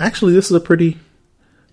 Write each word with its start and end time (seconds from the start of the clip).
Actually, 0.00 0.32
this 0.32 0.46
is 0.46 0.52
a 0.52 0.60
pretty 0.60 0.98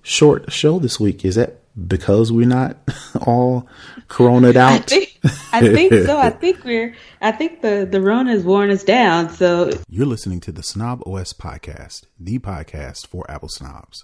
short 0.02 0.52
show 0.52 0.80
this 0.80 1.00
week. 1.00 1.24
Is 1.24 1.36
that 1.36 1.62
because 1.88 2.32
we're 2.32 2.48
not 2.48 2.78
all 3.22 3.68
coroned 4.08 4.58
out? 4.58 4.72
I 4.74 4.78
think, 4.80 5.20
I 5.54 5.62
think 5.62 5.94
so. 5.94 6.18
I 6.18 6.30
think 6.42 6.64
we're. 6.64 6.96
I 7.22 7.32
think 7.32 7.62
the 7.62 7.88
the 7.90 8.02
Rona 8.02 8.32
has 8.32 8.44
worn 8.44 8.70
us 8.70 8.84
down. 8.84 9.30
So 9.30 9.72
you're 9.90 10.06
listening 10.06 10.42
to 10.42 10.52
the 10.52 10.64
snobOS 10.64 11.34
podcast, 11.34 12.06
the 12.20 12.40
podcast 12.40 13.08
for 13.08 13.30
Apple 13.30 13.50
snobs. 13.50 14.04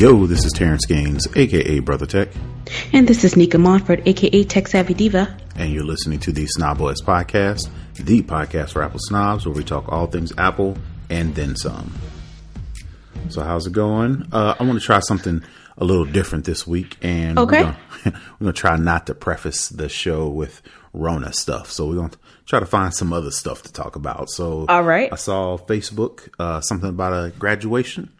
Yo, 0.00 0.24
this 0.24 0.46
is 0.46 0.52
Terrance 0.54 0.86
Gaines, 0.86 1.28
aka 1.36 1.78
Brother 1.80 2.06
Tech. 2.06 2.30
And 2.94 3.06
this 3.06 3.22
is 3.22 3.36
Nica 3.36 3.58
Montford, 3.58 4.00
aka 4.08 4.44
Tech 4.44 4.66
Savvy 4.66 4.94
Diva. 4.94 5.36
And 5.56 5.70
you're 5.70 5.84
listening 5.84 6.18
to 6.20 6.32
the 6.32 6.46
snobOS 6.46 7.02
Podcast, 7.02 7.68
the 7.96 8.22
podcast 8.22 8.72
for 8.72 8.82
Apple 8.82 9.00
snobs, 9.02 9.44
where 9.44 9.54
we 9.54 9.62
talk 9.62 9.92
all 9.92 10.06
things 10.06 10.32
Apple 10.38 10.78
and 11.10 11.34
then 11.34 11.54
some. 11.54 11.92
So, 13.28 13.42
how's 13.42 13.66
it 13.66 13.74
going? 13.74 14.26
Uh, 14.32 14.54
I 14.58 14.62
want 14.62 14.80
to 14.80 14.86
try 14.86 15.00
something 15.00 15.42
a 15.76 15.84
little 15.84 16.06
different 16.06 16.46
this 16.46 16.66
week, 16.66 16.96
and 17.02 17.38
okay. 17.38 17.64
we're 18.06 18.12
going 18.40 18.46
to 18.46 18.52
try 18.54 18.78
not 18.78 19.06
to 19.08 19.14
preface 19.14 19.68
the 19.68 19.90
show 19.90 20.30
with 20.30 20.62
Rona 20.94 21.34
stuff. 21.34 21.70
So, 21.70 21.86
we're 21.86 21.96
going 21.96 22.08
to 22.08 22.18
try 22.46 22.58
to 22.58 22.64
find 22.64 22.94
some 22.94 23.12
other 23.12 23.30
stuff 23.30 23.64
to 23.64 23.72
talk 23.74 23.96
about. 23.96 24.30
So, 24.30 24.64
all 24.66 24.82
right. 24.82 25.12
I 25.12 25.16
saw 25.16 25.58
Facebook 25.58 26.30
uh, 26.38 26.62
something 26.62 26.88
about 26.88 27.12
a 27.12 27.32
graduation. 27.38 28.10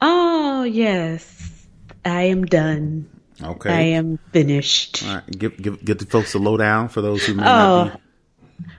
Oh, 0.00 0.62
yes. 0.62 1.66
I 2.04 2.22
am 2.22 2.44
done. 2.46 3.08
Okay. 3.42 3.70
I 3.70 3.80
am 3.80 4.18
finished. 4.32 5.04
All 5.04 5.14
right. 5.16 5.38
Give, 5.38 5.56
give, 5.56 5.84
give 5.84 5.98
the 5.98 6.06
folks 6.06 6.34
a 6.34 6.38
lowdown 6.38 6.88
for 6.88 7.00
those 7.00 7.24
who 7.24 7.34
may 7.34 7.42
oh. 7.42 7.46
not 7.46 7.94
be. 7.94 8.02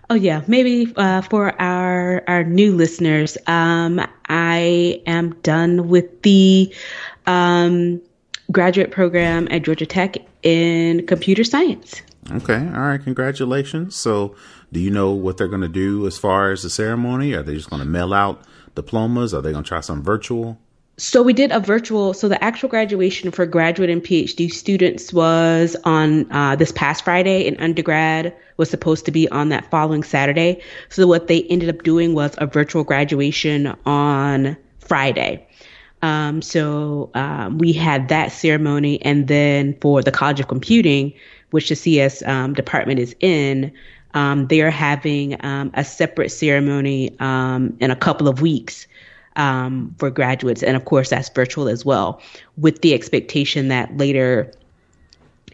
Oh 0.10 0.16
yeah, 0.16 0.42
maybe 0.48 0.92
uh, 0.98 1.22
for 1.22 1.60
our 1.62 2.24
our 2.28 2.44
new 2.44 2.76
listeners, 2.76 3.38
um, 3.46 4.02
I 4.28 5.02
am 5.06 5.36
done 5.42 5.88
with 5.88 6.24
the 6.24 6.74
um, 7.28 8.02
graduate 8.52 8.92
program 8.92 9.48
at 9.52 9.62
Georgia 9.62 9.86
Tech 9.86 10.18
in 10.42 11.06
computer 11.06 11.44
science. 11.44 12.02
Okay, 12.32 12.58
all 12.58 12.82
right, 12.82 13.02
congratulations. 13.02 13.96
So, 13.96 14.36
do 14.72 14.80
you 14.80 14.90
know 14.90 15.12
what 15.12 15.38
they're 15.38 15.48
going 15.48 15.62
to 15.62 15.68
do 15.70 16.06
as 16.08 16.18
far 16.18 16.52
as 16.52 16.64
the 16.64 16.70
ceremony? 16.70 17.34
Are 17.34 17.44
they 17.44 17.54
just 17.54 17.70
going 17.70 17.82
to 17.82 17.88
mail 17.88 18.14
out 18.14 18.42
diplomas? 18.76 19.34
Are 19.34 19.42
they 19.42 19.52
going 19.52 19.64
to 19.64 19.68
try 19.68 19.80
some 19.82 20.04
virtual? 20.04 20.60
So 21.00 21.24
we 21.24 21.32
did 21.32 21.54
a 21.54 21.62
virtual. 21.62 22.14
So 22.14 22.28
the 22.28 22.44
actual 22.44 22.68
graduation 22.68 23.32
for 23.32 23.46
graduate 23.46 23.90
and 23.90 24.04
PhD 24.04 24.52
students 24.52 25.14
was 25.14 25.78
on 25.86 26.30
uh, 26.30 26.58
this 26.58 26.74
past 26.74 27.06
Friday, 27.06 27.48
and 27.48 27.60
undergrad 27.62 28.36
was 28.58 28.70
supposed 28.70 29.06
to 29.06 29.12
be 29.12 29.30
on 29.30 29.48
that 29.48 29.72
following 29.72 30.04
Saturday. 30.04 30.62
So 30.90 31.08
what 31.08 31.28
they 31.28 31.44
ended 31.44 31.70
up 31.70 31.84
doing 31.84 32.16
was 32.16 32.36
a 32.38 32.46
virtual 32.46 32.84
graduation 32.84 33.68
on 33.86 34.58
Friday. 34.80 35.48
Um, 36.02 36.42
so 36.42 37.12
um, 37.14 37.60
we 37.60 37.72
had 37.72 38.10
that 38.10 38.34
ceremony, 38.34 39.02
and 39.02 39.30
then 39.30 39.78
for 39.80 40.04
the 40.04 40.12
College 40.12 40.42
of 40.42 40.50
Computing, 40.50 41.14
which 41.52 41.70
the 41.70 41.78
CS 41.78 42.24
um, 42.24 42.54
department 42.54 43.00
is 43.00 43.16
in, 43.22 43.72
um, 44.14 44.48
they 44.48 44.60
are 44.62 44.72
having 44.72 45.44
um, 45.46 45.72
a 45.76 45.86
separate 45.86 46.30
ceremony 46.30 47.16
um, 47.22 47.78
in 47.80 47.90
a 47.90 47.96
couple 47.96 48.28
of 48.28 48.42
weeks 48.42 48.86
um, 49.36 49.96
for 49.98 50.10
graduates. 50.10 50.64
And 50.64 50.76
of 50.76 50.86
course, 50.86 51.10
that's 51.10 51.30
virtual 51.30 51.68
as 51.68 51.86
well, 51.86 52.22
with 52.58 52.82
the 52.82 52.94
expectation 52.94 53.70
that 53.70 53.98
later, 53.98 54.52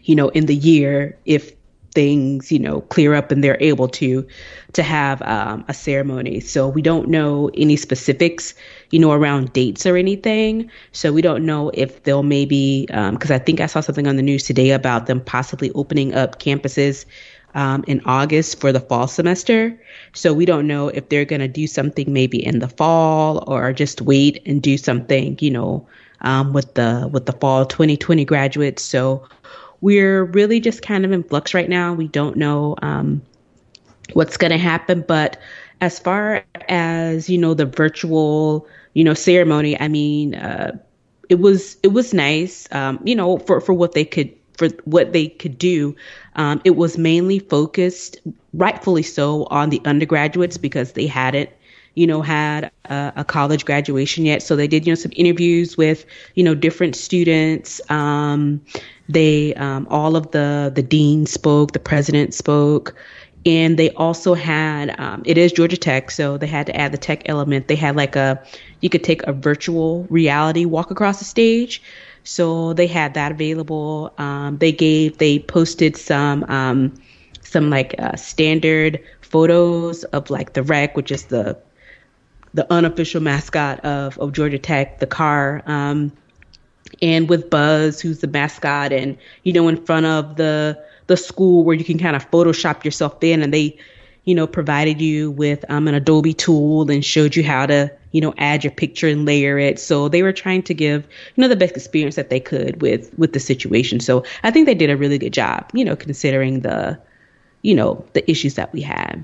you 0.02 0.14
know, 0.14 0.28
in 0.30 0.46
the 0.46 0.54
year, 0.54 1.18
if 1.24 1.52
things, 1.92 2.52
you 2.52 2.58
know, 2.58 2.82
clear 2.82 3.14
up 3.14 3.32
and 3.32 3.42
they're 3.42 3.56
able 3.58 3.88
to, 3.88 4.26
to 4.74 4.82
have 4.82 5.22
um, 5.22 5.64
a 5.66 5.72
ceremony. 5.72 6.40
So 6.40 6.68
we 6.68 6.82
don't 6.82 7.08
know 7.08 7.50
any 7.54 7.76
specifics, 7.76 8.54
you 8.90 8.98
know, 8.98 9.12
around 9.12 9.54
dates 9.54 9.86
or 9.86 9.96
anything. 9.96 10.70
So 10.92 11.10
we 11.10 11.22
don't 11.22 11.46
know 11.46 11.70
if 11.72 12.02
they'll 12.02 12.22
maybe, 12.22 12.84
because 12.86 13.30
um, 13.30 13.34
I 13.34 13.38
think 13.38 13.60
I 13.62 13.66
saw 13.66 13.80
something 13.80 14.06
on 14.06 14.16
the 14.16 14.22
news 14.22 14.44
today 14.44 14.72
about 14.72 15.06
them 15.06 15.20
possibly 15.20 15.72
opening 15.72 16.14
up 16.14 16.38
campuses 16.38 17.06
um, 17.56 17.82
in 17.88 18.02
August 18.04 18.60
for 18.60 18.70
the 18.70 18.80
fall 18.80 19.08
semester. 19.08 19.80
So 20.12 20.32
we 20.32 20.44
don't 20.44 20.66
know 20.66 20.88
if 20.88 21.08
they're 21.08 21.24
going 21.24 21.40
to 21.40 21.48
do 21.48 21.66
something 21.66 22.12
maybe 22.12 22.44
in 22.44 22.60
the 22.60 22.68
fall 22.68 23.42
or 23.46 23.72
just 23.72 24.02
wait 24.02 24.42
and 24.46 24.62
do 24.62 24.76
something, 24.76 25.38
you 25.40 25.50
know, 25.50 25.88
um, 26.20 26.52
with 26.52 26.74
the 26.74 27.08
with 27.10 27.24
the 27.24 27.32
fall 27.32 27.64
2020 27.64 28.24
graduates. 28.26 28.82
So 28.82 29.26
we're 29.80 30.24
really 30.24 30.60
just 30.60 30.82
kind 30.82 31.04
of 31.04 31.12
in 31.12 31.22
flux 31.24 31.54
right 31.54 31.68
now. 31.68 31.94
We 31.94 32.08
don't 32.08 32.36
know 32.36 32.76
um, 32.82 33.22
what's 34.12 34.36
going 34.36 34.52
to 34.52 34.58
happen, 34.58 35.02
but 35.08 35.40
as 35.80 35.98
far 35.98 36.44
as 36.68 37.30
you 37.30 37.38
know, 37.38 37.54
the 37.54 37.66
virtual 37.66 38.68
you 38.92 39.02
know 39.02 39.14
ceremony, 39.14 39.80
I 39.80 39.88
mean, 39.88 40.34
uh, 40.34 40.78
it 41.30 41.36
was 41.40 41.78
it 41.82 41.88
was 41.88 42.12
nice, 42.12 42.68
um, 42.72 43.00
you 43.02 43.14
know, 43.14 43.38
for 43.38 43.62
for 43.62 43.72
what 43.72 43.92
they 43.92 44.04
could 44.04 44.30
for 44.56 44.68
what 44.84 45.12
they 45.12 45.28
could 45.28 45.58
do. 45.58 45.94
Um, 46.34 46.60
it 46.64 46.76
was 46.76 46.98
mainly 46.98 47.38
focused, 47.38 48.18
rightfully 48.52 49.02
so, 49.02 49.44
on 49.44 49.70
the 49.70 49.80
undergraduates 49.84 50.58
because 50.58 50.92
they 50.92 51.06
hadn't, 51.06 51.50
you 51.94 52.06
know, 52.06 52.22
had 52.22 52.70
a, 52.86 53.12
a 53.16 53.24
college 53.24 53.64
graduation 53.64 54.26
yet. 54.26 54.42
So 54.42 54.56
they 54.56 54.68
did, 54.68 54.86
you 54.86 54.92
know, 54.92 54.96
some 54.96 55.12
interviews 55.16 55.76
with, 55.76 56.04
you 56.34 56.44
know, 56.44 56.54
different 56.54 56.96
students. 56.96 57.80
Um, 57.90 58.60
they, 59.08 59.54
um, 59.54 59.86
all 59.88 60.16
of 60.16 60.30
the 60.32 60.72
the 60.74 60.82
dean 60.82 61.26
spoke, 61.26 61.72
the 61.72 61.78
president 61.78 62.34
spoke. 62.34 62.94
And 63.46 63.78
they 63.78 63.90
also 63.90 64.34
had, 64.34 64.98
um, 64.98 65.22
it 65.24 65.38
is 65.38 65.52
Georgia 65.52 65.76
Tech, 65.76 66.10
so 66.10 66.36
they 66.36 66.48
had 66.48 66.66
to 66.66 66.76
add 66.76 66.90
the 66.90 66.98
tech 66.98 67.28
element. 67.28 67.68
They 67.68 67.76
had 67.76 67.94
like 67.94 68.16
a, 68.16 68.42
you 68.80 68.88
could 68.88 69.04
take 69.04 69.22
a 69.22 69.32
virtual 69.32 70.04
reality 70.10 70.64
walk 70.64 70.90
across 70.90 71.20
the 71.20 71.24
stage. 71.24 71.80
So 72.26 72.72
they 72.72 72.86
had 72.88 73.14
that 73.14 73.32
available. 73.32 74.12
Um, 74.18 74.58
they 74.58 74.72
gave, 74.72 75.18
they 75.18 75.38
posted 75.38 75.96
some, 75.96 76.44
um, 76.44 76.94
some 77.42 77.70
like 77.70 77.94
uh, 77.98 78.16
standard 78.16 79.00
photos 79.20 80.04
of 80.04 80.28
like 80.30 80.54
the 80.54 80.62
wreck, 80.62 80.96
which 80.96 81.10
is 81.10 81.26
the 81.26 81.56
the 82.54 82.72
unofficial 82.72 83.20
mascot 83.20 83.80
of, 83.84 84.18
of 84.18 84.32
Georgia 84.32 84.58
Tech, 84.58 84.98
the 84.98 85.06
car, 85.06 85.62
um, 85.66 86.10
and 87.02 87.28
with 87.28 87.50
Buzz, 87.50 88.00
who's 88.00 88.20
the 88.20 88.28
mascot, 88.28 88.92
and 88.92 89.18
you 89.42 89.52
know, 89.52 89.68
in 89.68 89.76
front 89.84 90.06
of 90.06 90.36
the 90.36 90.82
the 91.06 91.16
school 91.16 91.64
where 91.64 91.76
you 91.76 91.84
can 91.84 91.98
kind 91.98 92.16
of 92.16 92.30
Photoshop 92.30 92.82
yourself 92.84 93.22
in, 93.22 93.42
and 93.42 93.52
they, 93.52 93.78
you 94.24 94.34
know, 94.34 94.46
provided 94.46 95.00
you 95.02 95.30
with 95.30 95.64
um, 95.68 95.86
an 95.86 95.94
Adobe 95.94 96.32
tool 96.32 96.90
and 96.90 97.04
showed 97.04 97.36
you 97.36 97.44
how 97.44 97.66
to 97.66 97.92
you 98.16 98.22
know, 98.22 98.32
add 98.38 98.64
your 98.64 98.70
picture 98.70 99.08
and 99.08 99.26
layer 99.26 99.58
it. 99.58 99.78
So 99.78 100.08
they 100.08 100.22
were 100.22 100.32
trying 100.32 100.62
to 100.62 100.72
give, 100.72 101.06
you 101.34 101.42
know, 101.42 101.48
the 101.48 101.54
best 101.54 101.76
experience 101.76 102.14
that 102.14 102.30
they 102.30 102.40
could 102.40 102.80
with 102.80 103.12
with 103.18 103.34
the 103.34 103.40
situation. 103.40 104.00
So 104.00 104.24
I 104.42 104.50
think 104.50 104.64
they 104.64 104.74
did 104.74 104.88
a 104.88 104.96
really 104.96 105.18
good 105.18 105.34
job, 105.34 105.68
you 105.74 105.84
know, 105.84 105.94
considering 105.94 106.60
the, 106.60 106.98
you 107.60 107.74
know, 107.74 108.06
the 108.14 108.28
issues 108.30 108.54
that 108.54 108.72
we 108.72 108.80
had. 108.80 109.22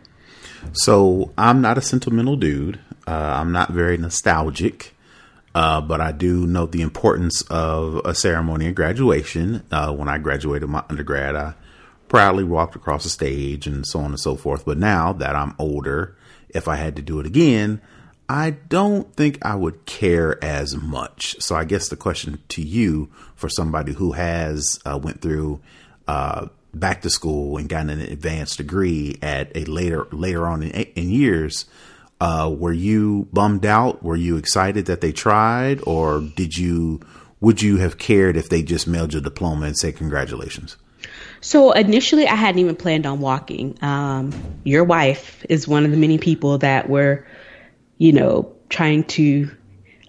So 0.75 1.33
I'm 1.39 1.63
not 1.63 1.79
a 1.79 1.81
sentimental 1.81 2.37
dude. 2.37 2.79
Uh, 3.07 3.13
I'm 3.13 3.51
not 3.51 3.71
very 3.71 3.97
nostalgic. 3.97 4.95
Uh, 5.55 5.81
but 5.81 6.03
I 6.03 6.13
do 6.13 6.47
note 6.47 6.73
the 6.73 6.83
importance 6.83 7.43
of 7.49 7.97
a 8.05 8.15
ceremony 8.15 8.69
of 8.69 8.75
graduation. 8.75 9.63
Uh, 9.71 9.93
when 9.93 10.09
I 10.09 10.19
graduated 10.19 10.69
my 10.69 10.85
undergrad, 10.91 11.35
I 11.35 11.55
proudly 12.09 12.45
walked 12.45 12.77
across 12.77 13.05
the 13.05 13.11
stage 13.11 13.67
and 13.67 13.87
so 13.87 14.01
on 14.01 14.13
and 14.13 14.21
so 14.21 14.37
forth. 14.37 14.67
But 14.67 14.77
now 14.77 15.15
that 15.15 15.35
I'm 15.35 15.55
older, 15.59 16.15
if 16.51 16.69
I 16.69 16.77
had 16.77 16.97
to 16.97 17.03
do 17.03 17.21
it 17.21 17.27
again, 17.27 17.81
I 18.33 18.53
don't 18.71 19.15
think 19.15 19.45
I 19.45 19.55
would 19.55 19.85
care 19.85 20.43
as 20.43 20.75
much. 20.75 21.37
So 21.39 21.55
I 21.55 21.65
guess 21.65 21.89
the 21.89 21.97
question 21.97 22.43
to 22.49 22.63
you, 22.63 23.11
for 23.35 23.51
somebody 23.51 23.93
who 23.93 24.13
has 24.13 24.79
uh, 24.87 24.99
went 25.01 25.21
through 25.21 25.61
uh, 26.09 26.47
back 26.73 27.03
to 27.03 27.11
school 27.11 27.59
and 27.59 27.69
gotten 27.69 27.91
an 27.91 28.01
advanced 28.01 28.57
degree 28.57 29.19
at 29.21 29.55
a 29.55 29.67
later 29.67 30.07
later 30.13 30.47
on 30.47 30.63
in, 30.63 30.71
in 30.71 31.11
years, 31.11 31.67
uh, 32.23 32.51
were 32.57 32.73
you 32.73 33.29
bummed 33.35 33.67
out? 33.67 34.03
Were 34.03 34.17
you 34.17 34.39
excited 34.39 34.87
that 34.87 35.03
they 35.03 35.13
tried, 35.13 35.83
or 35.87 36.21
did 36.21 36.57
you 36.57 37.03
would 37.41 37.61
you 37.61 37.77
have 37.77 37.99
cared 37.99 38.39
if 38.39 38.49
they 38.49 38.63
just 38.63 38.87
mailed 38.87 39.13
your 39.13 39.21
diploma 39.21 39.67
and 39.67 39.77
said 39.77 39.97
congratulations? 39.97 40.79
So 41.43 41.73
initially, 41.73 42.27
I 42.27 42.37
hadn't 42.37 42.61
even 42.61 42.77
planned 42.77 43.05
on 43.05 43.21
walking. 43.21 43.77
Um, 43.83 44.33
your 44.65 44.85
wife 44.85 45.45
is 45.51 45.69
one 45.69 45.85
of 45.85 45.91
the 45.91 45.99
many 45.99 46.17
people 46.17 46.57
that 46.59 46.89
were 46.89 47.27
you 48.03 48.13
know, 48.13 48.53
trying 48.69 49.05
to 49.05 49.49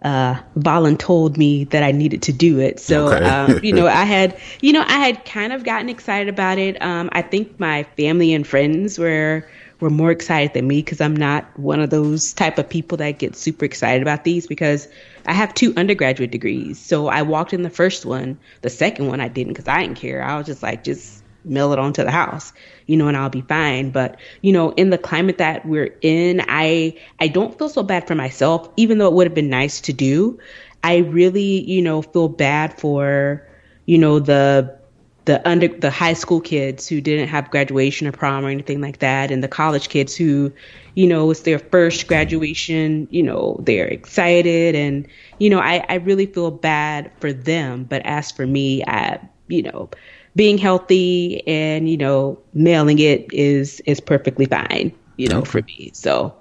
uh, 0.02 0.34
voluntold 0.58 1.38
me 1.38 1.66
that 1.66 1.84
I 1.84 1.92
needed 1.92 2.24
to 2.24 2.34
do 2.34 2.60
it. 2.60 2.80
So, 2.80 3.14
okay. 3.14 3.24
um, 3.24 3.60
you 3.64 3.72
know, 3.72 3.86
I 3.86 4.04
had, 4.04 4.36
you 4.62 4.74
know, 4.74 4.82
I 4.82 4.98
had 4.98 5.24
kind 5.26 5.54
of 5.54 5.64
gotten 5.64 5.90
excited 5.90 6.28
about 6.28 6.58
it. 6.58 6.82
Um, 6.82 7.10
I 7.12 7.22
think 7.22 7.60
my 7.60 7.84
family 7.96 8.34
and 8.34 8.48
friends 8.48 8.98
were 8.98 9.48
were 9.80 9.92
more 9.92 10.10
excited 10.10 10.54
than 10.54 10.68
me 10.68 10.78
because 10.78 11.02
I'm 11.02 11.16
not 11.16 11.46
one 11.60 11.82
of 11.82 11.92
those 11.92 12.34
type 12.34 12.58
of 12.58 12.68
people 12.68 12.98
that 12.98 13.20
get 13.20 13.36
super 13.36 13.64
excited 13.66 14.02
about 14.02 14.24
these 14.24 14.48
because 14.48 14.88
I 15.28 15.34
have 15.34 15.54
two 15.54 15.72
undergraduate 15.78 16.32
degrees. 16.32 16.80
So 16.80 17.10
I 17.10 17.22
walked 17.22 17.54
in 17.54 17.62
the 17.62 17.70
first 17.70 18.08
one, 18.08 18.40
the 18.62 18.72
second 18.72 19.08
one 19.08 19.22
I 19.22 19.28
didn't 19.28 19.54
because 19.54 19.68
I 19.68 19.82
didn't 19.84 19.98
care. 19.98 20.24
I 20.24 20.36
was 20.38 20.48
just 20.48 20.64
like, 20.64 20.84
just 20.84 21.23
mail 21.46 21.74
it 21.74 21.80
on 21.80 21.94
to 21.94 22.04
the 22.04 22.12
house, 22.12 22.54
you 22.88 22.98
know, 22.98 23.08
and 23.08 23.18
I'll 23.18 23.30
be 23.30 23.42
fine. 23.42 23.92
But, 23.92 24.20
you 24.42 24.52
know, 24.52 24.72
in 24.72 24.90
the 24.90 24.98
climate 24.98 25.38
that 25.38 25.66
we're 25.66 25.96
in, 26.02 26.42
I 26.48 26.96
I 27.20 27.28
don't 27.28 27.58
feel 27.58 27.70
so 27.70 27.84
bad 27.84 28.08
for 28.08 28.16
myself, 28.16 28.70
even 28.78 28.98
though 28.98 29.08
it 29.08 29.14
would 29.14 29.28
have 29.28 29.36
been 29.36 29.50
nice 29.50 29.82
to 29.82 29.94
do. 29.94 30.40
I 30.84 30.98
really, 30.98 31.64
you 31.70 31.82
know, 31.82 32.02
feel 32.02 32.28
bad 32.28 32.80
for, 32.80 33.48
you 33.86 33.98
know, 33.98 34.20
the 34.20 34.78
the 35.26 35.48
under 35.48 35.68
the 35.68 35.90
high 35.90 36.14
school 36.14 36.42
kids 36.42 36.88
who 36.88 37.00
didn't 37.00 37.30
have 37.30 37.50
graduation 37.50 38.08
or 38.08 38.12
prom 38.12 38.46
or 38.46 38.50
anything 38.50 38.82
like 38.82 39.00
that 39.00 39.32
and 39.32 39.44
the 39.44 39.48
college 39.48 39.90
kids 39.90 40.16
who 40.16 40.52
you 40.96 41.08
know 41.08 41.32
it's 41.32 41.42
their 41.42 41.60
first 41.60 42.08
graduation 42.08 43.08
you 43.10 43.24
know 43.24 43.58
they're 43.64 43.88
excited 43.88 44.76
and 44.76 45.08
you 45.40 45.50
know 45.50 45.60
i 45.60 45.84
i 45.88 45.96
really 45.96 46.26
feel 46.26 46.52
bad 46.52 47.10
for 47.20 47.32
them 47.32 47.86
but 47.86 48.02
as 48.06 48.32
for 48.32 48.46
me 48.46 48.84
i 48.86 49.18
you 49.48 49.62
know 49.62 49.90
being 50.36 50.58
healthy 50.58 51.46
and 51.48 51.90
you 51.90 51.98
know 51.98 52.40
mailing 52.54 53.00
it 53.00 53.32
is 53.32 53.80
is 53.82 54.00
perfectly 54.00 54.46
fine 54.46 54.94
you 55.18 55.28
know 55.28 55.40
okay. 55.40 55.50
for 55.50 55.62
me 55.62 55.92
so 55.94 56.34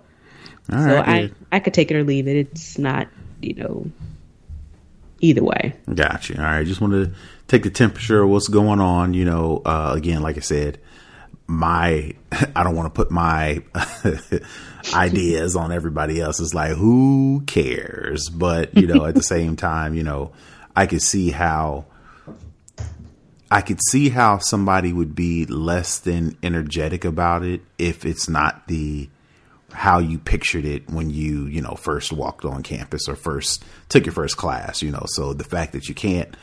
All 0.72 0.78
so 0.78 0.96
right, 0.96 1.30
i 1.52 1.56
i 1.56 1.60
could 1.60 1.74
take 1.74 1.90
it 1.90 1.96
or 1.96 2.04
leave 2.04 2.26
it 2.26 2.36
it's 2.36 2.78
not 2.78 3.08
you 3.40 3.54
know 3.54 3.90
either 5.20 5.42
way 5.42 5.74
gotcha 5.94 6.36
all 6.38 6.44
right 6.44 6.66
just 6.66 6.80
want 6.80 6.92
to 6.92 7.12
take 7.52 7.62
the 7.64 7.70
temperature 7.70 8.22
of 8.22 8.30
what's 8.30 8.48
going 8.48 8.80
on. 8.80 9.14
You 9.14 9.26
know, 9.26 9.62
uh, 9.64 9.92
again, 9.94 10.22
like 10.22 10.38
I 10.38 10.40
said, 10.40 10.78
my 11.46 12.14
I 12.56 12.64
don't 12.64 12.74
want 12.74 12.92
to 12.92 12.96
put 12.96 13.10
my 13.10 13.62
ideas 14.94 15.54
on 15.54 15.70
everybody 15.70 16.20
else. 16.20 16.40
It's 16.40 16.54
like 16.54 16.72
who 16.72 17.44
cares? 17.46 18.28
But 18.28 18.76
you 18.76 18.86
know, 18.86 19.04
at 19.04 19.14
the 19.14 19.22
same 19.34 19.54
time, 19.56 19.94
you 19.94 20.02
know, 20.02 20.32
I 20.74 20.86
could 20.86 21.02
see 21.02 21.30
how 21.30 21.84
I 23.52 23.60
could 23.60 23.80
see 23.82 24.08
how 24.08 24.38
somebody 24.38 24.94
would 24.94 25.14
be 25.14 25.44
less 25.44 25.98
than 25.98 26.38
energetic 26.42 27.04
about 27.04 27.44
it 27.44 27.60
if 27.78 28.06
it's 28.06 28.26
not 28.26 28.66
the 28.66 29.10
how 29.72 29.98
you 29.98 30.18
pictured 30.18 30.64
it 30.64 30.88
when 30.88 31.10
you, 31.10 31.44
you 31.46 31.60
know, 31.60 31.74
first 31.74 32.14
walked 32.14 32.46
on 32.46 32.62
campus 32.62 33.08
or 33.08 33.14
first 33.14 33.62
took 33.90 34.06
your 34.06 34.14
first 34.14 34.38
class, 34.38 34.80
you 34.80 34.90
know. 34.90 35.04
So 35.06 35.34
the 35.34 35.44
fact 35.44 35.72
that 35.72 35.86
you 35.86 35.94
can't 35.94 36.34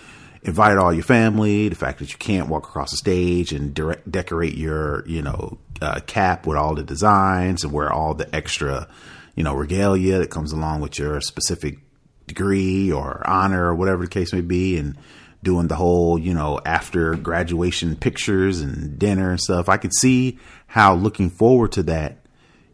invite 0.44 0.78
all 0.78 0.94
your 0.94 1.04
family, 1.04 1.68
the 1.70 1.76
fact 1.76 1.98
that 1.98 2.12
you 2.12 2.18
can't 2.20 2.48
walk 2.48 2.68
across 2.68 2.92
the 2.92 2.98
stage 2.98 3.54
and 3.54 3.74
direct, 3.74 4.12
decorate 4.12 4.56
your, 4.56 5.04
you 5.08 5.24
know, 5.24 5.58
uh, 5.82 6.02
cap 6.06 6.46
with 6.46 6.58
all 6.58 6.76
the 6.76 6.84
designs 6.84 7.64
and 7.64 7.74
wear 7.74 7.92
all 7.92 8.14
the 8.14 8.34
extra, 8.36 8.88
you 9.36 9.44
know, 9.44 9.56
regalia 9.56 10.20
that 10.20 10.30
comes 10.30 10.52
along 10.52 10.82
with 10.82 11.00
your 11.00 11.22
specific 11.22 11.80
degree 12.28 12.92
or 12.92 13.28
honor 13.28 13.66
or 13.66 13.74
whatever 13.74 14.04
the 14.04 14.10
case 14.10 14.32
may 14.32 14.42
be. 14.42 14.78
And 14.78 14.96
doing 15.42 15.68
the 15.68 15.76
whole, 15.76 16.20
you 16.20 16.34
know, 16.34 16.60
after 16.66 17.16
graduation 17.16 17.96
pictures 17.96 18.62
and 18.62 19.00
dinner 19.00 19.32
and 19.32 19.40
stuff. 19.40 19.70
I 19.70 19.78
could 19.78 19.94
see 19.94 20.38
how 20.68 20.96
looking 20.96 21.30
forward 21.30 21.72
to 21.74 21.84
that 21.84 22.18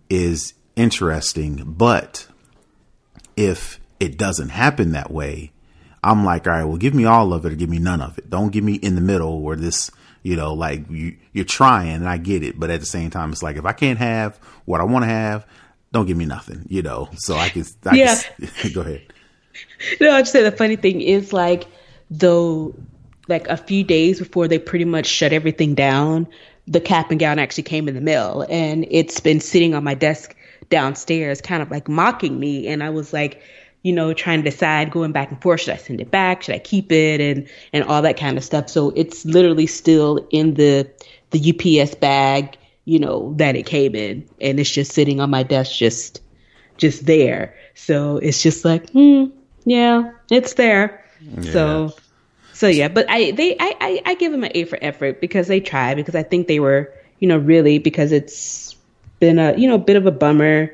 is 0.09 0.53
interesting. 0.75 1.63
But 1.65 2.27
if 3.35 3.79
it 3.99 4.17
doesn't 4.17 4.49
happen 4.49 4.91
that 4.91 5.11
way, 5.11 5.51
I'm 6.03 6.25
like, 6.25 6.47
all 6.47 6.53
right, 6.53 6.63
well, 6.63 6.77
give 6.77 6.93
me 6.93 7.05
all 7.05 7.33
of 7.33 7.45
it 7.45 7.53
or 7.53 7.55
give 7.55 7.69
me 7.69 7.79
none 7.79 8.01
of 8.01 8.17
it. 8.17 8.29
Don't 8.29 8.51
give 8.51 8.63
me 8.63 8.75
in 8.75 8.95
the 8.95 9.01
middle 9.01 9.41
where 9.41 9.55
this, 9.55 9.89
you 10.23 10.35
know, 10.35 10.53
like 10.53 10.89
you, 10.89 11.17
you're 11.33 11.45
trying 11.45 11.89
and 11.89 12.09
I 12.09 12.17
get 12.17 12.43
it. 12.43 12.59
But 12.59 12.69
at 12.69 12.79
the 12.79 12.85
same 12.85 13.09
time, 13.09 13.31
it's 13.31 13.43
like, 13.43 13.57
if 13.57 13.65
I 13.65 13.73
can't 13.73 13.99
have 13.99 14.37
what 14.65 14.81
I 14.81 14.83
want 14.83 15.03
to 15.03 15.09
have, 15.09 15.45
don't 15.91 16.05
give 16.05 16.17
me 16.17 16.25
nothing, 16.25 16.65
you 16.69 16.81
know? 16.81 17.09
So 17.15 17.35
I 17.35 17.49
can, 17.49 17.65
I 17.85 17.95
yeah. 17.95 18.21
Can, 18.57 18.71
go 18.73 18.81
ahead. 18.81 19.03
No, 20.01 20.11
I 20.11 20.21
just 20.21 20.31
say 20.31 20.43
the 20.43 20.51
funny 20.51 20.75
thing 20.75 21.01
is 21.01 21.31
like, 21.31 21.65
though, 22.09 22.75
like 23.27 23.47
a 23.47 23.57
few 23.57 23.83
days 23.83 24.19
before 24.19 24.47
they 24.47 24.59
pretty 24.59 24.85
much 24.85 25.05
shut 25.05 25.33
everything 25.33 25.75
down, 25.75 26.27
the 26.67 26.81
cap 26.81 27.11
and 27.11 27.19
gown 27.19 27.39
actually 27.39 27.63
came 27.63 27.87
in 27.87 27.95
the 27.95 28.01
mail 28.01 28.45
and 28.49 28.85
it's 28.89 29.19
been 29.19 29.39
sitting 29.39 29.73
on 29.75 29.83
my 29.83 29.93
desk 29.93 30.35
downstairs, 30.69 31.41
kind 31.41 31.61
of 31.61 31.69
like 31.69 31.87
mocking 31.87 32.39
me. 32.39 32.67
And 32.67 32.83
I 32.83 32.89
was 32.89 33.13
like, 33.13 33.41
you 33.83 33.93
know, 33.93 34.13
trying 34.13 34.43
to 34.43 34.49
decide 34.49 34.91
going 34.91 35.11
back 35.11 35.29
and 35.29 35.39
forth, 35.41 35.61
should 35.61 35.73
I 35.73 35.77
send 35.77 36.01
it 36.01 36.09
back? 36.09 36.41
Should 36.41 36.55
I 36.55 36.59
keep 36.59 36.91
it? 36.91 37.21
And, 37.21 37.47
and 37.71 37.83
all 37.83 38.01
that 38.01 38.17
kind 38.17 38.37
of 38.37 38.43
stuff. 38.43 38.69
So 38.69 38.91
it's 38.95 39.25
literally 39.25 39.67
still 39.67 40.27
in 40.31 40.55
the, 40.55 40.89
the 41.29 41.81
UPS 41.81 41.95
bag, 41.95 42.57
you 42.85 42.97
know, 42.97 43.33
that 43.37 43.55
it 43.55 43.67
came 43.67 43.93
in 43.93 44.27
and 44.41 44.59
it's 44.59 44.71
just 44.71 44.91
sitting 44.91 45.19
on 45.19 45.29
my 45.29 45.43
desk, 45.43 45.77
just, 45.77 46.21
just 46.77 47.05
there. 47.05 47.55
So 47.75 48.17
it's 48.17 48.41
just 48.41 48.65
like, 48.65 48.89
hmm, 48.89 49.25
yeah, 49.65 50.11
it's 50.31 50.55
there. 50.55 51.04
So, 51.41 51.93
so 52.53 52.67
yeah, 52.67 52.87
but 52.87 53.09
I, 53.09 53.31
they, 53.31 53.55
I, 53.59 53.75
I, 53.79 54.01
I 54.05 54.13
give 54.15 54.31
them 54.31 54.43
an 54.43 54.51
A 54.55 54.65
for 54.65 54.77
effort 54.81 55.21
because 55.21 55.47
they 55.47 55.59
tried 55.59 55.95
because 55.95 56.15
I 56.15 56.23
think 56.23 56.47
they 56.47 56.59
were, 56.59 56.93
you 57.19 57.27
know, 57.27 57.37
really 57.37 57.79
because 57.79 58.11
it's 58.11 58.75
been 59.19 59.39
a, 59.39 59.55
you 59.57 59.67
know, 59.67 59.77
bit 59.77 59.95
of 59.95 60.05
a 60.05 60.11
bummer 60.11 60.71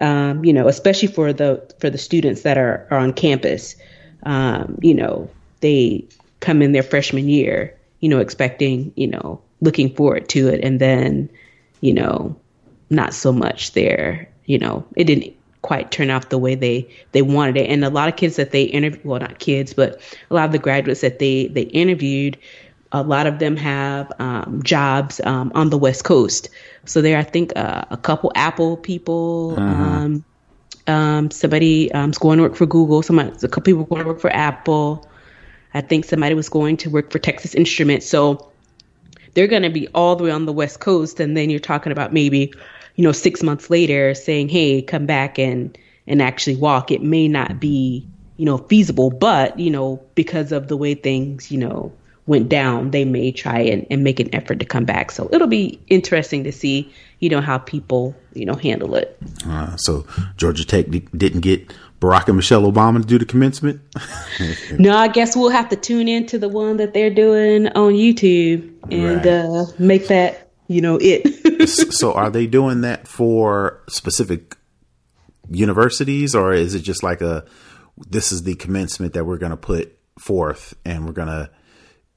um, 0.00 0.44
you 0.44 0.52
know, 0.52 0.68
especially 0.68 1.08
for 1.08 1.32
the 1.32 1.62
for 1.78 1.90
the 1.90 1.98
students 1.98 2.42
that 2.42 2.58
are, 2.58 2.86
are 2.90 2.98
on 2.98 3.12
campus. 3.12 3.76
Um, 4.24 4.78
you 4.82 4.94
know, 4.94 5.30
they 5.60 6.04
come 6.40 6.62
in 6.62 6.72
their 6.72 6.82
freshman 6.82 7.28
year, 7.28 7.76
you 8.00 8.08
know, 8.08 8.18
expecting, 8.18 8.92
you 8.96 9.06
know, 9.06 9.40
looking 9.60 9.94
forward 9.94 10.28
to 10.30 10.48
it, 10.48 10.62
and 10.62 10.80
then, 10.80 11.30
you 11.80 11.94
know, 11.94 12.36
not 12.90 13.14
so 13.14 13.32
much 13.32 13.72
there. 13.72 14.28
You 14.44 14.58
know, 14.58 14.86
it 14.96 15.04
didn't 15.04 15.35
quite 15.66 15.90
turn 15.90 16.10
out 16.10 16.30
the 16.30 16.38
way 16.38 16.54
they 16.54 16.88
they 17.12 17.22
wanted 17.22 17.56
it, 17.56 17.68
and 17.68 17.84
a 17.84 17.90
lot 17.90 18.08
of 18.08 18.16
kids 18.16 18.36
that 18.36 18.52
they 18.52 18.62
interviewed, 18.62 19.04
well, 19.04 19.20
not 19.20 19.38
kids, 19.38 19.74
but 19.74 20.00
a 20.30 20.34
lot 20.34 20.46
of 20.46 20.52
the 20.52 20.58
graduates 20.58 21.00
that 21.02 21.18
they 21.18 21.48
they 21.48 21.62
interviewed 21.62 22.38
a 22.92 23.02
lot 23.02 23.26
of 23.26 23.38
them 23.38 23.56
have 23.56 24.12
um, 24.18 24.62
jobs 24.62 25.20
um, 25.24 25.52
on 25.54 25.70
the 25.70 25.78
West 25.78 26.04
Coast. 26.04 26.48
So 26.84 27.02
there, 27.02 27.18
I 27.18 27.22
think 27.22 27.52
uh, 27.56 27.84
a 27.90 27.96
couple 27.96 28.32
Apple 28.34 28.76
people, 28.76 29.54
uh-huh. 29.58 29.82
um, 29.82 30.24
um 30.86 31.30
somebody 31.30 31.90
um, 31.92 32.10
is 32.10 32.18
going 32.18 32.38
to 32.38 32.44
work 32.44 32.54
for 32.54 32.66
Google. 32.66 33.02
Somebody, 33.02 33.30
a 33.30 33.48
couple 33.48 33.62
people 33.62 33.84
going 33.84 34.02
to 34.02 34.08
work 34.08 34.20
for 34.20 34.30
Apple. 34.30 35.06
I 35.74 35.80
think 35.80 36.04
somebody 36.04 36.34
was 36.34 36.48
going 36.48 36.76
to 36.78 36.90
work 36.90 37.10
for 37.10 37.18
Texas 37.18 37.54
Instruments. 37.54 38.06
So 38.06 38.50
they're 39.34 39.46
going 39.46 39.62
to 39.62 39.70
be 39.70 39.88
all 39.88 40.16
the 40.16 40.24
way 40.24 40.30
on 40.30 40.46
the 40.46 40.52
West 40.52 40.80
Coast, 40.80 41.20
and 41.20 41.36
then 41.36 41.50
you're 41.50 41.60
talking 41.60 41.92
about 41.92 42.12
maybe, 42.12 42.52
you 42.96 43.04
know, 43.04 43.12
six 43.12 43.42
months 43.42 43.70
later 43.70 44.14
saying, 44.14 44.48
"Hey, 44.48 44.82
come 44.82 45.06
back 45.06 45.38
and 45.38 45.76
and 46.06 46.20
actually 46.20 46.56
walk." 46.56 46.90
It 46.90 47.02
may 47.02 47.28
not 47.28 47.60
be, 47.60 48.06
you 48.36 48.44
know, 48.44 48.58
feasible, 48.58 49.10
but 49.10 49.58
you 49.58 49.70
know, 49.70 50.02
because 50.14 50.52
of 50.52 50.68
the 50.68 50.76
way 50.76 50.94
things, 50.94 51.50
you 51.50 51.58
know 51.58 51.92
went 52.26 52.48
down, 52.48 52.90
they 52.90 53.04
may 53.04 53.30
try 53.30 53.60
and, 53.60 53.86
and 53.90 54.02
make 54.02 54.18
an 54.18 54.34
effort 54.34 54.58
to 54.58 54.64
come 54.64 54.84
back. 54.84 55.10
So 55.12 55.28
it'll 55.32 55.46
be 55.46 55.80
interesting 55.88 56.44
to 56.44 56.52
see, 56.52 56.92
you 57.20 57.28
know, 57.28 57.40
how 57.40 57.58
people, 57.58 58.16
you 58.34 58.44
know, 58.44 58.54
handle 58.54 58.96
it. 58.96 59.16
Uh, 59.46 59.76
so 59.76 60.06
Georgia 60.36 60.66
Tech 60.66 60.86
didn't 60.90 61.40
get 61.40 61.72
Barack 62.00 62.26
and 62.26 62.36
Michelle 62.36 62.70
Obama 62.70 63.00
to 63.00 63.06
do 63.06 63.18
the 63.18 63.24
commencement? 63.24 63.80
no, 64.78 64.96
I 64.96 65.08
guess 65.08 65.36
we'll 65.36 65.50
have 65.50 65.68
to 65.70 65.76
tune 65.76 66.08
into 66.08 66.38
the 66.38 66.48
one 66.48 66.78
that 66.78 66.92
they're 66.92 67.10
doing 67.10 67.68
on 67.68 67.92
YouTube 67.92 68.72
and 68.90 69.24
right. 69.24 69.26
uh, 69.26 69.66
make 69.78 70.08
that, 70.08 70.45
you 70.68 70.80
know, 70.80 70.98
it. 71.00 71.68
so 71.92 72.12
are 72.12 72.30
they 72.30 72.46
doing 72.46 72.82
that 72.82 73.06
for 73.08 73.82
specific 73.88 74.56
universities 75.50 76.34
or 76.34 76.52
is 76.52 76.74
it 76.74 76.80
just 76.80 77.02
like 77.02 77.20
a, 77.20 77.44
this 78.08 78.32
is 78.32 78.42
the 78.42 78.54
commencement 78.54 79.14
that 79.14 79.24
we're 79.24 79.38
going 79.38 79.50
to 79.50 79.56
put 79.56 79.96
forth 80.18 80.74
and 80.84 81.06
we're 81.06 81.12
going 81.12 81.28
to 81.28 81.50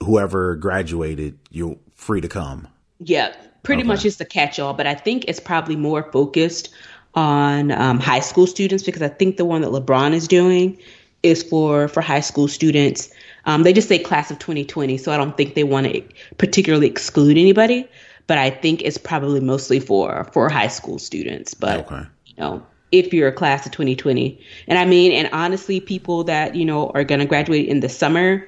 whoever 0.03 0.56
graduated, 0.56 1.38
you're 1.50 1.77
free 1.94 2.22
to 2.22 2.27
come. 2.27 2.68
Yeah, 3.00 3.34
pretty 3.63 3.82
okay. 3.82 3.88
much 3.88 4.06
it's 4.06 4.18
the 4.18 4.25
catch 4.25 4.60
all, 4.60 4.74
but 4.74 4.88
I 4.88 4.96
think 4.96 5.25
it's 5.27 5.39
probably 5.39 5.75
more 5.75 6.10
focused 6.12 6.70
on 7.15 7.72
um, 7.72 8.00
high 8.00 8.20
school 8.20 8.48
students 8.48 8.84
because 8.84 9.01
I 9.01 9.08
think 9.08 9.38
the 9.38 9.46
one 9.46 9.62
that 9.62 9.72
LeBron 9.72 10.13
is 10.13 10.27
doing 10.27 10.77
is 11.24 11.44
for 11.44 11.88
for 11.88 12.01
high 12.01 12.20
school 12.20 12.48
students. 12.48 13.10
Um, 13.46 13.63
they 13.63 13.74
just 13.74 13.88
say 13.88 14.00
class 14.00 14.32
of 14.32 14.39
2020, 14.39 14.98
so 14.98 15.12
I 15.12 15.18
don't 15.18 15.36
think 15.36 15.56
they 15.56 15.63
want 15.63 15.88
to 15.88 16.03
particularly 16.38 16.88
exclude 16.88 17.38
anybody, 17.38 17.88
but 18.29 18.38
I 18.38 18.51
think 18.51 18.83
it's 18.83 19.00
probably 19.00 19.39
mostly 19.39 19.79
for 19.79 20.24
for 20.31 20.50
high 20.50 20.67
school 20.67 21.00
students. 21.00 21.55
But 21.55 21.91
okay. 21.91 22.07
you 22.27 22.36
know, 22.38 22.63
if 22.91 23.12
you're 23.12 23.27
a 23.27 23.33
class 23.33 23.65
of 23.65 23.71
2020, 23.71 24.39
and 24.67 24.77
I 24.77 24.86
mean, 24.86 25.12
and 25.12 25.33
honestly, 25.33 25.79
people 25.79 26.25
that 26.25 26.53
you 26.53 26.63
know 26.63 26.91
are 26.91 27.03
going 27.03 27.21
to 27.21 27.25
graduate 27.25 27.67
in 27.67 27.79
the 27.79 27.89
summer 27.89 28.48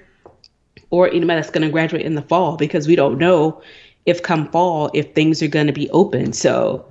or 0.92 1.08
anybody 1.08 1.42
that's 1.42 1.50
going 1.50 1.66
to 1.66 1.72
graduate 1.72 2.06
in 2.06 2.14
the 2.14 2.22
fall 2.22 2.58
because 2.58 2.88
we 2.88 2.96
don't 2.96 3.18
know 3.18 3.64
if 4.06 4.22
come 4.22 4.52
fall 4.52 4.92
if 4.94 5.16
things 5.16 5.42
are 5.42 5.48
going 5.48 5.68
to 5.68 5.74
be 5.74 5.90
open. 5.90 6.34
So, 6.34 6.86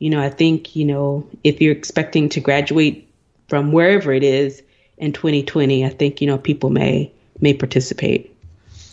you 0.00 0.10
know, 0.10 0.20
I 0.20 0.28
think, 0.28 0.74
you 0.74 0.84
know, 0.84 1.24
if 1.44 1.60
you're 1.60 1.72
expecting 1.72 2.28
to 2.30 2.40
graduate 2.40 3.08
from 3.48 3.70
wherever 3.70 4.12
it 4.12 4.24
is 4.24 4.64
in 4.98 5.12
2020, 5.12 5.84
I 5.84 5.90
think, 5.90 6.20
you 6.20 6.26
know, 6.26 6.38
people 6.38 6.70
may 6.70 7.12
may 7.40 7.54
participate. 7.54 8.36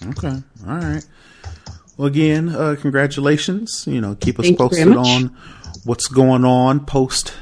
Okay. 0.10 0.38
All 0.68 0.78
right. 0.78 1.06
Well, 2.00 2.08
again, 2.08 2.48
uh, 2.48 2.78
congratulations. 2.80 3.84
You 3.86 4.00
know, 4.00 4.16
keep 4.16 4.40
us 4.40 4.46
Thank 4.46 4.58
posted 4.58 4.96
on 4.96 5.36
what's 5.84 6.08
going 6.08 6.46
on 6.46 6.86
post 6.86 7.34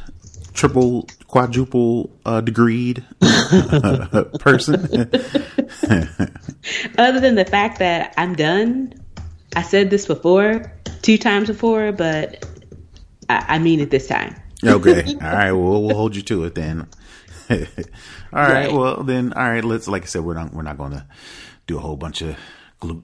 triple 0.55 1.07
quadruple 1.27 2.09
uh, 2.25 2.41
degreed 2.41 3.03
person. 4.39 4.75
Other 6.97 7.19
than 7.19 7.35
the 7.35 7.45
fact 7.45 7.77
that 7.77 8.15
I'm 8.17 8.33
done, 8.33 8.95
I 9.55 9.61
said 9.61 9.91
this 9.91 10.07
before, 10.07 10.73
two 11.03 11.19
times 11.19 11.49
before, 11.49 11.91
but 11.91 12.43
I, 13.29 13.45
I 13.47 13.59
mean 13.59 13.79
it 13.79 13.91
this 13.91 14.07
time. 14.07 14.41
okay, 14.63 15.03
all 15.13 15.19
right. 15.19 15.51
Well, 15.51 15.83
we'll 15.83 15.95
hold 15.95 16.15
you 16.15 16.23
to 16.23 16.45
it 16.45 16.55
then. 16.55 16.87
all 17.51 17.57
right, 17.57 17.85
right. 18.33 18.73
Well, 18.73 19.03
then, 19.03 19.33
all 19.33 19.47
right. 19.47 19.63
Let's. 19.63 19.87
Like 19.87 20.01
I 20.01 20.07
said, 20.07 20.23
we're 20.23 20.33
not. 20.33 20.51
We're 20.51 20.63
not 20.63 20.79
going 20.79 20.93
to 20.93 21.05
do 21.67 21.77
a 21.77 21.79
whole 21.79 21.95
bunch 21.95 22.23
of 22.23 22.35
gloom, 22.79 23.03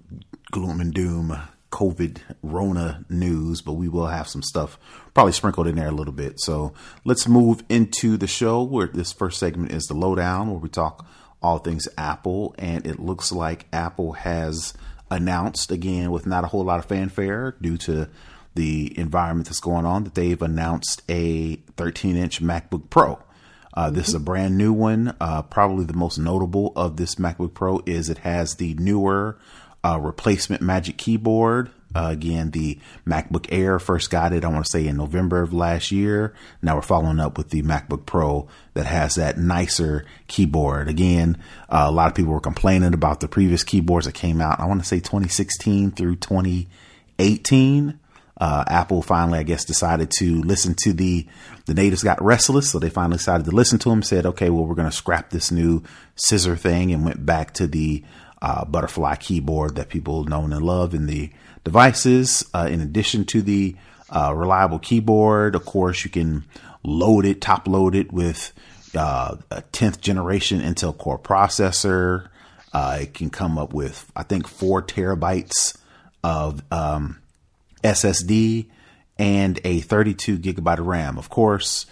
gloom 0.51 0.79
and 0.81 0.93
doom 0.93 1.37
COVID 1.73 2.19
Rona 2.43 3.03
news, 3.09 3.61
but 3.61 3.73
we 3.73 3.89
will 3.89 4.05
have 4.05 4.27
some 4.27 4.43
stuff 4.43 4.77
probably 5.15 5.31
sprinkled 5.31 5.65
in 5.65 5.75
there 5.75 5.87
a 5.87 5.91
little 5.91 6.13
bit. 6.13 6.39
So 6.39 6.73
let's 7.03 7.27
move 7.27 7.63
into 7.67 8.15
the 8.15 8.27
show 8.27 8.61
where 8.61 8.87
this 8.87 9.11
first 9.11 9.39
segment 9.39 9.71
is 9.71 9.85
the 9.85 9.95
lowdown 9.95 10.51
where 10.51 10.59
we 10.59 10.69
talk 10.69 11.05
all 11.41 11.57
things 11.57 11.87
Apple. 11.97 12.53
And 12.59 12.85
it 12.85 12.99
looks 12.99 13.31
like 13.31 13.65
Apple 13.73 14.13
has 14.13 14.75
announced 15.09 15.71
again 15.71 16.11
with 16.11 16.27
not 16.27 16.43
a 16.43 16.47
whole 16.47 16.63
lot 16.63 16.77
of 16.79 16.85
fanfare 16.85 17.55
due 17.59 17.77
to 17.77 18.07
the 18.53 18.97
environment 18.99 19.47
that's 19.47 19.59
going 19.59 19.85
on 19.85 20.03
that 20.03 20.13
they've 20.13 20.41
announced 20.43 21.01
a 21.09 21.55
13 21.75 22.15
inch 22.15 22.39
MacBook 22.39 22.91
Pro. 22.91 23.17
Uh, 23.73 23.89
this 23.89 24.09
is 24.09 24.13
a 24.13 24.19
brand 24.19 24.55
new 24.57 24.71
one. 24.71 25.15
Uh, 25.19 25.41
probably 25.41 25.85
the 25.85 25.93
most 25.93 26.19
notable 26.19 26.71
of 26.75 26.97
this 26.97 27.15
MacBook 27.15 27.55
Pro 27.55 27.81
is 27.87 28.09
it 28.09 28.19
has 28.19 28.55
the 28.55 28.75
newer 28.75 29.39
uh, 29.83 29.99
replacement 29.99 30.61
Magic 30.61 30.97
Keyboard. 30.97 31.69
Uh, 31.95 32.09
again, 32.09 32.49
the 32.51 32.79
MacBook 33.05 33.47
Air 33.51 33.77
first 33.77 34.09
got 34.09 34.33
it, 34.33 34.43
I 34.43 34.47
want 34.47 34.65
to 34.65 34.71
say 34.71 34.87
in 34.87 34.97
November 34.97 35.43
of 35.43 35.53
last 35.53 35.91
year. 35.91 36.33
Now 36.61 36.75
we're 36.75 36.81
following 36.81 37.19
up 37.19 37.37
with 37.37 37.49
the 37.49 37.61
MacBook 37.61 38.07
Pro 38.07 38.47
that 38.73 38.87
has 38.87 39.15
that 39.15 39.37
nicer 39.37 40.05
keyboard. 40.27 40.87
Again, 40.89 41.37
uh, 41.69 41.85
a 41.87 41.91
lot 41.91 42.07
of 42.07 42.15
people 42.15 42.33
were 42.33 42.39
complaining 42.39 42.95
about 42.95 43.19
the 43.19 43.27
previous 43.27 43.63
keyboards 43.63 44.07
that 44.07 44.15
came 44.15 44.41
out, 44.41 44.59
I 44.59 44.65
want 44.65 44.81
to 44.81 44.87
say 44.87 44.97
2016 44.97 45.91
through 45.91 46.15
2018. 46.15 47.99
Uh, 48.35 48.63
Apple 48.67 49.03
finally, 49.03 49.37
I 49.37 49.43
guess, 49.43 49.63
decided 49.63 50.09
to 50.17 50.41
listen 50.41 50.73
to 50.83 50.93
the 50.93 51.27
the 51.65 51.75
natives 51.75 52.03
got 52.03 52.21
restless, 52.21 52.71
so 52.71 52.79
they 52.79 52.89
finally 52.89 53.17
decided 53.17 53.45
to 53.45 53.55
listen 53.55 53.77
to 53.79 53.89
them. 53.89 54.01
Said, 54.01 54.25
okay, 54.25 54.49
well, 54.49 54.65
we're 54.65 54.75
going 54.75 54.89
to 54.89 54.95
scrap 54.95 55.29
this 55.29 55.51
new 55.51 55.83
scissor 56.15 56.57
thing, 56.57 56.91
and 56.91 57.05
went 57.05 57.25
back 57.25 57.53
to 57.53 57.67
the 57.67 58.03
uh, 58.43 58.65
butterfly 58.65 59.15
keyboard 59.15 59.75
that 59.75 59.87
people 59.87 60.25
know 60.25 60.43
and 60.43 60.61
love 60.61 60.93
in 60.93 61.07
the 61.07 61.31
devices. 61.63 62.45
Uh, 62.53 62.67
in 62.69 62.81
addition 62.81 63.23
to 63.23 63.41
the 63.41 63.73
uh, 64.09 64.33
reliable 64.35 64.79
keyboard, 64.79 65.55
of 65.55 65.65
course, 65.65 66.03
you 66.03 66.11
can 66.11 66.43
load 66.83 67.25
it, 67.25 67.39
top 67.39 67.69
load 67.69 67.95
it 67.95 68.11
with 68.11 68.51
uh, 68.95 69.37
a 69.49 69.61
10th 69.71 70.01
generation 70.01 70.59
Intel 70.59 70.95
Core 70.95 71.17
processor. 71.17 72.27
Uh, 72.73 72.99
it 73.03 73.13
can 73.13 73.29
come 73.29 73.57
up 73.57 73.73
with, 73.73 74.11
I 74.13 74.23
think, 74.23 74.45
four 74.45 74.81
terabytes 74.81 75.77
of 76.21 76.61
um, 76.69 77.19
SSD 77.81 78.65
and 79.17 79.57
a 79.63 79.79
32 79.79 80.37
gigabyte 80.39 80.79
of 80.79 80.85
RAM. 80.85 81.17
Of 81.17 81.29
course, 81.29 81.85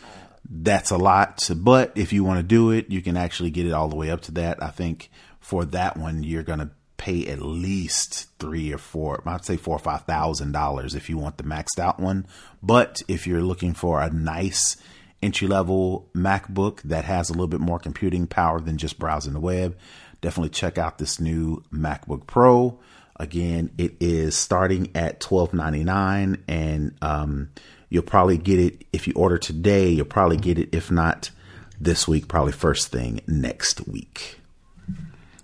that's 0.49 0.91
a 0.91 0.97
lot, 0.97 1.49
but 1.55 1.93
if 1.95 2.11
you 2.11 2.25
want 2.25 2.39
to 2.39 2.43
do 2.43 2.71
it, 2.71 2.89
you 2.89 3.01
can 3.01 3.15
actually 3.15 3.51
get 3.51 3.65
it 3.67 3.71
all 3.71 3.87
the 3.87 3.95
way 3.95 4.09
up 4.09 4.21
to 4.21 4.33
that. 4.33 4.61
I 4.61 4.69
think 4.69 5.09
for 5.41 5.65
that 5.65 5.97
one, 5.97 6.23
you're 6.23 6.43
going 6.43 6.59
to 6.59 6.71
pay 6.95 7.25
at 7.27 7.41
least 7.41 8.27
three 8.37 8.71
or 8.71 8.77
four, 8.77 9.23
I'd 9.25 9.43
say 9.43 9.57
four 9.57 9.75
or 9.75 9.79
five 9.79 10.03
thousand 10.03 10.51
dollars 10.51 10.93
if 10.93 11.09
you 11.09 11.17
want 11.17 11.37
the 11.37 11.43
maxed 11.43 11.79
out 11.79 11.99
one. 11.99 12.27
But 12.61 13.01
if 13.07 13.25
you're 13.25 13.41
looking 13.41 13.73
for 13.73 13.99
a 13.99 14.11
nice 14.11 14.77
entry 15.23 15.47
level 15.47 16.09
MacBook 16.15 16.81
that 16.83 17.05
has 17.05 17.29
a 17.29 17.33
little 17.33 17.47
bit 17.47 17.59
more 17.59 17.79
computing 17.79 18.27
power 18.27 18.61
than 18.61 18.77
just 18.77 18.99
browsing 18.99 19.33
the 19.33 19.39
web, 19.39 19.75
definitely 20.21 20.51
check 20.51 20.77
out 20.77 20.99
this 20.99 21.19
new 21.19 21.63
MacBook 21.73 22.27
Pro. 22.27 22.79
Again, 23.15 23.71
it 23.79 23.95
is 23.99 24.35
starting 24.35 24.91
at 24.93 25.19
twelve 25.19 25.55
ninety 25.55 25.83
nine, 25.83 26.43
and 26.47 26.95
um, 27.01 27.49
you'll 27.89 28.03
probably 28.03 28.37
get 28.37 28.59
it 28.59 28.85
if 28.93 29.07
you 29.07 29.13
order 29.15 29.39
today. 29.39 29.89
You'll 29.89 30.05
probably 30.05 30.37
get 30.37 30.59
it 30.59 30.69
if 30.71 30.91
not 30.91 31.31
this 31.79 32.07
week, 32.07 32.27
probably 32.27 32.51
first 32.51 32.89
thing 32.89 33.21
next 33.27 33.87
week. 33.87 34.40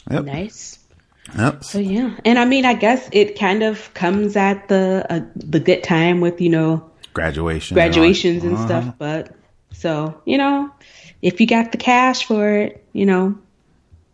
Yep. 0.09 0.25
Nice. 0.25 0.79
Yep. 1.37 1.63
So 1.63 1.79
yeah, 1.79 2.15
and 2.23 2.39
I 2.39 2.45
mean, 2.45 2.65
I 2.65 2.73
guess 2.73 3.09
it 3.11 3.37
kind 3.37 3.63
of 3.63 3.93
comes 3.93 4.35
at 4.35 4.67
the 4.69 5.05
uh, 5.09 5.21
the 5.35 5.59
good 5.59 5.83
time 5.83 6.21
with 6.21 6.39
you 6.39 6.49
know 6.49 6.89
graduation, 7.13 7.75
graduations 7.75 8.43
and, 8.43 8.53
and 8.53 8.71
uh-huh. 8.71 8.81
stuff. 8.81 8.95
But 8.97 9.35
so 9.71 10.21
you 10.25 10.37
know, 10.37 10.71
if 11.21 11.41
you 11.41 11.47
got 11.47 11.71
the 11.71 11.77
cash 11.77 12.25
for 12.25 12.49
it, 12.49 12.85
you 12.93 13.05
know, 13.05 13.37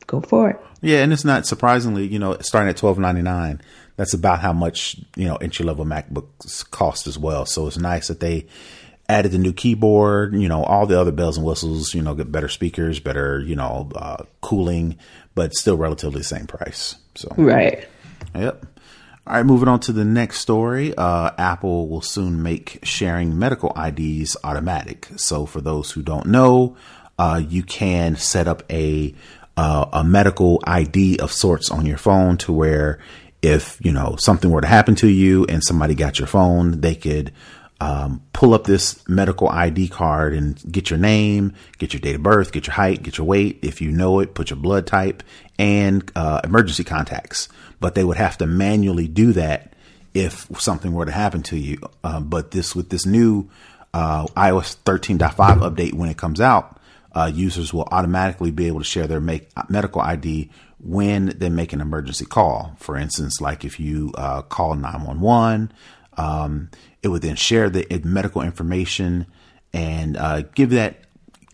go 0.08 0.22
for 0.22 0.52
it. 0.52 0.60
Yeah, 0.82 1.04
and 1.04 1.14
it's 1.14 1.24
not 1.24 1.46
surprisingly, 1.46 2.08
you 2.08 2.20
know, 2.20 2.38
starting 2.42 2.70
at 2.70 2.78
twelve 2.78 2.98
ninety 2.98 3.22
nine. 3.22 3.62
That's 3.96 4.14
about 4.16 4.40
how 4.40 4.54
much 4.54 5.00
you 5.16 5.26
know 5.26 5.36
entry 5.36 5.66
level 5.66 5.86
MacBooks 5.86 6.70
cost 6.72 7.06
as 7.06 7.20
well. 7.20 7.46
So 7.46 7.68
it's 7.68 7.78
nice 7.78 8.08
that 8.08 8.20
they 8.20 8.48
added 9.14 9.32
the 9.32 9.38
new 9.38 9.54
keyboard, 9.54 10.34
you 10.34 10.50
know, 10.50 10.64
all 10.64 10.86
the 10.88 11.00
other 11.00 11.12
bells 11.12 11.38
and 11.38 11.46
whistles, 11.46 11.94
you 11.94 12.02
know, 12.02 12.16
get 12.16 12.32
better 12.32 12.50
speakers, 12.50 13.00
better, 13.00 13.40
you 13.40 13.56
know, 13.56 13.90
uh, 13.96 14.24
cooling, 14.42 14.98
but 15.36 15.54
still 15.54 15.78
relatively 15.78 16.20
the 16.20 16.24
same 16.24 16.48
price. 16.48 16.96
So 17.16 17.30
right. 17.38 17.88
Yep. 18.36 18.66
All 19.26 19.36
right, 19.36 19.46
moving 19.46 19.70
on 19.70 19.80
to 19.82 19.94
the 19.94 20.04
next 20.04 20.40
story. 20.40 20.94
Uh, 20.98 21.32
Apple 21.38 21.88
will 21.88 22.02
soon 22.02 22.44
make 22.44 22.80
sharing 22.84 23.40
medical 23.40 23.72
IDs 23.78 24.36
automatic. 24.44 25.08
So, 25.16 25.46
for 25.46 25.62
those 25.62 25.92
who 25.92 26.02
don't 26.02 26.26
know, 26.26 26.76
uh, 27.18 27.42
you 27.48 27.64
can 27.64 28.18
set 28.18 28.50
up 28.50 28.64
a 28.70 29.16
uh, 29.56 29.86
a 29.94 30.04
medical 30.04 30.62
ID 30.66 31.20
of 31.20 31.32
sorts 31.32 31.72
on 31.72 31.86
your 31.86 31.98
phone 31.98 32.38
to 32.40 32.52
where 32.52 33.00
if 33.42 33.78
you 33.82 33.94
know 33.94 34.18
something 34.18 34.52
were 34.52 34.60
to 34.60 34.68
happen 34.68 34.96
to 34.96 35.08
you 35.08 35.46
and 35.46 35.64
somebody 35.64 35.96
got 35.96 36.20
your 36.20 36.28
phone, 36.28 36.82
they 36.82 36.96
could 36.96 37.32
um, 37.84 38.22
pull 38.32 38.54
up 38.54 38.64
this 38.64 39.06
medical 39.10 39.50
ID 39.50 39.90
card 39.90 40.34
and 40.34 40.58
get 40.72 40.90
your 40.90 40.98
name, 40.98 41.54
get 41.80 41.92
your 41.92 42.00
date 42.00 42.16
of 42.16 42.24
birth, 42.24 42.54
get 42.54 42.66
your 42.66 42.76
height, 42.76 43.04
get 43.04 43.18
your 43.18 43.28
weight. 43.28 43.60
If 43.62 43.82
you 43.82 43.92
know 43.92 44.22
it, 44.22 44.36
put 44.36 44.52
your 44.52 44.58
blood 44.58 44.88
type 44.88 45.22
and 45.60 46.10
uh, 46.16 46.40
emergency 46.46 46.86
contacts. 46.86 47.50
But 47.82 47.94
they 47.94 48.06
would 48.06 48.16
have 48.16 48.38
to 48.38 48.48
manually 48.48 49.10
do 49.10 49.34
that 49.34 49.74
if 50.14 50.48
something 50.58 50.94
were 50.94 51.06
to 51.06 51.12
happen 51.12 51.44
to 51.44 51.58
you. 51.58 51.78
Uh, 52.06 52.22
but 52.22 52.52
this 52.52 52.74
with 52.74 52.90
this 52.90 53.06
new 53.06 53.50
uh, 53.94 54.28
iOS 54.28 54.78
13.5 54.86 55.36
update 55.36 55.94
when 55.94 56.08
it 56.08 56.16
comes 56.16 56.40
out, 56.40 56.80
uh, 57.12 57.30
users 57.34 57.74
will 57.74 57.90
automatically 57.92 58.52
be 58.52 58.68
able 58.68 58.80
to 58.80 58.86
share 58.86 59.08
their 59.08 59.20
make, 59.20 59.50
medical 59.70 60.00
ID 60.00 60.50
when 60.80 61.34
they 61.38 61.50
make 61.50 61.74
an 61.74 61.82
emergency 61.82 62.24
call. 62.24 62.78
For 62.80 62.96
instance, 62.96 63.42
like 63.42 63.66
if 63.66 63.78
you 63.78 64.14
uh, 64.16 64.44
call 64.44 64.76
911, 64.76 65.74
um, 66.16 66.70
it 67.04 67.10
would 67.10 67.22
then 67.22 67.36
share 67.36 67.70
the 67.70 68.02
medical 68.04 68.42
information 68.42 69.28
and 69.74 70.18
uh, 70.18 70.42
give 70.56 70.72
that 70.72 71.04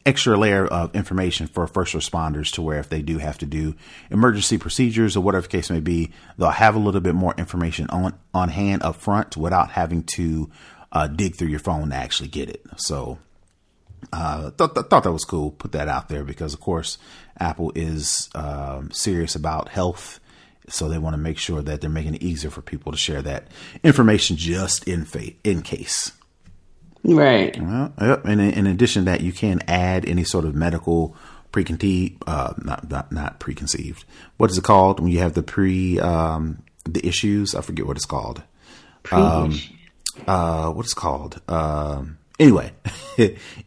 extra 0.05 0.37
layer 0.37 0.65
of 0.65 0.95
information 0.95 1.47
for 1.47 1.67
first 1.67 1.93
responders 1.93 2.53
to 2.53 2.61
where 2.61 2.79
if 2.79 2.89
they 2.89 3.01
do 3.01 3.17
have 3.17 3.37
to 3.37 3.45
do 3.45 3.75
emergency 4.09 4.57
procedures 4.57 5.17
or 5.17 5.21
whatever 5.21 5.43
the 5.43 5.49
case 5.49 5.69
may 5.69 5.79
be, 5.79 6.11
they'll 6.37 6.49
have 6.49 6.75
a 6.75 6.79
little 6.79 7.01
bit 7.01 7.15
more 7.15 7.33
information 7.37 7.87
on, 7.89 8.17
on 8.33 8.49
hand 8.49 8.81
up 8.83 8.95
front 8.95 9.35
without 9.35 9.71
having 9.71 10.03
to 10.03 10.49
uh, 10.91 11.07
dig 11.07 11.35
through 11.35 11.49
your 11.49 11.59
phone 11.59 11.89
to 11.89 11.95
actually 11.95 12.29
get 12.29 12.49
it. 12.49 12.63
So, 12.77 13.19
uh, 14.13 14.51
th- 14.51 14.73
th- 14.73 14.87
thought 14.87 15.03
that 15.03 15.11
was 15.11 15.25
cool. 15.25 15.51
Put 15.51 15.73
that 15.73 15.87
out 15.87 16.09
there 16.09 16.23
because, 16.23 16.53
of 16.53 16.59
course, 16.59 16.97
Apple 17.37 17.71
is 17.75 18.29
um, 18.33 18.89
serious 18.91 19.35
about 19.35 19.69
health 19.69 20.19
so 20.69 20.87
they 20.87 20.97
want 20.97 21.13
to 21.13 21.17
make 21.17 21.37
sure 21.37 21.61
that 21.61 21.81
they're 21.81 21.89
making 21.89 22.15
it 22.15 22.23
easier 22.23 22.49
for 22.49 22.61
people 22.61 22.91
to 22.91 22.97
share 22.97 23.21
that 23.21 23.47
information 23.83 24.37
just 24.37 24.87
in 24.87 25.05
fa- 25.05 25.33
in 25.43 25.61
case. 25.61 26.11
Right. 27.03 27.59
Well, 27.61 27.93
yep. 28.01 28.25
And 28.25 28.41
in, 28.41 28.51
in 28.51 28.67
addition 28.67 29.05
to 29.05 29.11
that, 29.11 29.21
you 29.21 29.31
can 29.31 29.61
add 29.67 30.05
any 30.05 30.23
sort 30.23 30.45
of 30.45 30.55
medical 30.55 31.15
preconceived, 31.51 32.23
uh, 32.27 32.53
not, 32.57 32.89
not, 32.89 33.11
not 33.11 33.39
preconceived. 33.39 34.03
What 34.37 34.51
is 34.51 34.57
it 34.57 34.63
called 34.63 34.99
when 34.99 35.11
you 35.11 35.19
have 35.19 35.33
the 35.33 35.43
pre, 35.43 35.99
um, 35.99 36.59
the 36.85 37.05
issues? 37.05 37.55
I 37.55 37.61
forget 37.61 37.87
what 37.87 37.97
it's 37.97 38.05
called. 38.05 38.43
Um, 39.11 39.57
uh, 40.27 40.71
what 40.71 40.85
it's 40.85 40.93
called? 40.93 41.41
Um, 41.47 42.17
anyway, 42.39 42.71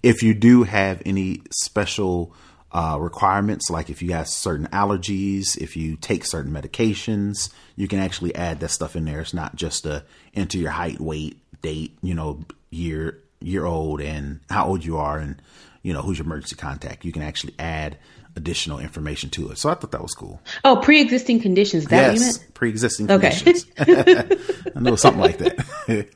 if 0.03 0.23
you 0.23 0.35
do 0.35 0.63
have 0.65 1.03
any 1.05 1.43
special 1.51 2.35
uh, 2.73 2.97
requirements, 2.99 3.69
like 3.71 3.91
if 3.91 4.01
you 4.03 4.13
have 4.13 4.29
certain 4.29 4.67
allergies, 4.69 5.57
if 5.59 5.77
you 5.77 5.97
take 5.97 6.25
certain 6.25 6.53
medications, 6.53 7.53
you 7.77 7.87
can 7.87 7.99
actually 7.99 8.35
add 8.35 8.61
that 8.61 8.71
stuff 8.71 8.97
in 8.97 9.05
there. 9.05 9.21
It's 9.21 9.35
not 9.35 9.57
just 9.57 9.83
to 9.83 10.05
enter 10.35 10.59
your 10.59 10.71
height, 10.71 11.01
weight, 11.01 11.39
date, 11.61 11.97
you 12.03 12.15
know, 12.15 12.41
year, 12.71 13.23
year 13.41 13.67
old, 13.67 14.01
and 14.01 14.41
how 14.49 14.67
old 14.67 14.85
you 14.85 14.97
are, 14.97 15.19
and 15.19 15.41
you 15.83 15.93
know 15.93 16.01
who's 16.01 16.19
your 16.19 16.25
emergency 16.25 16.57
contact. 16.57 17.05
You 17.05 17.13
can 17.13 17.23
actually 17.23 17.55
add 17.59 17.99
additional 18.37 18.79
information 18.79 19.29
to 19.31 19.51
it. 19.51 19.59
So 19.59 19.69
I 19.69 19.75
thought 19.75 19.91
that 19.91 20.01
was 20.01 20.15
cool. 20.15 20.41
Oh, 20.65 20.77
pre-existing 20.77 21.41
conditions. 21.41 21.85
That 21.87 22.15
yes, 22.15 22.39
pre-existing 22.55 23.11
okay. 23.11 23.31
conditions. 23.31 23.67
I 24.75 24.81
know 24.81 24.97
something 24.97 25.21
like 25.21 25.39
that. 25.39 26.09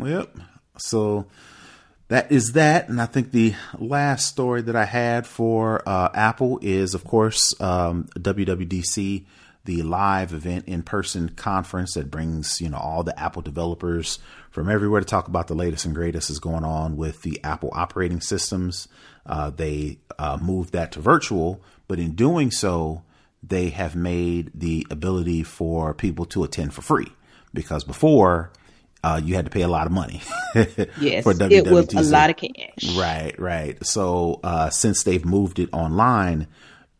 yep. 0.04 0.36
So 0.78 1.26
that 2.08 2.30
is 2.30 2.52
that. 2.52 2.88
And 2.88 3.00
I 3.00 3.06
think 3.06 3.32
the 3.32 3.54
last 3.78 4.26
story 4.26 4.62
that 4.62 4.76
I 4.76 4.84
had 4.84 5.26
for 5.26 5.82
uh, 5.86 6.10
Apple 6.14 6.58
is, 6.62 6.94
of 6.94 7.04
course, 7.04 7.58
um, 7.60 8.08
WWDC, 8.18 9.24
the 9.64 9.82
live 9.82 10.32
event 10.32 10.66
in 10.68 10.82
person 10.82 11.28
conference 11.30 11.94
that 11.94 12.10
brings, 12.10 12.60
you 12.60 12.68
know, 12.68 12.78
all 12.78 13.02
the 13.02 13.18
Apple 13.18 13.42
developers 13.42 14.20
from 14.50 14.70
everywhere 14.70 15.00
to 15.00 15.06
talk 15.06 15.26
about 15.26 15.48
the 15.48 15.54
latest 15.54 15.84
and 15.84 15.94
greatest 15.94 16.30
is 16.30 16.38
going 16.38 16.64
on 16.64 16.96
with 16.96 17.22
the 17.22 17.42
Apple 17.42 17.70
operating 17.72 18.20
systems. 18.20 18.86
Uh, 19.26 19.50
they 19.50 19.98
uh, 20.18 20.38
moved 20.40 20.72
that 20.72 20.92
to 20.92 21.00
virtual, 21.00 21.60
but 21.88 21.98
in 21.98 22.12
doing 22.12 22.50
so, 22.52 23.02
they 23.42 23.70
have 23.70 23.96
made 23.96 24.50
the 24.54 24.86
ability 24.90 25.42
for 25.42 25.92
people 25.92 26.24
to 26.24 26.44
attend 26.44 26.72
for 26.72 26.82
free 26.82 27.08
because 27.52 27.84
before 27.84 28.50
uh, 29.06 29.20
you 29.22 29.36
had 29.36 29.44
to 29.44 29.50
pay 29.52 29.62
a 29.62 29.68
lot 29.68 29.86
of 29.86 29.92
money. 29.92 30.20
yes, 31.00 31.22
for 31.22 31.32
WWDC. 31.32 31.52
it 31.52 31.94
was 31.94 32.10
a 32.10 32.12
lot 32.12 32.28
of 32.28 32.36
cash. 32.36 32.96
Right, 32.96 33.38
right. 33.38 33.86
So 33.86 34.40
uh, 34.42 34.70
since 34.70 35.04
they've 35.04 35.24
moved 35.24 35.60
it 35.60 35.68
online, 35.72 36.48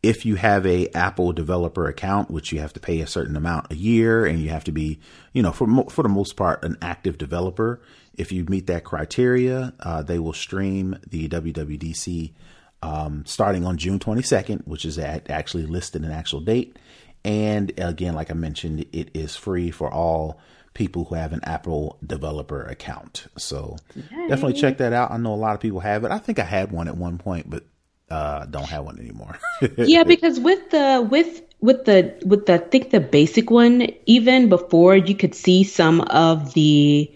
if 0.05 0.25
you 0.25 0.37
have 0.37 0.65
a 0.67 0.89
Apple 0.91 1.33
developer 1.33 1.89
account, 1.89 2.31
which 2.31 2.53
you 2.53 2.61
have 2.61 2.73
to 2.75 2.81
pay 2.81 3.01
a 3.01 3.09
certain 3.09 3.37
amount 3.37 3.73
a 3.73 3.75
year, 3.75 4.25
and 4.25 4.39
you 4.39 4.51
have 4.51 4.63
to 4.65 4.73
be, 4.73 5.01
you 5.33 5.43
know, 5.43 5.51
for 5.51 5.67
mo- 5.67 5.89
for 5.89 6.05
the 6.05 6.09
most 6.09 6.37
part, 6.37 6.65
an 6.65 6.77
active 6.81 7.19
developer. 7.19 7.83
If 8.15 8.31
you 8.31 8.45
meet 8.45 8.69
that 8.69 8.85
criteria, 8.85 9.75
uh, 9.81 10.03
they 10.03 10.21
will 10.21 10.33
stream 10.33 11.01
the 11.11 11.29
WWDC 11.29 12.35
um, 12.83 13.25
starting 13.27 13.67
on 13.67 13.79
June 13.79 13.99
22nd, 13.99 14.65
which 14.65 14.85
is 14.85 14.97
at 14.97 15.29
actually 15.29 15.67
listed 15.67 16.05
an 16.05 16.13
actual 16.13 16.41
date. 16.41 16.77
And 17.25 17.73
again, 17.81 18.15
like 18.15 18.31
I 18.31 18.35
mentioned, 18.35 18.87
it 18.93 19.11
is 19.13 19.35
free 19.35 19.73
for 19.73 19.93
all 19.93 20.39
people 20.77 21.07
who 21.07 21.15
have 21.15 21.33
an 21.33 21.41
Apple 21.43 21.99
developer 22.07 22.63
account. 22.63 23.27
So 23.39 23.77
Yay. 23.95 24.29
definitely 24.29 24.61
check 24.61 24.77
that 24.79 24.93
out. 24.93 25.11
I 25.11 25.17
know 25.17 25.33
a 25.33 25.35
lot 25.35 25.55
of 25.55 25.61
people 25.61 25.81
have 25.81 26.05
it. 26.05 26.11
I 26.11 26.19
think 26.19 26.39
I 26.39 26.45
had 26.45 26.71
one 26.71 26.87
at 26.87 26.97
one 26.97 27.17
point, 27.17 27.49
but 27.49 27.65
uh, 28.11 28.45
don't 28.45 28.69
have 28.69 28.85
one 28.85 29.01
anymore. 29.01 29.39
yeah, 29.79 30.05
because 30.05 30.39
with 30.39 30.71
the 30.71 31.07
with 31.11 31.41
with 31.61 31.87
the 31.87 32.15
with 32.27 32.45
the 32.45 32.55
I 32.55 32.59
think 32.59 32.91
the 32.91 33.01
basic 33.01 33.51
one, 33.51 33.89
even 34.05 34.51
before 34.51 34.95
you 34.95 35.15
could 35.15 35.35
see 35.35 35.65
some 35.65 36.03
of 36.03 36.53
the 36.53 37.11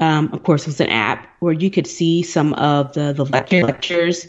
um, 0.00 0.30
of 0.32 0.42
course 0.42 0.62
it 0.62 0.70
was 0.70 0.80
an 0.80 0.90
app 0.90 1.28
where 1.38 1.52
you 1.52 1.70
could 1.70 1.86
see 1.86 2.22
some 2.22 2.52
of 2.54 2.92
the 2.94 3.12
the 3.12 3.24
lectures. 3.24 4.26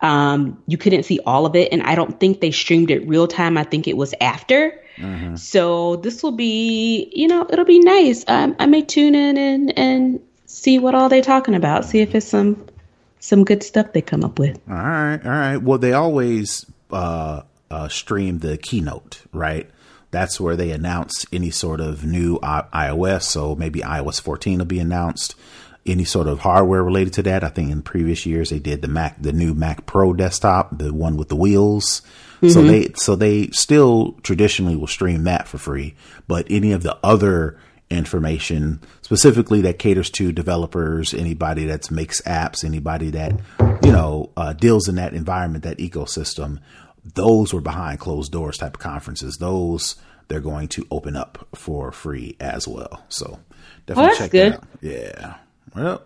Um, 0.00 0.62
you 0.66 0.78
couldn't 0.78 1.02
see 1.02 1.18
all 1.26 1.44
of 1.44 1.56
it, 1.56 1.72
and 1.72 1.82
I 1.82 1.94
don't 1.94 2.18
think 2.20 2.40
they 2.40 2.50
streamed 2.50 2.90
it 2.90 3.06
real 3.08 3.26
time. 3.26 3.58
I 3.58 3.64
think 3.64 3.88
it 3.88 3.96
was 3.96 4.14
after. 4.20 4.80
Mm-hmm. 4.96 5.36
So 5.36 5.96
this 5.96 6.22
will 6.22 6.32
be, 6.32 7.10
you 7.14 7.28
know, 7.28 7.46
it'll 7.50 7.64
be 7.64 7.80
nice. 7.80 8.24
Um, 8.28 8.56
I 8.58 8.66
may 8.66 8.82
tune 8.82 9.14
in 9.14 9.36
and 9.36 9.78
and 9.78 10.20
see 10.46 10.78
what 10.78 10.94
all 10.94 11.08
they're 11.08 11.22
talking 11.22 11.54
about. 11.54 11.84
See 11.84 12.00
if 12.00 12.14
it's 12.14 12.26
some 12.26 12.66
some 13.20 13.44
good 13.44 13.62
stuff 13.62 13.92
they 13.92 14.02
come 14.02 14.24
up 14.24 14.38
with. 14.38 14.60
All 14.68 14.76
right, 14.76 15.20
all 15.24 15.30
right. 15.30 15.56
Well, 15.56 15.78
they 15.78 15.92
always 15.92 16.64
uh, 16.90 17.42
uh, 17.70 17.88
stream 17.88 18.38
the 18.38 18.56
keynote, 18.56 19.22
right? 19.32 19.68
That's 20.10 20.40
where 20.40 20.56
they 20.56 20.70
announce 20.70 21.26
any 21.32 21.50
sort 21.50 21.80
of 21.80 22.04
new 22.04 22.38
I- 22.42 22.64
iOS. 22.72 23.24
So 23.24 23.54
maybe 23.54 23.80
iOS 23.80 24.20
14 24.20 24.58
will 24.58 24.64
be 24.64 24.78
announced. 24.78 25.34
Any 25.86 26.04
sort 26.04 26.26
of 26.26 26.40
hardware 26.40 26.82
related 26.82 27.14
to 27.14 27.22
that. 27.24 27.44
I 27.44 27.48
think 27.48 27.70
in 27.70 27.82
previous 27.82 28.26
years 28.26 28.50
they 28.50 28.58
did 28.58 28.82
the 28.82 28.88
Mac, 28.88 29.20
the 29.20 29.32
new 29.32 29.54
Mac 29.54 29.86
Pro 29.86 30.12
desktop, 30.12 30.78
the 30.78 30.92
one 30.92 31.16
with 31.16 31.28
the 31.28 31.36
wheels. 31.36 32.02
Mm-hmm. 32.36 32.48
So 32.50 32.62
they 32.62 32.90
so 32.94 33.16
they 33.16 33.48
still 33.48 34.12
traditionally 34.22 34.76
will 34.76 34.86
stream 34.86 35.24
that 35.24 35.48
for 35.48 35.58
free, 35.58 35.94
but 36.26 36.46
any 36.50 36.72
of 36.72 36.82
the 36.82 36.96
other 37.02 37.58
information 37.90 38.80
specifically 39.00 39.62
that 39.62 39.78
caters 39.78 40.10
to 40.10 40.30
developers, 40.30 41.14
anybody 41.14 41.64
that 41.64 41.90
makes 41.90 42.20
apps, 42.22 42.64
anybody 42.64 43.10
that 43.10 43.40
you 43.82 43.90
know 43.90 44.30
uh, 44.36 44.52
deals 44.52 44.88
in 44.88 44.96
that 44.96 45.14
environment, 45.14 45.64
that 45.64 45.78
ecosystem, 45.78 46.58
those 47.14 47.52
were 47.52 47.60
behind 47.60 47.98
closed 47.98 48.30
doors 48.30 48.58
type 48.58 48.74
of 48.74 48.80
conferences. 48.80 49.38
Those 49.38 49.96
they're 50.28 50.40
going 50.40 50.68
to 50.68 50.86
open 50.90 51.16
up 51.16 51.48
for 51.54 51.90
free 51.90 52.36
as 52.38 52.68
well. 52.68 53.04
So 53.08 53.40
definitely 53.86 54.12
oh, 54.12 54.18
check 54.18 54.30
good. 54.30 54.52
that 54.52 54.58
out. 54.58 54.68
Yeah. 54.80 55.34
Well, 55.74 56.02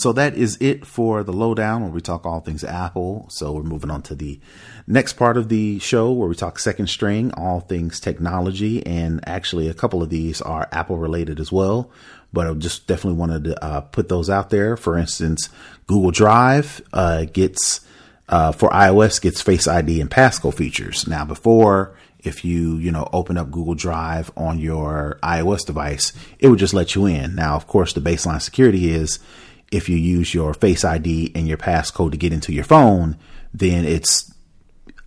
so 0.00 0.12
that 0.12 0.34
is 0.34 0.56
it 0.60 0.86
for 0.86 1.22
the 1.22 1.32
lowdown 1.32 1.82
where 1.82 1.90
we 1.90 2.00
talk 2.00 2.24
all 2.24 2.40
things 2.40 2.64
Apple. 2.64 3.26
So 3.28 3.52
we're 3.52 3.62
moving 3.62 3.90
on 3.90 4.02
to 4.02 4.14
the 4.14 4.40
next 4.86 5.14
part 5.14 5.36
of 5.36 5.48
the 5.48 5.78
show 5.78 6.12
where 6.12 6.28
we 6.28 6.34
talk 6.34 6.58
second 6.58 6.88
string, 6.88 7.32
all 7.34 7.60
things 7.60 8.00
technology. 8.00 8.84
And 8.86 9.20
actually, 9.28 9.68
a 9.68 9.74
couple 9.74 10.02
of 10.02 10.10
these 10.10 10.40
are 10.40 10.68
Apple 10.72 10.96
related 10.96 11.40
as 11.40 11.50
well. 11.50 11.90
But 12.32 12.46
I 12.46 12.54
just 12.54 12.86
definitely 12.86 13.18
wanted 13.18 13.44
to 13.44 13.64
uh, 13.64 13.80
put 13.80 14.08
those 14.08 14.30
out 14.30 14.50
there. 14.50 14.76
For 14.76 14.96
instance, 14.96 15.48
Google 15.86 16.12
Drive 16.12 16.80
uh, 16.92 17.24
gets, 17.24 17.80
uh, 18.28 18.52
for 18.52 18.70
iOS, 18.70 19.20
gets 19.20 19.42
Face 19.42 19.66
ID 19.66 20.00
and 20.00 20.10
passcode 20.10 20.54
features. 20.54 21.08
Now, 21.08 21.24
before, 21.24 21.96
if 22.24 22.44
you 22.44 22.76
you 22.76 22.90
know 22.90 23.08
open 23.12 23.36
up 23.36 23.50
Google 23.50 23.74
Drive 23.74 24.30
on 24.36 24.58
your 24.58 25.18
iOS 25.22 25.66
device, 25.66 26.12
it 26.38 26.48
would 26.48 26.58
just 26.58 26.74
let 26.74 26.94
you 26.94 27.06
in. 27.06 27.34
Now, 27.34 27.56
of 27.56 27.66
course, 27.66 27.92
the 27.92 28.00
baseline 28.00 28.42
security 28.42 28.90
is 28.90 29.18
if 29.70 29.88
you 29.88 29.96
use 29.96 30.34
your 30.34 30.54
Face 30.54 30.84
ID 30.84 31.32
and 31.34 31.46
your 31.46 31.58
passcode 31.58 32.12
to 32.12 32.16
get 32.16 32.32
into 32.32 32.52
your 32.52 32.64
phone, 32.64 33.16
then 33.54 33.84
it's 33.84 34.32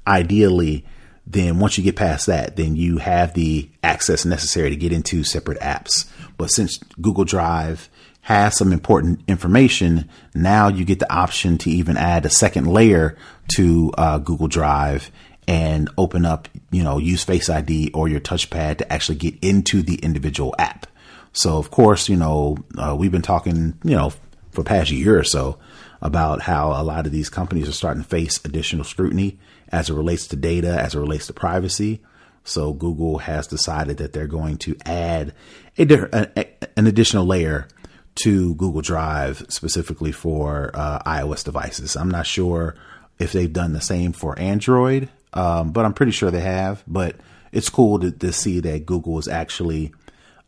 ideally 0.08 0.86
then 1.26 1.60
once 1.60 1.78
you 1.78 1.84
get 1.84 1.96
past 1.96 2.28
that, 2.28 2.56
then 2.56 2.76
you 2.76 2.98
have 2.98 3.34
the 3.34 3.70
access 3.82 4.26
necessary 4.26 4.70
to 4.70 4.76
get 4.76 4.92
into 4.92 5.24
separate 5.24 5.60
apps. 5.60 6.10
But 6.38 6.52
since 6.52 6.78
Google 7.02 7.24
Drive 7.24 7.90
has 8.22 8.58
some 8.58 8.74
important 8.74 9.22
information, 9.28 10.10
now 10.36 10.68
you 10.68 10.86
get 10.86 11.00
the 11.00 11.14
option 11.14 11.58
to 11.60 11.70
even 11.70 11.98
add 11.98 12.26
a 12.26 12.30
second 12.30 12.68
layer 12.68 13.18
to 13.56 13.92
uh, 13.98 14.18
Google 14.18 14.48
Drive 14.48 15.12
and 15.48 15.90
open 15.98 16.26
up, 16.26 16.48
you 16.74 16.84
know, 16.84 16.98
use 16.98 17.24
Face 17.24 17.50
ID 17.50 17.92
or 17.94 18.08
your 18.08 18.20
touchpad 18.20 18.80
to 18.80 18.92
actually 18.92 19.18
get 19.18 19.36
into 19.42 19.82
the 19.82 19.96
individual 19.96 20.56
app. 20.58 20.88
So, 21.32 21.58
of 21.58 21.72
course, 21.72 22.10
you 22.10 22.16
know, 22.16 22.58
uh, 22.78 22.96
we've 22.98 23.12
been 23.12 23.22
talking, 23.22 23.78
you 23.84 23.96
know, 23.96 24.12
for 24.52 24.64
past 24.64 24.92
year 24.92 25.18
or 25.18 25.24
so 25.24 25.58
about 26.02 26.42
how 26.42 26.70
a 26.70 26.84
lot 26.84 27.06
of 27.06 27.12
these 27.12 27.30
companies 27.30 27.70
are 27.70 27.74
starting 27.74 28.04
to 28.04 28.10
face 28.10 28.44
additional 28.44 28.84
scrutiny 28.84 29.40
as 29.70 29.90
it 29.90 29.94
relates 29.94 30.28
to 30.28 30.36
data, 30.36 30.80
as 30.80 30.94
it 30.96 31.00
relates 31.00 31.28
to 31.28 31.34
privacy. 31.34 32.02
So 32.44 32.74
Google 32.74 33.20
has 33.20 33.48
decided 33.48 33.98
that 33.98 34.14
they're 34.14 34.28
going 34.28 34.58
to 34.60 34.76
add 34.86 35.34
a, 35.78 36.40
a, 36.40 36.48
an 36.78 36.88
additional 36.88 37.26
layer 37.26 37.68
to 38.16 38.54
Google 38.56 38.82
Drive 38.82 39.46
specifically 39.50 40.12
for 40.12 40.72
uh, 40.74 41.00
iOS 41.04 41.44
devices. 41.44 41.96
I'm 41.96 42.12
not 42.12 42.28
sure 42.28 42.76
if 43.18 43.32
they've 43.32 43.52
done 43.52 43.74
the 43.74 43.82
same 43.82 44.12
for 44.12 44.38
Android, 44.38 45.10
um, 45.34 45.72
but 45.72 45.86
I'm 45.86 45.94
pretty 45.94 46.12
sure 46.12 46.32
they 46.32 46.42
have. 46.42 46.84
But 46.88 47.18
it's 47.52 47.70
cool 47.70 48.00
to, 48.00 48.12
to 48.12 48.34
see 48.34 48.60
that 48.62 48.86
Google 48.86 49.20
is 49.20 49.28
actually 49.28 49.94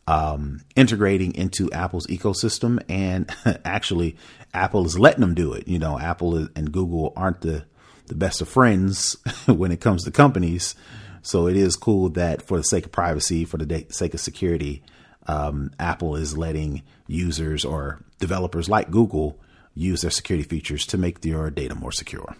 um, 0.06 0.60
integrating 0.74 1.34
into 1.34 1.70
Apple's 1.72 2.06
ecosystem, 2.06 2.82
and 2.88 3.30
actually, 3.64 4.16
Apple 4.54 4.86
is 4.86 4.98
letting 4.98 5.20
them 5.20 5.34
do 5.34 5.52
it. 5.52 5.68
You 5.68 5.78
know, 5.78 5.98
Apple 5.98 6.48
and 6.54 6.72
Google 6.72 7.12
aren't 7.16 7.40
the 7.40 7.64
the 8.06 8.14
best 8.14 8.40
of 8.40 8.48
friends 8.48 9.16
when 9.46 9.72
it 9.72 9.80
comes 9.80 10.04
to 10.04 10.10
companies, 10.10 10.74
so 11.22 11.48
it 11.48 11.56
is 11.56 11.74
cool 11.74 12.08
that 12.10 12.42
for 12.42 12.56
the 12.56 12.62
sake 12.62 12.86
of 12.86 12.92
privacy, 12.92 13.44
for 13.44 13.56
the 13.56 13.86
sake 13.88 14.14
of 14.14 14.20
security, 14.20 14.84
um, 15.26 15.72
Apple 15.78 16.14
is 16.14 16.38
letting 16.38 16.82
users 17.08 17.64
or 17.64 18.00
developers 18.20 18.68
like 18.68 18.90
Google 18.90 19.40
use 19.74 20.02
their 20.02 20.10
security 20.10 20.48
features 20.48 20.86
to 20.86 20.96
make 20.96 21.24
your 21.24 21.50
data 21.50 21.74
more 21.74 21.92
secure. 21.92 22.36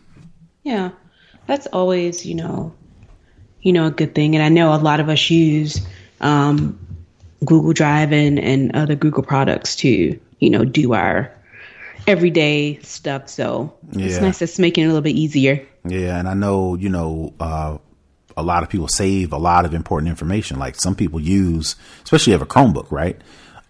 Yeah, 0.63 0.93
that's 1.47 1.67
always 1.69 2.27
you 2.27 2.35
know, 2.35 2.75
you 3.61 3.73
know, 3.73 3.87
a 3.87 3.91
good 3.91 4.15
thing, 4.15 4.35
and 4.35 4.45
I 4.45 4.49
know 4.49 4.75
a 4.75 4.77
lot 4.77 5.01
of 5.01 5.09
us 5.09 5.31
use. 5.31 5.87
Um, 6.21 6.79
Google 7.45 7.73
Drive 7.73 8.13
and, 8.13 8.39
and 8.39 8.75
other 8.75 8.95
Google 8.95 9.23
products 9.23 9.77
to, 9.77 10.19
you 10.39 10.51
know, 10.51 10.65
do 10.65 10.95
our 10.95 11.33
everyday 12.07 12.79
stuff. 12.81 13.29
So 13.29 13.75
yeah. 13.93 14.07
it's 14.07 14.21
nice 14.21 14.43
it's 14.43 14.59
making 14.59 14.85
it 14.85 14.87
a 14.87 14.89
little 14.89 15.03
bit 15.03 15.17
easier. 15.17 15.67
Yeah, 15.85 16.19
and 16.19 16.29
I 16.29 16.35
know, 16.35 16.75
you 16.75 16.89
know, 16.89 17.35
uh, 17.39 17.79
a 18.37 18.43
lot 18.43 18.63
of 18.63 18.69
people 18.69 18.89
save 18.89 19.33
a 19.33 19.39
lot 19.39 19.65
of 19.65 19.75
important 19.75 20.09
information. 20.09 20.59
Like 20.59 20.77
some 20.77 20.95
people 20.95 21.21
use, 21.21 21.77
especially 22.05 22.33
if 22.33 22.39
you 22.39 22.41
have 22.41 22.43
a 22.43 22.47
Chromebook, 22.47 22.91
right? 22.91 23.21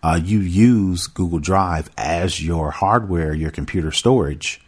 Uh, 0.03 0.21
you 0.23 0.41
use 0.41 1.07
Google 1.07 1.39
Drive 1.39 1.91
as 1.97 2.45
your 2.45 2.71
hardware, 2.71 3.35
your 3.35 3.51
computer 3.51 3.91
storage 3.91 4.61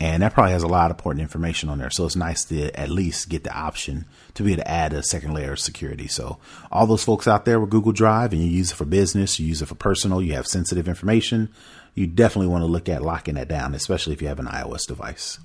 and 0.00 0.22
that 0.22 0.34
probably 0.34 0.52
has 0.52 0.62
a 0.62 0.68
lot 0.68 0.90
of 0.90 0.96
important 0.96 1.22
information 1.22 1.68
on 1.68 1.78
there. 1.78 1.90
So 1.90 2.04
it's 2.04 2.16
nice 2.16 2.44
to 2.46 2.70
at 2.78 2.90
least 2.90 3.28
get 3.28 3.44
the 3.44 3.56
option 3.56 4.06
to 4.34 4.42
be 4.42 4.52
able 4.52 4.62
to 4.62 4.70
add 4.70 4.92
a 4.92 5.02
second 5.02 5.34
layer 5.34 5.52
of 5.52 5.60
security. 5.60 6.08
So 6.08 6.38
all 6.72 6.86
those 6.86 7.04
folks 7.04 7.28
out 7.28 7.44
there 7.44 7.60
with 7.60 7.70
Google 7.70 7.92
Drive 7.92 8.32
and 8.32 8.42
you 8.42 8.48
use 8.48 8.72
it 8.72 8.74
for 8.74 8.84
business, 8.84 9.38
you 9.38 9.46
use 9.46 9.62
it 9.62 9.66
for 9.66 9.76
personal, 9.76 10.20
you 10.20 10.34
have 10.34 10.46
sensitive 10.46 10.88
information, 10.88 11.48
you 11.94 12.06
definitely 12.06 12.48
want 12.48 12.62
to 12.62 12.66
look 12.66 12.88
at 12.88 13.02
locking 13.02 13.34
that 13.34 13.48
down, 13.48 13.74
especially 13.74 14.12
if 14.12 14.20
you 14.20 14.28
have 14.28 14.40
an 14.40 14.46
iOS 14.46 14.86
device. 14.86 15.38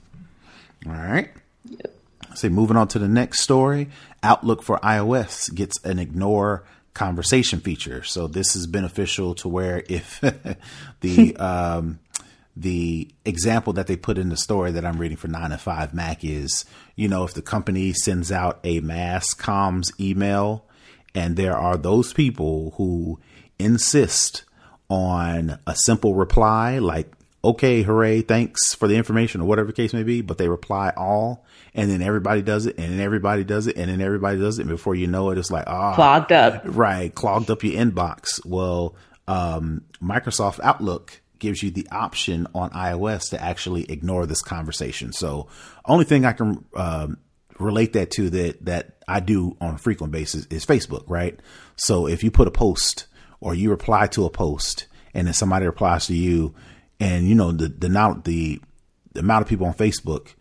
All 0.88 0.94
right. 0.94 1.30
Yep. 1.66 1.96
So 2.36 2.50
moving 2.50 2.78
on 2.78 2.88
to 2.90 3.00
the 3.00 3.08
next 3.08 3.42
story, 3.42 3.90
Outlook 4.24 4.64
for 4.64 4.78
iOS 4.80 5.54
gets 5.54 5.84
an 5.84 6.00
ignore 6.00 6.64
conversation 6.94 7.60
feature. 7.60 8.04
So 8.04 8.28
this 8.28 8.56
is 8.56 8.68
beneficial 8.68 9.36
to 9.36 9.48
where 9.48 9.84
if 9.88 10.20
the 11.02 11.36
um, 11.38 12.00
the 12.60 13.08
example 13.24 13.72
that 13.74 13.88
they 13.88 13.96
put 13.96 14.18
in 14.18 14.30
the 14.30 14.38
story 14.38 14.72
that 14.72 14.86
I'm 14.86 14.98
reading 14.98 15.18
for 15.18 15.30
9 15.30 15.52
to 15.52 15.58
5 15.58 15.94
Mac 15.94 16.26
is, 16.26 16.66
you 16.96 17.08
know, 17.08 17.24
if 17.24 17.34
the 17.34 17.42
company 17.42 17.94
sends 17.94 18.32
out 18.32 18.60
a 18.66 18.82
mass 18.82 19.34
comms 19.34 19.98
email 20.00 20.66
and 21.16 21.38
there 21.38 21.58
are 21.58 21.78
those 21.78 22.12
people 22.12 22.74
who 22.76 23.20
insist 23.58 24.44
on 24.90 25.58
a 25.66 25.76
simple 25.76 26.16
reply 26.16 26.80
like, 26.80 27.14
okay, 27.46 27.82
hooray, 27.82 28.22
thanks 28.22 28.74
for 28.74 28.90
the 28.90 28.96
information 28.96 29.40
or 29.40 29.46
whatever 29.46 29.68
the 29.68 29.74
case 29.74 29.94
may 29.94 30.04
be, 30.04 30.22
but 30.22 30.38
they 30.38 30.50
reply 30.50 30.92
all 30.98 31.46
and 31.74 31.90
then 31.90 32.02
everybody 32.02 32.42
does 32.42 32.66
it 32.66 32.78
and 32.78 32.92
then 32.92 33.00
everybody 33.00 33.46
does 33.46 33.68
it 33.68 33.78
and 33.78 33.90
then 33.90 34.02
everybody 34.02 34.38
does 34.38 34.60
it. 34.60 34.64
And 34.64 34.70
before 34.70 34.96
you 34.96 35.08
know 35.08 35.30
it, 35.30 35.38
it's 35.38 35.50
like, 35.50 35.64
ah, 35.68 35.94
oh, 35.94 35.96
clogged 35.96 36.34
up. 36.34 36.62
Right. 36.66 37.16
Clogged 37.16 37.50
up 37.50 37.64
your 37.64 37.74
inbox. 37.74 38.46
Well, 38.46 38.96
um, 39.30 39.86
Microsoft 40.04 40.60
Outlook 40.62 41.22
gives 41.40 41.64
you 41.64 41.72
the 41.72 41.88
option 41.92 42.48
on 42.54 42.70
iOS 42.72 43.30
to 43.32 43.42
actually 43.42 43.84
ignore 43.92 44.26
this 44.26 44.42
conversation. 44.42 45.12
So 45.14 45.48
only 45.86 46.06
thing 46.06 46.26
I 46.26 46.34
can, 46.34 46.66
um, 46.76 47.18
relate 47.60 47.94
that 47.94 48.12
to 48.12 48.30
that, 48.30 48.66
that 48.66 48.98
I 49.08 49.20
do 49.20 49.58
on 49.60 49.76
a 49.76 49.78
frequent 49.78 50.14
basis 50.14 50.46
is 50.48 50.66
Facebook, 50.66 51.04
right? 51.08 51.40
So 51.76 52.08
if 52.08 52.24
you 52.24 52.32
put 52.32 52.48
a 52.48 52.52
post 52.52 53.08
or 53.42 53.54
you 53.54 53.70
reply 53.70 54.08
to 54.08 54.26
a 54.26 54.30
post 54.30 54.88
and 55.14 55.28
then 55.28 55.34
somebody 55.34 55.66
replies 55.66 56.08
to 56.08 56.16
you 56.16 56.56
and 57.00 57.28
you 57.28 57.36
know, 57.36 57.52
the, 57.52 57.68
the, 57.68 57.90
now 57.90 58.14
the, 58.14 58.62
the 59.14 59.20
amount 59.22 59.42
of 59.42 59.48
people 59.48 59.68
on 59.68 59.74
Facebook, 59.74 60.34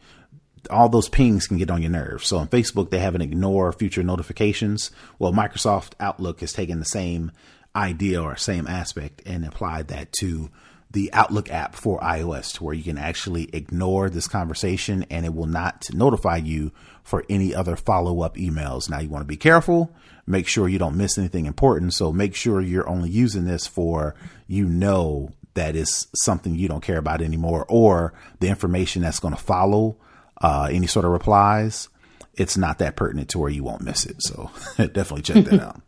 all 0.71 0.89
those 0.89 1.09
pings 1.09 1.47
can 1.47 1.57
get 1.57 1.71
on 1.71 1.83
your 1.83 1.91
nerves. 1.91 2.27
So 2.27 2.39
on 2.39 2.49
Facebook, 2.49 2.91
they 2.91 2.99
have 2.99 3.15
an 3.15 3.23
ignore 3.23 3.73
future 3.73 4.03
notifications. 4.03 4.91
Well, 5.19 5.33
Microsoft 5.33 5.93
Outlook 6.01 6.41
has 6.41 6.53
taken 6.53 6.79
the 6.79 6.85
same 6.85 7.33
idea 7.75 8.23
or 8.23 8.37
same 8.37 8.67
aspect 8.67 9.23
and 9.25 9.45
applied 9.45 9.89
that 9.89 10.13
to 10.21 10.51
the 10.91 11.13
Outlook 11.13 11.51
app 11.51 11.75
for 11.75 12.01
iOS 12.01 12.55
to 12.55 12.65
where 12.65 12.75
you 12.75 12.83
can 12.83 12.99
actually 12.99 13.51
ignore 13.53 14.09
this 14.09 14.27
conversation 14.27 15.05
and 15.11 15.27
it 15.27 15.35
will 15.35 15.47
not 15.47 15.87
notify 15.93 16.37
you 16.37 16.73
for 17.03 17.25
any 17.29 17.55
other 17.55 17.77
follow 17.77 18.23
up 18.23 18.37
emails. 18.37 18.89
Now 18.89 19.01
you 19.01 19.09
want 19.09 19.23
to 19.23 19.27
be 19.29 19.37
careful, 19.37 19.95
make 20.27 20.49
sure 20.49 20.69
you 20.69 20.79
don't 20.79 20.97
miss 20.97 21.19
anything 21.19 21.47
important. 21.47 21.95
So 21.95 22.13
make 22.13 22.35
sure 22.35 22.61
you're 22.61 22.89
only 22.89 23.11
using 23.11 23.45
this 23.45 23.67
for 23.67 24.15
you 24.47 24.67
know 24.67 25.31
that 25.55 25.77
is 25.77 26.07
something 26.15 26.55
you 26.55 26.69
don't 26.69 26.83
care 26.83 26.99
about 26.99 27.21
anymore 27.21 27.67
or 27.69 28.15
the 28.41 28.49
information 28.49 29.03
that's 29.03 29.21
going 29.21 29.35
to 29.35 29.41
follow 29.41 29.97
uh, 30.41 30.69
any 30.71 30.87
sort 30.87 31.05
of 31.05 31.11
replies. 31.13 31.89
It's 32.35 32.57
not 32.57 32.79
that 32.79 32.97
pertinent 32.97 33.31
to 33.31 33.39
where 33.39 33.51
you 33.51 33.65
won't 33.65 33.83
miss 33.83 34.07
it. 34.07 34.23
So 34.23 34.51
definitely 34.77 35.23
check 35.23 35.45
that 35.47 35.61
out. 35.63 35.83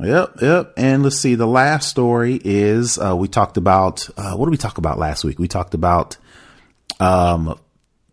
Yep, 0.00 0.42
yep. 0.42 0.72
And 0.76 1.02
let's 1.02 1.18
see. 1.18 1.34
The 1.34 1.46
last 1.46 1.88
story 1.88 2.40
is 2.42 2.98
uh, 2.98 3.16
we 3.16 3.28
talked 3.28 3.56
about 3.56 4.08
uh, 4.16 4.34
what 4.34 4.46
did 4.46 4.50
we 4.50 4.56
talk 4.56 4.78
about 4.78 4.98
last 4.98 5.24
week? 5.24 5.38
We 5.38 5.48
talked 5.48 5.74
about 5.74 6.16
um, 7.00 7.58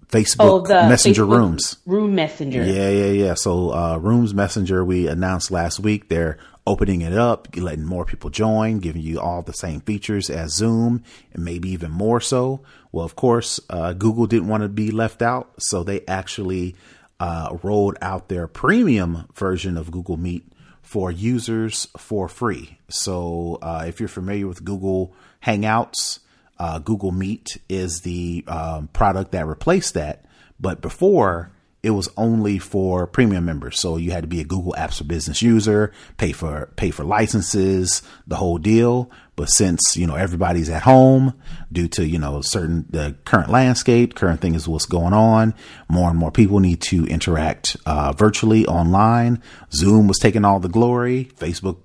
Facebook 0.10 0.70
oh, 0.70 0.89
Messenger 0.89 1.24
Facebook 1.24 1.38
Rooms. 1.38 1.78
Room 1.86 2.15
Messenger. 2.15 2.63
Yeah, 2.63 2.89
yeah, 2.89 3.12
yeah. 3.12 3.34
So 3.34 3.74
uh, 3.74 3.98
Rooms 3.98 4.34
Messenger 4.34 4.86
we 4.86 5.08
announced 5.08 5.50
last 5.50 5.80
week. 5.80 6.10
They're 6.10 6.38
opening 6.67 7.02
it 7.02 7.13
up, 7.13 7.48
letting 7.56 7.86
more 7.86 8.06
people 8.06 8.30
join, 8.30 8.80
giving 8.80 9.02
you 9.02 9.20
all 9.20 9.41
the 9.41 9.54
same 9.54 9.82
features 9.82 10.30
as 10.30 10.56
Zoom, 10.56 11.04
and 11.34 11.44
maybe 11.44 11.70
even 11.70 11.89
more 11.89 12.22
so. 12.22 12.62
Well, 12.91 13.06
of 13.06 13.15
course, 13.15 13.60
uh, 13.70 13.94
Google 13.94 14.28
didn't 14.28 14.48
want 14.48 14.62
to 14.63 14.70
be 14.70 14.91
left 14.91 15.22
out, 15.22 15.54
so 15.58 15.84
they 15.84 16.02
actually 16.08 16.76
uh, 17.20 17.58
rolled 17.63 17.98
out 18.02 18.30
their 18.30 18.48
premium 18.48 19.28
version 19.34 19.78
of 19.78 19.89
Google 19.91 20.17
Meet 20.17 20.46
for 20.91 21.10
users 21.10 21.88
for 21.95 22.27
free. 22.27 22.77
So 22.89 23.60
uh, 23.62 23.86
if 23.88 24.01
you're 24.01 24.10
familiar 24.10 24.45
with 24.45 24.65
Google 24.65 25.13
Hangouts, 25.41 26.19
uh, 26.60 26.80
Google 26.80 27.13
Meet 27.13 27.60
is 27.69 28.01
the 28.01 28.43
um, 28.45 28.89
product 28.89 29.32
that 29.32 29.47
replaced 29.47 29.93
that. 29.93 30.25
But 30.60 30.82
before, 30.82 31.54
it 31.84 31.91
was 31.91 32.10
only 32.15 32.60
for 32.60 33.08
premium 33.08 33.46
members. 33.46 33.80
So 33.80 33.98
you 33.98 34.12
had 34.12 34.24
to 34.24 34.28
be 34.28 34.39
a 34.39 34.46
Google 34.46 34.76
Apps 34.78 35.00
for 35.00 35.04
Business 35.04 35.41
user, 35.41 35.91
pay 36.17 36.32
for 36.32 36.72
pay 36.76 36.91
for 36.91 37.04
licenses, 37.04 38.04
the 38.28 38.36
whole 38.36 38.58
deal. 38.58 39.10
But 39.36 39.50
since, 39.50 39.98
you 39.98 40.06
know, 40.06 40.15
everybody's 40.15 40.70
at 40.70 40.84
home 40.84 41.34
due 41.72 41.88
to, 41.89 42.06
you 42.06 42.20
know, 42.20 42.41
certain, 42.41 42.86
the 42.89 43.15
current 43.26 43.50
landscape, 43.50 44.13
current 44.13 44.39
thing 44.41 44.54
is 44.54 44.67
what's 44.67 44.86
going 44.86 45.13
on. 45.13 45.56
More 45.89 46.10
and 46.10 46.20
more 46.20 46.32
people 46.32 46.60
need 46.60 46.82
to 46.82 47.06
interact, 47.08 47.76
uh, 47.88 48.12
virtually 48.12 48.67
online. 48.67 49.41
Zoom 49.74 50.08
was 50.08 50.20
taking 50.20 50.46
all 50.46 50.60
the 50.60 50.70
glory. 50.70 51.32
Facebook 51.38 51.78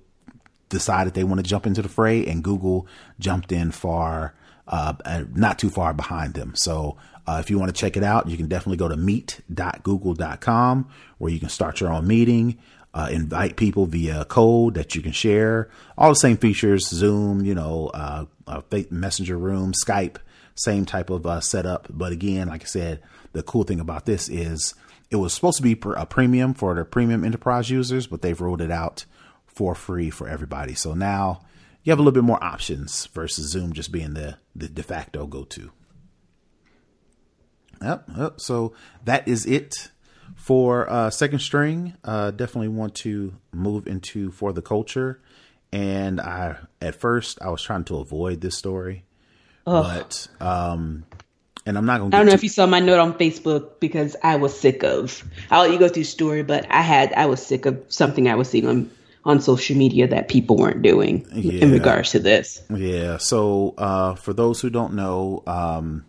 decided 0.69 1.13
they 1.13 1.23
want 1.23 1.39
to 1.39 1.49
jump 1.49 1.65
into 1.65 1.81
the 1.81 1.89
fray 1.89 2.25
and 2.27 2.43
Google 2.43 2.85
jumped 3.19 3.51
in 3.51 3.71
far, 3.71 4.35
uh, 4.67 5.23
not 5.33 5.59
too 5.59 5.69
far 5.69 5.93
behind 5.93 6.33
them. 6.33 6.53
So, 6.55 6.97
uh, 7.25 7.39
if 7.41 7.49
you 7.49 7.59
want 7.59 7.75
to 7.75 7.79
check 7.79 7.97
it 7.97 8.03
out, 8.03 8.29
you 8.29 8.37
can 8.37 8.47
definitely 8.47 8.77
go 8.77 8.87
to 8.87 8.95
meet.google.com 8.95 10.89
where 11.17 11.31
you 11.31 11.39
can 11.39 11.49
start 11.49 11.81
your 11.81 11.91
own 11.91 12.07
meeting 12.07 12.57
uh, 12.97 13.09
invite 13.11 13.57
people 13.57 13.85
via 13.85 14.25
code 14.25 14.73
that 14.73 14.95
you 14.95 15.03
can 15.03 15.11
share. 15.11 15.69
All 15.97 16.09
the 16.09 16.15
same 16.15 16.35
features, 16.35 16.87
Zoom, 16.87 17.45
you 17.45 17.53
know, 17.53 17.91
uh, 17.93 18.25
uh, 18.47 18.61
Messenger 18.89 19.37
Room, 19.37 19.73
Skype, 19.73 20.17
same 20.55 20.83
type 20.83 21.11
of 21.11 21.27
uh, 21.27 21.39
setup. 21.39 21.87
But 21.91 22.11
again, 22.11 22.47
like 22.47 22.63
I 22.63 22.65
said, 22.65 23.01
the 23.33 23.43
cool 23.43 23.63
thing 23.63 23.79
about 23.79 24.07
this 24.07 24.29
is 24.29 24.73
it 25.11 25.17
was 25.17 25.31
supposed 25.31 25.57
to 25.57 25.63
be 25.63 25.79
a 25.95 26.05
premium 26.07 26.55
for 26.55 26.73
the 26.73 26.83
premium 26.85 27.23
enterprise 27.23 27.69
users, 27.69 28.07
but 28.07 28.23
they've 28.23 28.41
rolled 28.41 28.61
it 28.61 28.71
out 28.71 29.05
for 29.45 29.75
free 29.75 30.09
for 30.09 30.27
everybody. 30.27 30.73
So 30.73 30.95
now 30.95 31.41
you 31.87 31.91
have 31.91 31.99
a 31.99 32.01
little 32.01 32.11
bit 32.11 32.25
more 32.25 32.43
options 32.43 33.05
versus 33.13 33.49
Zoom 33.49 33.71
just 33.71 33.93
being 33.93 34.13
the, 34.13 34.37
the 34.53 34.67
de 34.67 34.83
facto 34.83 35.25
go 35.25 35.45
to. 35.45 35.71
Yep, 37.81 38.09
yep. 38.17 38.41
So 38.41 38.73
that 39.05 39.25
is 39.25 39.45
it 39.45 39.89
for 40.35 40.89
uh, 40.89 41.09
second 41.09 41.39
string, 41.39 41.93
uh, 42.03 42.31
definitely 42.31 42.67
want 42.67 42.93
to 42.95 43.35
move 43.53 43.87
into 43.87 44.31
for 44.31 44.51
the 44.51 44.61
culture. 44.61 45.21
And 45.71 46.19
I, 46.19 46.57
at 46.81 46.95
first, 46.95 47.41
I 47.41 47.51
was 47.51 47.61
trying 47.61 47.85
to 47.85 47.99
avoid 47.99 48.41
this 48.41 48.57
story, 48.57 49.05
Ugh. 49.65 49.85
but 49.85 50.27
um, 50.45 51.05
and 51.65 51.77
I'm 51.77 51.85
not 51.85 51.99
gonna. 51.99 52.13
I 52.13 52.19
don't 52.19 52.25
know 52.25 52.31
too- 52.31 52.35
if 52.35 52.43
you 52.43 52.49
saw 52.49 52.65
my 52.65 52.81
note 52.81 52.99
on 52.99 53.13
Facebook 53.13 53.79
because 53.79 54.17
I 54.21 54.35
was 54.35 54.59
sick 54.59 54.83
of. 54.83 55.23
I'll 55.49 55.61
let 55.61 55.71
you 55.71 55.79
go 55.79 55.87
through 55.87 56.03
story, 56.03 56.43
but 56.43 56.69
I 56.69 56.81
had 56.81 57.13
I 57.13 57.27
was 57.27 57.41
sick 57.45 57.65
of 57.65 57.81
something 57.87 58.27
I 58.27 58.35
was 58.35 58.49
seeing 58.49 58.67
on 58.67 58.91
on 59.27 59.41
social 59.41 59.75
media 59.75 60.07
that 60.07 60.29
people 60.29 60.55
weren't 60.55 60.81
doing 60.81 61.27
yeah. 61.33 61.61
in 61.61 61.71
regards 61.71 62.11
to 62.11 62.19
this. 62.19 62.63
Yeah. 62.73 63.17
So 63.17 63.75
uh, 63.77 64.15
for 64.15 64.33
those 64.33 64.61
who 64.61 64.69
don't 64.69 64.93
know, 64.93 65.43
um, 65.45 66.05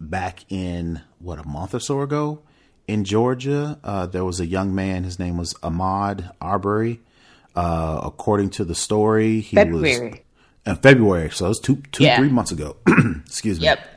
back 0.00 0.44
in 0.48 1.02
what 1.18 1.38
a 1.38 1.46
month 1.46 1.74
or 1.74 1.80
so 1.80 2.00
ago, 2.00 2.42
in 2.88 3.04
Georgia, 3.04 3.78
uh, 3.84 4.06
there 4.06 4.24
was 4.24 4.40
a 4.40 4.46
young 4.46 4.74
man. 4.74 5.04
His 5.04 5.18
name 5.18 5.36
was 5.36 5.52
Ahmaud 5.62 6.32
Arbery. 6.40 7.00
Uh, 7.54 8.00
according 8.02 8.48
to 8.50 8.64
the 8.64 8.74
story, 8.74 9.40
he 9.40 9.54
February. 9.54 10.10
was 10.10 10.18
in 10.64 10.76
February. 10.76 11.30
So 11.30 11.44
it 11.44 11.48
was 11.48 11.60
two, 11.60 11.82
two, 11.92 12.04
yeah. 12.04 12.16
three 12.16 12.30
months 12.30 12.50
ago. 12.50 12.76
Excuse 13.26 13.60
me. 13.60 13.66
Yep. 13.66 13.88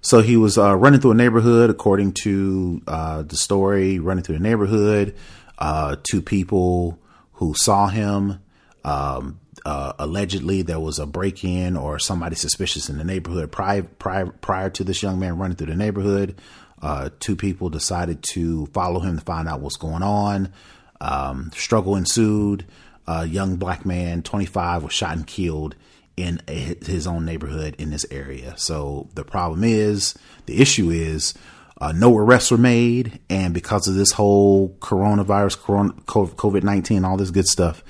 So 0.00 0.22
he 0.22 0.36
was 0.36 0.56
uh, 0.56 0.76
running 0.76 1.00
through 1.00 1.10
a 1.10 1.16
neighborhood. 1.16 1.70
According 1.70 2.12
to 2.22 2.82
uh, 2.86 3.22
the 3.22 3.36
story, 3.36 3.98
running 3.98 4.22
through 4.22 4.36
the 4.36 4.42
neighborhood. 4.42 5.16
Uh, 5.58 5.96
two 6.08 6.22
people 6.22 7.00
who 7.38 7.54
saw 7.54 7.86
him. 7.86 8.40
Um, 8.84 9.40
uh, 9.64 9.92
allegedly, 9.98 10.62
there 10.62 10.80
was 10.80 10.98
a 10.98 11.06
break-in 11.06 11.76
or 11.76 11.98
somebody 11.98 12.34
suspicious 12.34 12.88
in 12.88 12.98
the 12.98 13.04
neighborhood 13.04 13.50
prior, 13.52 13.82
prior 13.82 14.26
prior 14.26 14.70
to 14.70 14.84
this 14.84 15.02
young 15.02 15.18
man 15.18 15.38
running 15.38 15.56
through 15.56 15.68
the 15.68 15.76
neighborhood. 15.76 16.40
Uh, 16.82 17.10
two 17.20 17.36
people 17.36 17.70
decided 17.70 18.22
to 18.22 18.66
follow 18.66 19.00
him 19.00 19.18
to 19.18 19.24
find 19.24 19.48
out 19.48 19.60
what's 19.60 19.76
going 19.76 20.02
on. 20.02 20.52
Um, 21.00 21.50
struggle 21.54 21.96
ensued. 21.96 22.66
A 23.06 23.24
young 23.24 23.56
black 23.56 23.86
man, 23.86 24.22
25, 24.22 24.84
was 24.84 24.92
shot 24.92 25.16
and 25.16 25.26
killed 25.26 25.74
in 26.16 26.42
a, 26.46 26.76
his 26.84 27.06
own 27.06 27.24
neighborhood 27.24 27.74
in 27.78 27.90
this 27.90 28.04
area. 28.10 28.54
So 28.58 29.08
the 29.14 29.24
problem 29.24 29.64
is, 29.64 30.14
the 30.46 30.60
issue 30.60 30.90
is, 30.90 31.34
uh, 31.78 31.92
no 31.92 32.16
arrests 32.16 32.50
were 32.50 32.58
made, 32.58 33.20
and 33.30 33.54
because 33.54 33.88
of 33.88 33.94
this 33.94 34.12
whole 34.12 34.76
coronavirus, 34.80 35.62
corona, 35.62 35.92
COVID 36.04 36.62
nineteen, 36.62 37.04
all 37.04 37.16
this 37.16 37.30
good 37.30 37.46
stuff, 37.46 37.82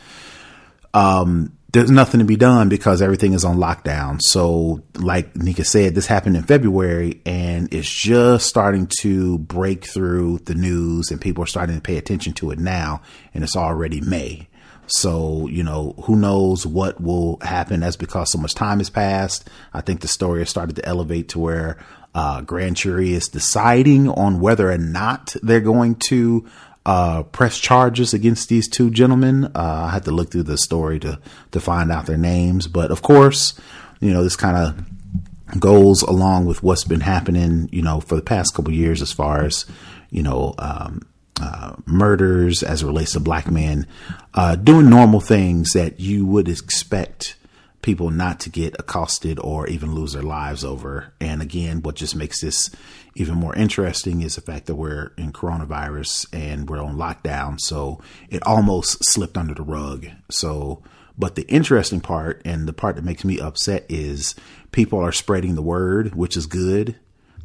um, 0.95 1.53
there's 1.73 1.91
nothing 1.91 2.21
to 2.21 2.25
be 2.25 2.37
done 2.37 2.69
because 2.69 3.03
everything 3.03 3.35
is 3.35 3.45
on 3.45 3.59
lockdown. 3.59 4.21
So, 4.23 4.83
like 4.95 5.37
Nica 5.37 5.65
said, 5.65 5.95
this 5.95 6.07
happened 6.07 6.37
in 6.37 6.43
February 6.43 7.21
and 7.27 7.73
it's 7.73 7.91
just 7.91 8.47
starting 8.47 8.89
to 9.01 9.39
break 9.39 9.85
through 9.85 10.39
the 10.47 10.55
news 10.55 11.11
and 11.11 11.21
people 11.21 11.45
are 11.45 11.49
starting 11.49 11.77
to 11.77 11.83
pay 11.83 11.99
attention 11.99 12.33
to 12.35 12.51
it 12.53 12.59
now. 12.59 13.03
And 13.35 13.45
it's 13.45 13.57
already 13.57 14.01
May. 14.01 14.49
So, 14.87 15.47
you 15.49 15.63
know, 15.63 15.95
who 16.05 16.17
knows 16.17 16.67
what 16.67 16.99
will 17.03 17.39
happen 17.43 17.83
as 17.83 17.99
because 17.99 18.33
so 18.33 18.39
much 18.39 18.55
time 18.55 18.79
has 18.79 18.89
passed. 18.89 19.51
I 19.75 19.83
think 19.83 20.01
the 20.01 20.09
story 20.09 20.41
has 20.41 20.49
started 20.49 20.77
to 20.77 20.87
elevate 20.87 21.29
to 21.31 21.39
where 21.39 21.77
uh, 22.19 22.41
grand 22.41 22.75
jury 22.75 23.13
is 23.13 23.29
deciding 23.29 24.09
on 24.09 24.41
whether 24.41 24.73
or 24.73 24.77
not 24.77 25.37
they're 25.41 25.61
going 25.61 25.95
to 25.95 26.45
uh, 26.85 27.23
press 27.23 27.61
charges 27.61 28.13
against 28.13 28.49
these 28.49 28.69
two 28.69 28.91
gentlemen. 28.91 29.45
Uh, 29.45 29.85
I 29.87 29.91
had 29.91 30.05
to 30.07 30.11
look 30.11 30.33
through 30.33 30.43
the 30.43 30.59
story 30.59 30.99
to 30.99 31.21
to 31.53 31.61
find 31.61 31.93
out 31.93 32.07
their 32.07 32.17
names, 32.17 32.67
but 32.67 32.91
of 32.91 33.03
course, 33.03 33.55
you 34.01 34.13
know 34.13 34.25
this 34.25 34.35
kind 34.35 34.57
of 34.57 35.61
goes 35.61 36.03
along 36.03 36.47
with 36.47 36.61
what's 36.61 36.83
been 36.83 37.03
happening, 37.03 37.69
you 37.71 37.83
know, 37.83 38.01
for 38.01 38.17
the 38.17 38.23
past 38.23 38.53
couple 38.53 38.75
years 38.75 39.01
as 39.01 39.13
far 39.13 39.45
as 39.45 39.65
you 40.11 40.25
know. 40.25 40.55
Um, 40.59 41.07
uh, 41.41 41.77
murders 41.87 42.65
as 42.65 42.83
it 42.83 42.87
relates 42.87 43.13
to 43.13 43.21
black 43.21 43.49
men, 43.49 43.87
uh, 44.35 44.57
doing 44.57 44.91
normal 44.91 45.21
things 45.21 45.71
that 45.71 46.01
you 46.01 46.27
would 46.27 46.49
expect 46.49 47.37
people 47.83 48.11
not 48.11 48.41
to 48.41 48.51
get 48.51 48.75
accosted 48.79 49.39
or 49.39 49.67
even 49.69 49.95
lose 49.95 50.13
their 50.13 50.23
lives 50.23 50.65
over. 50.65 51.13
And 51.21 51.41
again, 51.41 51.83
what 51.83 51.95
just 51.95 52.17
makes 52.17 52.41
this 52.41 52.71
even 53.15 53.37
more 53.37 53.55
interesting 53.55 54.23
is 54.23 54.35
the 54.35 54.41
fact 54.41 54.67
that 54.67 54.75
we're 54.75 55.13
in 55.17 55.33
coronavirus 55.33 56.27
and 56.33 56.69
we're 56.69 56.83
on 56.83 56.97
lockdown. 56.97 57.61
So 57.61 58.01
it 58.29 58.47
almost 58.47 58.99
slipped 59.05 59.37
under 59.37 59.55
the 59.55 59.63
rug. 59.63 60.09
So, 60.31 60.83
but 61.17 61.35
the 61.35 61.47
interesting 61.49 62.01
part 62.01 62.43
and 62.45 62.67
the 62.67 62.73
part 62.73 62.97
that 62.97 63.05
makes 63.05 63.25
me 63.25 63.41
upset 63.41 63.87
is 63.89 64.35
people 64.73 64.99
are 65.01 65.13
spreading 65.13 65.55
the 65.55 65.63
word, 65.63 66.15
which 66.15 66.37
is 66.37 66.47
good 66.47 66.97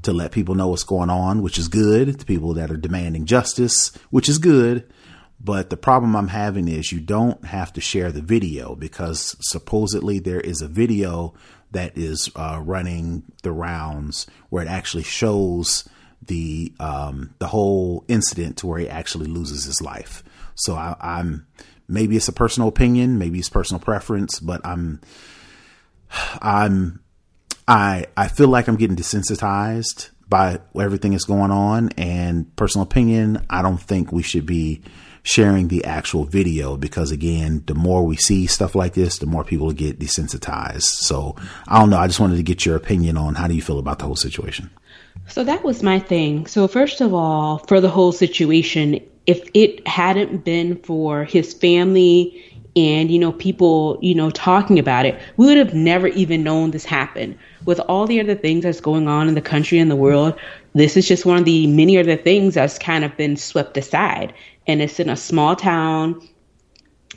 to 0.04 0.14
let 0.14 0.32
people 0.32 0.56
know 0.56 0.68
what's 0.68 0.84
going 0.84 1.10
on, 1.10 1.42
which 1.42 1.58
is 1.58 1.68
good 1.68 2.20
to 2.20 2.26
people 2.26 2.54
that 2.54 2.70
are 2.70 2.78
demanding 2.78 3.26
justice, 3.26 3.96
which 4.10 4.30
is 4.30 4.38
good. 4.38 4.88
But 5.44 5.70
the 5.70 5.78
problem 5.78 6.16
I'm 6.16 6.30
having 6.30 6.68
is 6.68 6.92
you 6.92 7.02
don't 7.02 7.44
have 7.46 7.74
to 7.74 7.82
share 7.82 8.12
the 8.12 8.22
video 8.22 8.76
because 8.76 9.36
supposedly 9.42 10.20
there 10.20 10.40
is 10.40 10.62
a 10.62 10.68
video 10.68 11.34
that 11.72 11.98
is 11.98 12.30
uh, 12.36 12.62
running 12.64 13.24
the 13.42 13.52
rounds 13.52 14.26
where 14.50 14.64
it 14.64 14.70
actually 14.70 15.04
shows 15.04 15.88
the 16.26 16.72
um, 16.80 17.34
the 17.40 17.48
whole 17.48 18.06
incident 18.08 18.58
to 18.58 18.68
where 18.68 18.80
he 18.80 18.90
actually 18.90 19.26
loses 19.26 19.66
his 19.66 19.82
life. 19.82 20.24
So 20.56 20.76
I, 20.76 20.96
I'm 21.02 21.46
maybe 21.90 22.16
it's 22.16 22.30
a 22.30 22.34
personal 22.34 22.70
opinion, 22.70 23.18
maybe 23.18 23.40
it's 23.40 23.50
personal 23.50 23.82
preference, 23.82 24.40
but 24.40 24.62
I'm 24.66 25.02
I'm 26.42 27.02
I 27.68 28.06
I 28.16 28.30
feel 28.30 28.48
like 28.48 28.70
I'm 28.70 28.78
getting 28.78 28.96
desensitized 28.96 30.10
by 30.30 30.60
everything 30.80 31.12
that's 31.12 31.26
going 31.26 31.52
on 31.52 31.90
and 31.90 32.56
personal 32.56 32.84
opinion, 32.84 33.46
I 33.50 33.62
don't 33.62 33.78
think 33.78 34.12
we 34.12 34.24
should 34.24 34.46
be 34.46 34.82
sharing 35.24 35.70
the 35.70 35.84
actual 35.86 36.26
video 36.26 36.76
because 36.76 37.12
again, 37.12 37.64
the 37.66 37.74
more 37.74 38.06
we 38.06 38.18
see 38.18 38.46
stuff 38.46 38.76
like 38.76 38.94
this, 38.94 39.18
the 39.18 39.26
more 39.26 39.44
people 39.44 39.72
get 39.72 40.00
desensitized. 40.00 40.84
So 40.84 41.36
I 41.68 41.80
don't 41.80 41.90
know. 41.90 41.98
I 41.98 42.08
just 42.08 42.20
wanted 42.20 42.36
to 42.36 42.44
get 42.44 42.66
your 42.66 42.76
opinion 42.76 43.18
on 43.18 43.36
how 43.36 43.48
do 43.48 43.56
you 43.56 43.62
feel 43.62 43.80
about 43.80 44.00
the 44.00 44.06
whole 44.06 44.18
situation? 44.18 44.70
So 45.28 45.44
that 45.46 45.64
was 45.64 45.82
my 45.82 46.00
thing. 46.00 46.46
So 46.46 46.68
first 46.68 47.00
of 47.00 47.14
all, 47.14 47.60
for 47.60 47.80
the 47.80 47.90
whole 47.90 48.12
situation, 48.12 49.00
if 49.26 49.50
it 49.54 49.88
hadn't 49.88 50.44
been 50.44 50.76
for 50.84 51.24
his 51.24 51.54
family 51.54 52.44
and 52.76 53.12
you 53.12 53.20
know 53.20 53.32
people 53.32 54.00
you 54.02 54.16
know 54.16 54.32
talking 54.32 54.80
about 54.80 55.06
it 55.06 55.20
we 55.38 55.46
would 55.46 55.58
have 55.58 55.74
never 55.74 56.08
even 56.08 56.44
known 56.44 56.72
this 56.72 56.86
happened 56.86 57.38
with 57.66 57.80
all 57.82 58.08
the 58.08 58.20
other 58.20 58.36
things 58.36 58.64
that's 58.64 58.82
going 58.82 59.08
on 59.08 59.28
in 59.28 59.36
the 59.36 59.42
country 59.42 59.78
and 59.80 59.92
the 59.92 59.96
world 59.96 60.34
this 60.74 60.98
is 60.98 61.08
just 61.08 61.26
one 61.26 61.38
of 61.38 61.46
the 61.46 61.68
many 61.68 61.98
other 61.98 62.16
things 62.16 62.56
that's 62.56 62.80
kind 62.80 63.04
of 63.04 63.16
been 63.16 63.38
swept 63.38 63.78
aside 63.78 64.34
and 64.68 64.82
it's 64.82 65.00
in 65.00 65.10
a 65.10 65.18
small 65.18 65.56
town, 65.56 66.28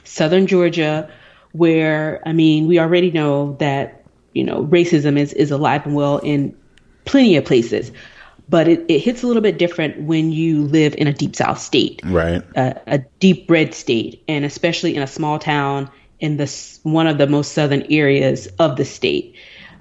southern 0.05 0.47
Georgia, 0.47 1.11
where 1.53 2.21
I 2.27 2.33
mean, 2.33 2.67
we 2.67 2.79
already 2.79 3.11
know 3.11 3.57
that 3.61 4.05
you 4.33 4.45
know 4.45 4.65
racism 4.65 5.19
is 5.19 5.33
is 5.33 5.51
alive 5.51 5.87
and 5.87 5.95
well 5.95 6.19
in 6.19 6.57
plenty 7.05 7.37
of 7.37 7.45
places, 7.45 7.93
but 8.49 8.69
it, 8.69 8.85
it 8.89 8.99
hits 9.01 9.23
a 9.23 9.27
little 9.27 9.43
bit 9.43 9.59
different 9.59 10.03
when 10.03 10.33
you 10.33 10.65
live 10.65 10.95
in 10.99 11.07
a 11.07 11.13
deep 11.13 11.37
South 11.37 11.59
state, 11.59 12.01
right? 12.05 12.43
a 12.87 12.99
deep 13.21 13.51
red 13.51 13.75
state, 13.75 14.23
and 14.29 14.45
especially 14.45 14.95
in 14.95 15.03
a 15.03 15.07
small 15.07 15.39
town 15.39 15.91
in 16.19 16.37
this 16.37 16.81
one 16.83 17.07
of 17.07 17.19
the 17.19 17.27
most 17.27 17.53
southern 17.53 17.83
areas 17.91 18.49
of 18.59 18.77
the 18.77 18.85
state. 18.85 19.37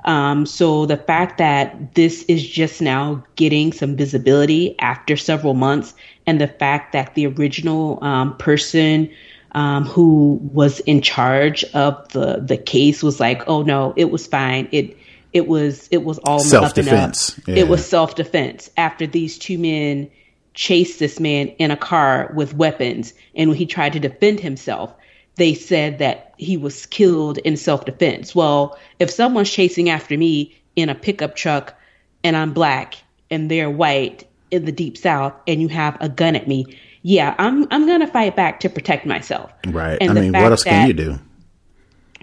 Um, 0.05 0.45
so 0.45 0.85
the 0.85 0.97
fact 0.97 1.39
that 1.39 1.95
this 1.95 2.23
is 2.27 2.47
just 2.47 2.79
now 2.79 3.23
getting 3.35 3.73
some 3.73 3.95
visibility 3.95 4.77
after 4.79 5.17
several 5.17 5.55
months, 5.55 5.95
and 6.27 6.39
the 6.39 6.47
fact 6.47 6.93
that 6.93 7.15
the 7.15 7.25
original 7.25 8.03
um, 8.03 8.37
person 8.37 9.09
um, 9.53 9.85
who 9.85 10.39
was 10.53 10.79
in 10.81 11.01
charge 11.01 11.63
of 11.73 12.07
the 12.09 12.39
the 12.39 12.57
case 12.57 13.01
was 13.01 13.19
like, 13.19 13.41
"Oh 13.47 13.63
no, 13.63 13.93
it 13.97 14.11
was 14.11 14.27
fine. 14.27 14.67
It 14.71 14.95
it 15.33 15.47
was 15.47 15.87
it 15.89 16.03
was 16.03 16.19
all 16.19 16.39
self 16.39 16.75
defense. 16.75 17.39
Yeah. 17.47 17.55
It 17.55 17.67
was 17.67 17.83
self 17.83 18.13
defense." 18.15 18.69
After 18.77 19.07
these 19.07 19.39
two 19.39 19.57
men 19.57 20.11
chased 20.53 20.99
this 20.99 21.19
man 21.19 21.47
in 21.57 21.71
a 21.71 21.77
car 21.77 22.31
with 22.35 22.53
weapons, 22.53 23.13
and 23.35 23.49
when 23.49 23.57
he 23.57 23.65
tried 23.65 23.93
to 23.93 23.99
defend 23.99 24.39
himself, 24.39 24.93
they 25.35 25.53
said 25.53 25.99
that 25.99 26.33
he 26.37 26.57
was 26.57 26.85
killed 26.85 27.37
in 27.39 27.57
self 27.57 27.85
defense. 27.85 28.33
Well, 28.33 28.77
if 28.99 29.09
someone's 29.09 29.51
chasing 29.51 29.89
after 29.89 30.17
me 30.17 30.55
in 30.75 30.89
a 30.89 30.95
pickup 30.95 31.35
truck 31.35 31.75
and 32.23 32.35
I'm 32.35 32.53
black 32.53 32.95
and 33.29 33.49
they're 33.49 33.69
white 33.69 34.27
in 34.51 34.65
the 34.65 34.71
deep 34.71 34.97
south 34.97 35.33
and 35.47 35.61
you 35.61 35.67
have 35.67 35.97
a 35.99 36.09
gun 36.09 36.35
at 36.35 36.47
me, 36.47 36.77
yeah, 37.01 37.35
I'm 37.37 37.67
I'm 37.71 37.85
gonna 37.85 38.07
fight 38.07 38.35
back 38.35 38.61
to 38.61 38.69
protect 38.69 39.05
myself. 39.05 39.51
Right. 39.67 39.97
And 40.01 40.17
I 40.17 40.21
mean, 40.21 40.31
what 40.31 40.51
else 40.51 40.63
can 40.63 40.87
you 40.87 40.93
do? 40.93 41.19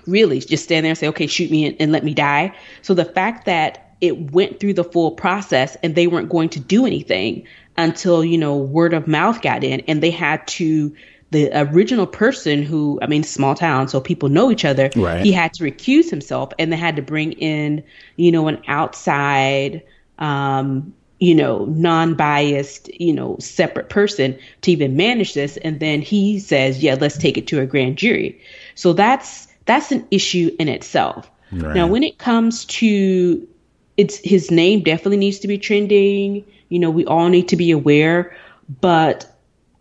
Really, 0.06 0.40
just 0.40 0.64
stand 0.64 0.84
there 0.84 0.90
and 0.90 0.98
say, 0.98 1.08
okay, 1.08 1.28
shoot 1.28 1.50
me 1.50 1.66
and, 1.66 1.76
and 1.78 1.92
let 1.92 2.02
me 2.02 2.14
die. 2.14 2.56
So 2.80 2.92
the 2.92 3.04
fact 3.04 3.44
that 3.44 3.94
it 4.00 4.32
went 4.32 4.58
through 4.58 4.74
the 4.74 4.82
full 4.82 5.12
process 5.12 5.76
and 5.84 5.94
they 5.94 6.08
weren't 6.08 6.28
going 6.28 6.48
to 6.48 6.60
do 6.60 6.86
anything 6.86 7.46
until 7.76 8.24
you 8.24 8.36
know 8.36 8.56
word 8.56 8.94
of 8.94 9.06
mouth 9.06 9.40
got 9.42 9.62
in 9.62 9.80
and 9.86 10.02
they 10.02 10.10
had 10.10 10.46
to 10.46 10.94
the 11.32 11.50
original 11.58 12.06
person 12.06 12.62
who, 12.62 12.98
I 13.00 13.06
mean, 13.06 13.24
small 13.24 13.54
town, 13.54 13.88
so 13.88 14.00
people 14.00 14.28
know 14.28 14.50
each 14.50 14.64
other. 14.64 14.90
Right. 14.94 15.24
He 15.24 15.32
had 15.32 15.54
to 15.54 15.64
recuse 15.64 16.10
himself, 16.10 16.52
and 16.58 16.70
they 16.70 16.76
had 16.76 16.96
to 16.96 17.02
bring 17.02 17.32
in, 17.32 17.82
you 18.16 18.30
know, 18.30 18.48
an 18.48 18.62
outside, 18.68 19.82
um, 20.18 20.92
you 21.18 21.34
know, 21.34 21.64
non-biased, 21.64 22.88
you 23.00 23.14
know, 23.14 23.36
separate 23.40 23.88
person 23.88 24.38
to 24.60 24.72
even 24.72 24.94
manage 24.94 25.32
this. 25.32 25.56
And 25.56 25.80
then 25.80 26.02
he 26.02 26.38
says, 26.38 26.82
"Yeah, 26.82 26.96
let's 27.00 27.16
take 27.16 27.38
it 27.38 27.46
to 27.48 27.60
a 27.60 27.66
grand 27.66 27.96
jury." 27.96 28.40
So 28.74 28.92
that's 28.92 29.48
that's 29.64 29.90
an 29.90 30.06
issue 30.10 30.54
in 30.58 30.68
itself. 30.68 31.30
Right. 31.50 31.74
Now, 31.74 31.86
when 31.86 32.02
it 32.02 32.18
comes 32.18 32.66
to 32.66 33.48
it's 33.96 34.16
his 34.18 34.50
name 34.50 34.82
definitely 34.82 35.18
needs 35.18 35.38
to 35.40 35.48
be 35.48 35.58
trending. 35.58 36.44
You 36.68 36.78
know, 36.78 36.90
we 36.90 37.06
all 37.06 37.28
need 37.28 37.48
to 37.48 37.56
be 37.56 37.70
aware, 37.70 38.36
but 38.80 39.31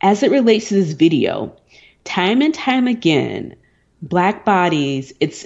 as 0.02 0.24
it 0.24 0.32
relates 0.32 0.70
to 0.70 0.76
this 0.76 0.94
video, 0.94 1.56
time 2.04 2.42
and 2.42 2.54
time 2.54 2.88
again, 2.88 3.56
black 4.02 4.44
bodies 4.46 5.14
it's 5.20 5.46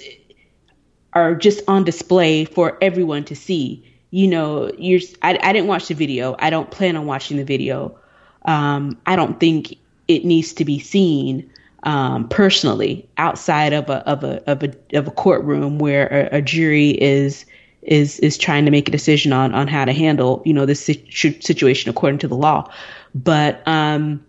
are 1.13 1.35
just 1.35 1.61
on 1.67 1.83
display 1.83 2.45
for 2.45 2.77
everyone 2.81 3.23
to 3.25 3.35
see. 3.35 3.83
You 4.11 4.27
know, 4.27 4.71
you're 4.77 5.01
I, 5.21 5.39
I 5.41 5.53
didn't 5.53 5.67
watch 5.67 5.87
the 5.87 5.93
video. 5.93 6.35
I 6.39 6.49
don't 6.49 6.71
plan 6.71 6.95
on 6.95 7.05
watching 7.05 7.37
the 7.37 7.43
video. 7.43 7.97
Um, 8.43 8.97
I 9.05 9.15
don't 9.15 9.39
think 9.39 9.77
it 10.07 10.23
needs 10.23 10.53
to 10.53 10.65
be 10.65 10.79
seen 10.79 11.49
um, 11.83 12.27
personally 12.29 13.07
outside 13.17 13.73
of 13.73 13.89
a 13.89 13.97
of 14.09 14.23
a 14.23 14.49
of 14.49 14.63
a 14.63 14.73
of 14.93 15.07
a 15.07 15.11
courtroom 15.11 15.79
where 15.79 16.07
a, 16.07 16.37
a, 16.37 16.41
jury 16.41 16.91
is 16.91 17.45
is 17.81 18.19
is 18.19 18.37
trying 18.37 18.65
to 18.65 18.71
make 18.71 18.87
a 18.87 18.91
decision 18.91 19.33
on 19.33 19.53
on 19.53 19.67
how 19.67 19.85
to 19.85 19.93
handle 19.93 20.41
you 20.45 20.53
know 20.53 20.65
this 20.65 20.83
situation 20.83 21.89
according 21.89 22.19
to 22.19 22.27
the 22.27 22.35
law. 22.35 22.71
But 23.13 23.65
um, 23.67 24.24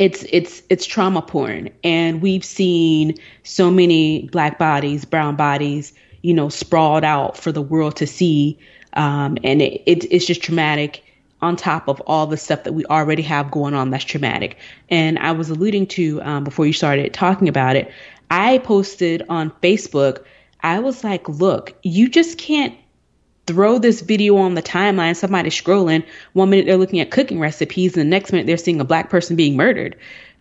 it's 0.00 0.24
it's 0.30 0.62
it's 0.70 0.86
trauma 0.86 1.22
porn. 1.22 1.68
And 1.84 2.20
we've 2.22 2.44
seen 2.44 3.14
so 3.44 3.70
many 3.70 4.28
black 4.32 4.58
bodies 4.58 5.04
brown 5.04 5.36
bodies 5.36 5.92
you 6.22 6.34
know 6.34 6.48
sprawled 6.48 7.04
out 7.04 7.36
for 7.36 7.52
the 7.52 7.62
world 7.62 7.96
to 7.96 8.06
see. 8.06 8.58
Um, 8.94 9.38
and 9.44 9.62
it, 9.62 9.82
it, 9.86 10.04
it's 10.10 10.26
just 10.26 10.42
traumatic 10.42 11.04
on 11.42 11.54
top 11.54 11.86
of 11.86 12.00
all 12.06 12.26
the 12.26 12.36
stuff 12.36 12.64
that 12.64 12.72
we 12.72 12.84
already 12.86 13.22
have 13.22 13.50
going 13.50 13.74
on 13.74 13.90
that's 13.90 14.04
traumatic. 14.04 14.56
And 14.88 15.18
i 15.18 15.32
was 15.32 15.50
alluding 15.50 15.86
to 15.88 16.20
um, 16.22 16.44
before 16.44 16.66
you 16.66 16.72
started 16.72 17.12
talking 17.12 17.48
about 17.48 17.76
it 17.76 17.92
i 18.30 18.58
posted 18.58 19.22
on 19.28 19.50
facebook 19.62 20.24
i 20.60 20.78
was 20.78 21.04
like 21.04 21.28
look 21.28 21.74
you 21.82 22.08
just 22.08 22.38
can't 22.38 22.74
throw 23.50 23.78
this 23.78 24.00
video 24.00 24.36
on 24.36 24.54
the 24.54 24.62
timeline, 24.62 25.16
somebody 25.16 25.50
scrolling. 25.50 26.04
One 26.34 26.50
minute 26.50 26.66
they're 26.66 26.76
looking 26.76 27.00
at 27.00 27.10
cooking 27.10 27.40
recipes, 27.40 27.96
and 27.96 28.06
the 28.06 28.10
next 28.10 28.30
minute 28.30 28.46
they're 28.46 28.56
seeing 28.56 28.80
a 28.80 28.84
black 28.84 29.10
person 29.10 29.34
being 29.34 29.56
murdered. 29.56 29.96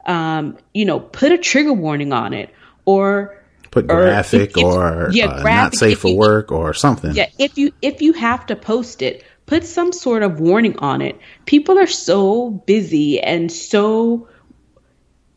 Um, 0.06 0.58
you 0.74 0.86
know, 0.86 1.00
put 1.00 1.32
a 1.32 1.38
trigger 1.38 1.74
warning 1.74 2.13
on 2.13 2.34
it, 2.34 2.54
or 2.86 3.43
put 3.72 3.88
graphic, 3.88 4.58
or, 4.58 4.60
if, 4.60 4.65
or 4.65 5.10
yeah, 5.12 5.26
uh, 5.26 5.41
graphic, 5.41 5.74
not 5.74 5.76
safe 5.76 6.00
for 6.00 6.15
work, 6.15 6.52
or 6.52 6.74
something. 6.76 7.15
Yeah, 7.15 7.30
if 7.39 7.58
you 7.58 7.72
if 7.82 8.02
you 8.02 8.13
have 8.13 8.45
to 8.48 8.56
post 8.56 9.02
it, 9.02 9.24
put 9.48 9.65
some 9.65 9.91
sort 9.91 10.22
of 10.22 10.39
warning 10.39 10.78
on 10.78 11.02
it. 11.02 11.19
People 11.45 11.80
are 11.80 11.88
so 11.88 12.52
busy 12.52 13.19
and 13.19 13.52
so 13.52 14.28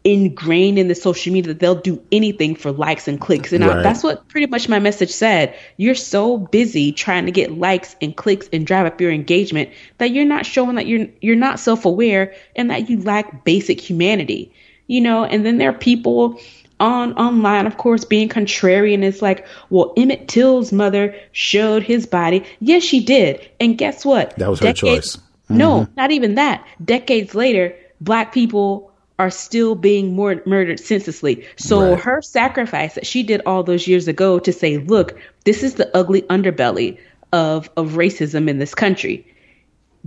ingrained 0.05 0.79
in 0.79 0.89
the 0.89 0.95
social 0.95 1.33
media 1.33 1.53
that 1.53 1.61
they'll 1.61 1.75
do 1.75 2.03
anything 2.11 2.57
for 2.57 2.73
likes 2.73 3.07
and 3.07 3.21
clicks. 3.21 3.53
And 3.53 3.65
right. 3.65 3.79
I, 3.79 3.83
that's 3.83 4.03
what 4.03 4.27
pretty 4.29 4.47
much 4.47 4.69
my 4.69 4.79
message 4.79 5.11
said. 5.11 5.57
You're 5.77 5.95
so 5.95 6.39
busy 6.39 6.93
trying 6.93 7.27
to 7.27 7.33
get 7.33 7.53
likes 7.53 7.95
and 8.03 8.17
clicks 8.17 8.49
and 8.53 8.67
drive 8.67 8.87
up 8.87 9.01
your 9.01 9.13
engagement 9.13 9.71
that 9.99 10.11
you're 10.11 10.25
not 10.25 10.45
showing 10.45 10.75
that 10.77 10.87
you're 10.87 11.07
you're 11.21 11.37
not 11.37 11.61
self-aware 11.61 12.35
and 12.57 12.71
that 12.71 12.91
you 12.91 13.01
lack 13.03 13.45
basic 13.45 13.81
humanity. 13.81 14.53
You 14.89 15.01
know, 15.01 15.25
and 15.25 15.47
then 15.47 15.59
there 15.59 15.71
are 15.71 15.79
people 15.79 16.41
on 16.81 17.13
online, 17.15 17.67
of 17.67 17.77
course, 17.77 18.05
being 18.05 18.29
contrarian. 18.29 19.05
It's 19.05 19.23
like, 19.23 19.47
well, 19.71 19.93
Emmett 19.97 20.27
Till's 20.27 20.73
mother 20.73 21.15
showed 21.31 21.85
his 21.85 22.07
body. 22.07 22.45
Yes, 22.61 22.83
she 22.83 23.05
did. 23.05 23.49
And 23.61 23.79
guess 23.79 24.05
what? 24.05 24.35
That 24.37 24.51
was 24.51 24.59
Decades, 24.59 24.81
her 24.81 24.87
choice. 24.87 25.17
Mm-hmm. 25.17 25.57
No, 25.59 25.89
not 25.97 26.11
even 26.11 26.35
that. 26.35 26.67
Decades 26.85 27.37
later, 27.37 27.75
black 28.01 28.35
people 28.35 28.92
are 29.23 29.31
still 29.31 29.77
being 29.77 30.17
more 30.17 30.43
murdered 30.47 30.81
senselessly. 30.81 31.47
So 31.55 31.93
right. 31.93 32.01
her 32.01 32.21
sacrifice 32.21 32.97
that 32.97 33.07
she 33.07 33.23
did 33.23 33.41
all 33.47 33.63
those 33.63 33.87
years 33.87 34.09
ago 34.09 34.41
to 34.41 34.53
say, 34.53 34.79
look, 34.79 35.17
this 35.45 35.63
is 35.63 35.77
the 35.77 35.97
ugly 35.97 36.23
underbelly 36.23 36.99
of 37.33 37.71
of 37.77 37.91
racism 37.91 38.51
in 38.51 38.59
this 38.59 38.75
country. 38.75 39.25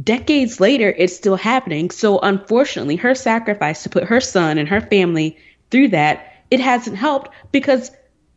Decades 0.03 0.59
later, 0.59 0.93
it's 0.97 1.15
still 1.15 1.37
happening. 1.37 1.91
So 1.91 2.19
unfortunately, 2.19 2.97
her 2.97 3.15
sacrifice 3.15 3.83
to 3.83 3.89
put 3.89 4.03
her 4.03 4.19
son 4.19 4.57
and 4.57 4.67
her 4.67 4.81
family 4.81 5.37
through 5.71 5.87
that, 5.89 6.33
it 6.51 6.59
hasn't 6.59 6.97
helped 6.97 7.31
because 7.53 7.91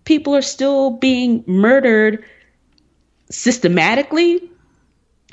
people 0.05 0.37
are 0.37 0.43
still 0.43 0.91
being 0.91 1.43
murdered 1.49 2.25
systematically, 3.33 4.49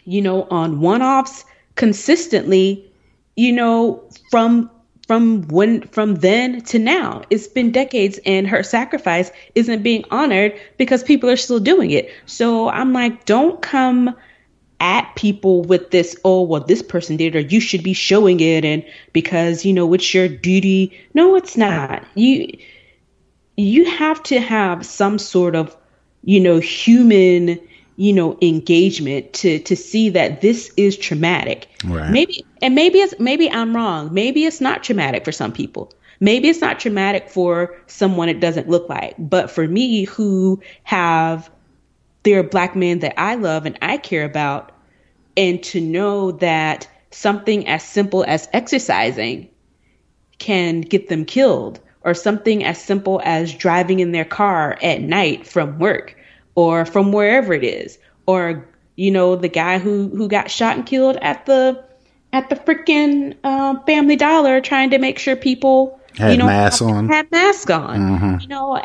you 0.05 0.23
know, 0.23 0.47
on 0.49 0.79
one-offs 0.79 1.45
consistently, 1.75 2.91
you 3.35 3.51
know, 3.51 4.03
from 4.31 4.71
from 5.07 5.43
when 5.47 5.87
from 5.87 6.15
then 6.15 6.61
to 6.61 6.79
now. 6.79 7.23
It's 7.29 7.47
been 7.47 7.71
decades 7.71 8.19
and 8.25 8.47
her 8.47 8.63
sacrifice 8.63 9.31
isn't 9.53 9.83
being 9.83 10.05
honored 10.11 10.59
because 10.77 11.03
people 11.03 11.29
are 11.29 11.37
still 11.37 11.59
doing 11.59 11.91
it. 11.91 12.11
So 12.25 12.69
I'm 12.69 12.93
like, 12.93 13.25
don't 13.25 13.61
come 13.61 14.15
at 14.79 15.15
people 15.15 15.61
with 15.61 15.91
this, 15.91 16.17
oh, 16.25 16.41
well, 16.41 16.61
this 16.61 16.81
person 16.81 17.17
did, 17.17 17.35
or 17.35 17.39
you 17.39 17.59
should 17.59 17.83
be 17.83 17.93
showing 17.93 18.39
it, 18.39 18.65
and 18.65 18.83
because 19.13 19.63
you 19.63 19.73
know 19.73 19.93
it's 19.93 20.13
your 20.13 20.27
duty. 20.27 20.99
No, 21.13 21.35
it's 21.35 21.55
not. 21.55 22.03
You 22.15 22.57
you 23.57 23.85
have 23.85 24.21
to 24.23 24.39
have 24.39 24.85
some 24.85 25.17
sort 25.17 25.55
of, 25.55 25.75
you 26.23 26.41
know, 26.41 26.59
human 26.59 27.59
you 27.97 28.11
know 28.13 28.37
engagement 28.41 29.31
to 29.33 29.59
to 29.59 29.75
see 29.75 30.09
that 30.09 30.41
this 30.41 30.71
is 30.77 30.97
traumatic. 30.97 31.67
Right. 31.83 32.11
maybe 32.11 32.45
and 32.61 32.75
maybe 32.75 32.99
it's 32.99 33.13
maybe 33.19 33.49
i'm 33.49 33.75
wrong. 33.75 34.13
Maybe 34.13 34.45
it's 34.45 34.61
not 34.61 34.83
traumatic 34.83 35.25
for 35.25 35.31
some 35.31 35.51
people. 35.51 35.93
Maybe 36.19 36.47
it's 36.49 36.61
not 36.61 36.79
traumatic 36.79 37.29
for 37.29 37.75
someone 37.87 38.29
it 38.29 38.39
doesn't 38.39 38.69
look 38.69 38.87
like. 38.87 39.15
But 39.17 39.51
for 39.51 39.67
me 39.67 40.05
who 40.05 40.61
have 40.83 41.49
there 42.23 42.39
are 42.39 42.43
black 42.43 42.75
men 42.75 42.99
that 42.99 43.19
i 43.19 43.35
love 43.35 43.65
and 43.65 43.77
i 43.81 43.97
care 43.97 44.25
about 44.25 44.71
and 45.37 45.61
to 45.63 45.79
know 45.79 46.31
that 46.31 46.87
something 47.11 47.67
as 47.67 47.83
simple 47.83 48.25
as 48.27 48.49
exercising 48.51 49.49
can 50.37 50.81
get 50.81 51.07
them 51.07 51.23
killed 51.23 51.79
or 52.01 52.13
something 52.13 52.63
as 52.63 52.81
simple 52.81 53.21
as 53.23 53.53
driving 53.53 53.99
in 53.99 54.11
their 54.11 54.25
car 54.25 54.77
at 54.81 55.01
night 55.01 55.47
from 55.47 55.79
work 55.79 56.15
or 56.55 56.85
from 56.85 57.11
wherever 57.11 57.53
it 57.53 57.63
is, 57.63 57.97
or 58.25 58.67
you 58.95 59.11
know 59.11 59.35
the 59.35 59.49
guy 59.49 59.77
who 59.77 60.09
who 60.09 60.27
got 60.27 60.49
shot 60.49 60.77
and 60.77 60.85
killed 60.85 61.17
at 61.17 61.45
the 61.45 61.83
at 62.33 62.49
the 62.49 62.55
freaking 62.55 63.35
uh, 63.43 63.79
Family 63.81 64.15
Dollar 64.15 64.61
trying 64.61 64.89
to 64.89 64.97
make 64.97 65.19
sure 65.19 65.35
people 65.35 65.99
had 66.17 66.31
you 66.31 66.37
know 66.37 66.45
masks 66.45 66.81
on 66.81 67.07
had 67.07 67.29
masks 67.31 67.69
on. 67.69 67.99
Mm-hmm. 67.99 68.39
You 68.41 68.47
know, 68.47 68.81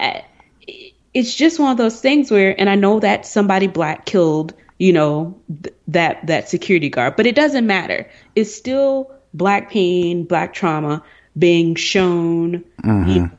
it's 1.14 1.34
just 1.34 1.58
one 1.58 1.72
of 1.72 1.78
those 1.78 2.00
things 2.00 2.30
where, 2.30 2.58
and 2.58 2.68
I 2.68 2.74
know 2.74 3.00
that 3.00 3.26
somebody 3.26 3.66
black 3.66 4.06
killed 4.06 4.54
you 4.78 4.92
know 4.92 5.38
th- 5.62 5.74
that 5.88 6.26
that 6.26 6.48
security 6.48 6.88
guard, 6.88 7.16
but 7.16 7.26
it 7.26 7.34
doesn't 7.34 7.66
matter. 7.66 8.08
It's 8.34 8.54
still 8.54 9.10
black 9.34 9.70
pain, 9.70 10.24
black 10.24 10.54
trauma 10.54 11.04
being 11.38 11.74
shown 11.76 12.64
mm-hmm. 12.82 13.08
you 13.08 13.20
know, 13.20 13.30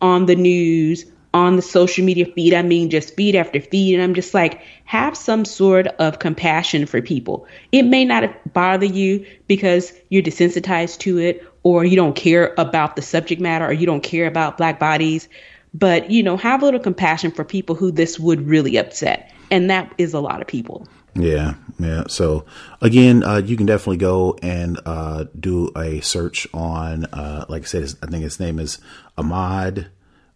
on 0.00 0.26
the 0.26 0.36
news 0.36 1.06
on 1.34 1.56
the 1.56 1.62
social 1.62 2.04
media 2.04 2.26
feed. 2.26 2.54
I 2.54 2.62
mean, 2.62 2.90
just 2.90 3.14
feed 3.14 3.36
after 3.36 3.60
feed. 3.60 3.94
And 3.94 4.02
I'm 4.02 4.14
just 4.14 4.32
like, 4.34 4.62
have 4.84 5.16
some 5.16 5.44
sort 5.44 5.86
of 5.86 6.18
compassion 6.18 6.86
for 6.86 7.02
people. 7.02 7.46
It 7.70 7.82
may 7.82 8.04
not 8.04 8.52
bother 8.52 8.86
you 8.86 9.26
because 9.46 9.92
you're 10.08 10.22
desensitized 10.22 10.98
to 11.00 11.18
it 11.18 11.46
or 11.62 11.84
you 11.84 11.96
don't 11.96 12.16
care 12.16 12.54
about 12.56 12.96
the 12.96 13.02
subject 13.02 13.40
matter 13.40 13.66
or 13.66 13.72
you 13.72 13.86
don't 13.86 14.02
care 14.02 14.26
about 14.26 14.56
black 14.56 14.78
bodies. 14.78 15.28
But, 15.74 16.10
you 16.10 16.22
know, 16.22 16.38
have 16.38 16.62
a 16.62 16.64
little 16.64 16.80
compassion 16.80 17.30
for 17.30 17.44
people 17.44 17.74
who 17.74 17.90
this 17.90 18.18
would 18.18 18.46
really 18.46 18.76
upset. 18.76 19.32
And 19.50 19.68
that 19.70 19.92
is 19.98 20.14
a 20.14 20.20
lot 20.20 20.40
of 20.40 20.46
people. 20.46 20.88
Yeah, 21.14 21.54
yeah. 21.78 22.04
So 22.08 22.46
again, 22.80 23.22
uh, 23.22 23.38
you 23.38 23.56
can 23.56 23.66
definitely 23.66 23.96
go 23.98 24.38
and 24.40 24.78
uh, 24.86 25.24
do 25.38 25.70
a 25.76 26.00
search 26.00 26.46
on, 26.54 27.04
uh, 27.06 27.44
like 27.48 27.62
I 27.62 27.66
said, 27.66 27.92
I 28.02 28.06
think 28.06 28.22
his 28.22 28.40
name 28.40 28.58
is 28.58 28.78
Ahmaud 29.16 29.88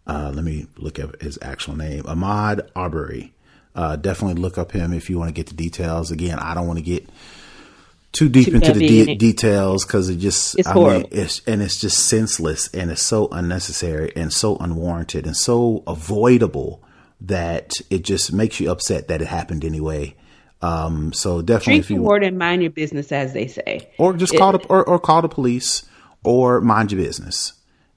uh, 0.07 0.31
let 0.33 0.43
me 0.43 0.67
look 0.77 0.99
up 0.99 1.21
his 1.21 1.39
actual 1.41 1.75
name, 1.75 2.03
Ahmaud 2.03 2.69
Arbery. 2.75 3.33
Uh, 3.75 3.95
definitely 3.95 4.39
look 4.41 4.57
up 4.57 4.71
him 4.71 4.93
if 4.93 5.09
you 5.09 5.17
want 5.17 5.29
to 5.29 5.33
get 5.33 5.47
the 5.47 5.55
details. 5.55 6.11
Again, 6.11 6.39
I 6.39 6.53
don't 6.53 6.67
want 6.67 6.77
to 6.77 6.83
get 6.83 7.09
too 8.11 8.29
deep 8.29 8.49
too 8.49 8.55
into 8.55 8.73
the 8.73 8.87
de- 8.87 9.15
details 9.15 9.85
because 9.85 10.09
it 10.09 10.17
just 10.17 10.57
it's 10.59 10.67
I 10.67 10.73
horrible. 10.73 11.09
Mean, 11.09 11.09
it's, 11.11 11.41
and 11.47 11.61
it's 11.61 11.79
just 11.79 12.07
senseless 12.07 12.69
and 12.73 12.91
it's 12.91 13.01
so 13.01 13.27
unnecessary 13.29 14.13
and 14.15 14.31
so 14.31 14.57
unwarranted 14.57 15.25
and 15.25 15.35
so 15.35 15.83
avoidable 15.87 16.83
that 17.21 17.73
it 17.89 18.03
just 18.03 18.31
makes 18.31 18.59
you 18.59 18.69
upset 18.69 19.07
that 19.07 19.21
it 19.21 19.27
happened 19.27 19.65
anyway. 19.65 20.15
Um, 20.61 21.11
so 21.11 21.41
definitely, 21.41 21.73
drink 21.73 21.85
if 21.85 21.89
you 21.91 22.01
word 22.01 22.23
and 22.23 22.37
mind 22.37 22.61
your 22.61 22.71
business, 22.71 23.11
as 23.11 23.33
they 23.33 23.47
say, 23.47 23.89
or 23.97 24.13
just 24.13 24.33
it, 24.33 24.37
call 24.37 24.53
the 24.53 24.65
or, 24.67 24.87
or 24.87 24.99
call 24.99 25.21
the 25.21 25.29
police 25.29 25.83
or 26.23 26.61
mind 26.61 26.91
your 26.91 27.01
business. 27.01 27.53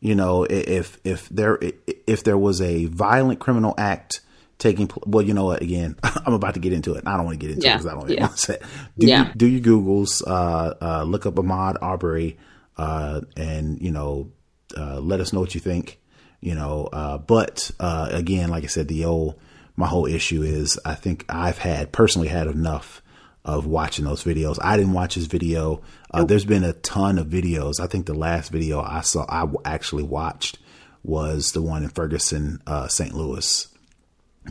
You 0.07 0.15
know, 0.15 0.45
if 0.45 1.01
if 1.03 1.29
there 1.31 1.59
if 2.07 2.23
there 2.23 2.39
was 2.39 2.61
a 2.61 2.85
violent 2.85 3.41
criminal 3.41 3.75
act 3.77 4.21
taking 4.57 4.87
place, 4.87 5.03
well, 5.05 5.25
you 5.25 5.35
know 5.35 5.47
what? 5.47 5.63
Again, 5.63 5.97
I'm 6.05 6.33
about 6.33 6.55
to 6.55 6.61
get 6.61 6.73
into 6.73 6.95
it. 6.95 7.03
I 7.05 7.17
don't 7.17 7.27
want 7.27 7.41
to 7.41 7.45
get 7.45 7.53
into 7.53 7.67
yeah. 7.67 7.75
it 7.75 7.79
because 7.79 7.87
I 7.87 7.95
don't 7.99 8.09
yeah. 8.09 8.21
want 8.21 8.37
to 8.37 8.39
say. 8.53 8.59
Do 8.97 9.07
yeah. 9.09 9.27
you, 9.27 9.35
do 9.35 9.47
your 9.49 9.61
googles, 9.61 10.23
uh, 10.25 10.75
uh, 10.81 11.03
look 11.03 11.27
up 11.27 11.35
Ahmaud 11.35 11.79
Arbery 11.83 12.37
uh, 12.77 13.23
and 13.37 13.83
you 13.83 13.91
know, 13.91 14.31
uh, 14.77 15.01
let 15.01 15.19
us 15.19 15.33
know 15.33 15.41
what 15.41 15.57
you 15.57 15.61
think. 15.61 15.99
You 16.41 16.55
know, 16.55 16.89
uh, 16.93 17.19
but 17.19 17.73
uh, 17.81 18.09
again, 18.13 18.49
like 18.49 18.63
I 18.63 18.69
said, 18.69 18.87
the 18.87 19.07
old 19.07 19.41
my 19.75 19.89
whole 19.89 20.07
issue 20.07 20.43
is 20.43 20.79
I 20.85 20.95
think 20.95 21.25
I've 21.29 21.59
had 21.59 21.91
personally 21.91 22.29
had 22.29 22.47
enough 22.47 23.03
of 23.47 23.65
watching 23.65 24.05
those 24.05 24.25
videos. 24.25 24.59
I 24.61 24.77
didn't 24.77 24.93
watch 24.93 25.15
his 25.15 25.27
video. 25.27 25.81
Uh, 26.11 26.25
there's 26.25 26.45
been 26.45 26.65
a 26.65 26.73
ton 26.73 27.17
of 27.17 27.29
videos. 27.29 27.79
I 27.81 27.87
think 27.87 28.07
the 28.07 28.15
last 28.15 28.51
video 28.51 28.81
I 28.81 29.03
saw, 29.03 29.25
I 29.29 29.47
actually 29.65 30.03
watched 30.03 30.59
was 31.05 31.53
the 31.53 31.63
one 31.63 31.85
in 31.85 31.89
Ferguson, 31.89 32.61
uh, 32.67 32.89
St. 32.89 33.15
Louis. 33.15 33.69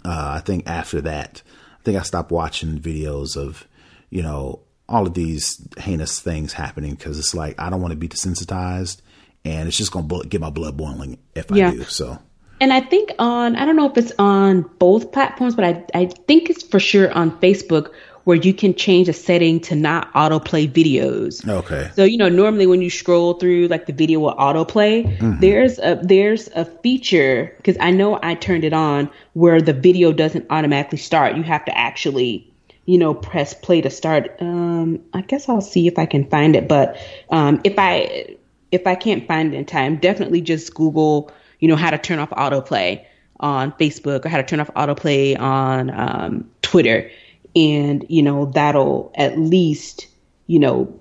Uh, 0.05 0.35
I 0.37 0.39
think 0.39 0.67
after 0.67 1.01
that, 1.01 1.41
I 1.77 1.83
think 1.83 1.97
I 1.97 2.03
stopped 2.03 2.31
watching 2.31 2.79
videos 2.79 3.35
of, 3.35 3.67
you 4.09 4.23
know, 4.23 4.61
all 4.87 5.05
of 5.05 5.13
these 5.13 5.61
heinous 5.77 6.21
things 6.21 6.53
happening 6.53 6.95
because 6.95 7.19
it's 7.19 7.35
like 7.35 7.59
I 7.59 7.69
don't 7.69 7.81
want 7.81 7.91
to 7.91 7.97
be 7.97 8.07
desensitized, 8.07 9.01
and 9.43 9.67
it's 9.67 9.77
just 9.77 9.91
going 9.91 10.07
to 10.07 10.27
get 10.27 10.39
my 10.39 10.51
blood 10.51 10.77
boiling 10.77 11.17
if 11.33 11.47
yeah. 11.51 11.69
I 11.69 11.71
do. 11.71 11.83
So. 11.83 12.19
And 12.61 12.71
I 12.71 12.79
think 12.79 13.11
on, 13.19 13.57
I 13.57 13.65
don't 13.65 13.75
know 13.75 13.89
if 13.89 13.97
it's 13.97 14.13
on 14.17 14.61
both 14.79 15.11
platforms, 15.11 15.55
but 15.55 15.65
I, 15.65 15.85
I 15.93 16.05
think 16.05 16.49
it's 16.49 16.63
for 16.63 16.79
sure 16.79 17.11
on 17.11 17.37
Facebook 17.39 17.91
where 18.25 18.37
you 18.37 18.53
can 18.53 18.73
change 18.73 19.07
a 19.07 19.13
setting 19.13 19.59
to 19.59 19.75
not 19.75 20.11
autoplay 20.13 20.67
videos. 20.67 21.47
Okay. 21.47 21.89
So 21.95 22.03
you 22.03 22.17
know, 22.17 22.27
normally 22.27 22.67
when 22.67 22.81
you 22.81 22.89
scroll 22.89 23.35
through 23.35 23.67
like 23.67 23.85
the 23.85 23.93
video 23.93 24.19
will 24.19 24.35
autoplay, 24.35 25.05
mm-hmm. 25.05 25.39
there's 25.39 25.79
a 25.79 25.99
there's 26.03 26.49
a 26.49 26.65
feature 26.65 27.53
because 27.57 27.77
I 27.79 27.91
know 27.91 28.19
I 28.21 28.35
turned 28.35 28.63
it 28.63 28.73
on 28.73 29.09
where 29.33 29.61
the 29.61 29.73
video 29.73 30.11
doesn't 30.11 30.45
automatically 30.49 30.97
start. 30.97 31.37
You 31.37 31.43
have 31.43 31.63
to 31.65 31.77
actually 31.77 32.51
you 32.85 32.97
know 32.97 33.13
press 33.13 33.53
play 33.53 33.81
to 33.81 33.89
start. 33.89 34.35
Um, 34.39 34.99
I 35.13 35.21
guess 35.21 35.47
I'll 35.47 35.61
see 35.61 35.87
if 35.87 35.97
I 35.97 36.05
can 36.05 36.27
find 36.27 36.55
it, 36.55 36.67
but 36.67 36.97
um, 37.29 37.61
if 37.63 37.75
I 37.77 38.35
if 38.71 38.87
I 38.87 38.95
can't 38.95 39.27
find 39.27 39.53
it 39.53 39.57
in 39.57 39.65
time, 39.65 39.97
definitely 39.97 40.41
just 40.41 40.73
Google 40.73 41.31
you 41.59 41.67
know 41.67 41.75
how 41.75 41.91
to 41.91 41.99
turn 41.99 42.17
off 42.17 42.31
autoplay 42.31 43.05
on 43.39 43.71
Facebook 43.73 44.25
or 44.25 44.29
how 44.29 44.37
to 44.37 44.43
turn 44.43 44.59
off 44.59 44.71
autoplay 44.75 45.39
on 45.39 45.91
um, 45.91 46.49
Twitter 46.63 47.11
and 47.55 48.05
you 48.09 48.21
know 48.21 48.45
that'll 48.45 49.11
at 49.15 49.37
least 49.37 50.07
you 50.47 50.59
know 50.59 50.99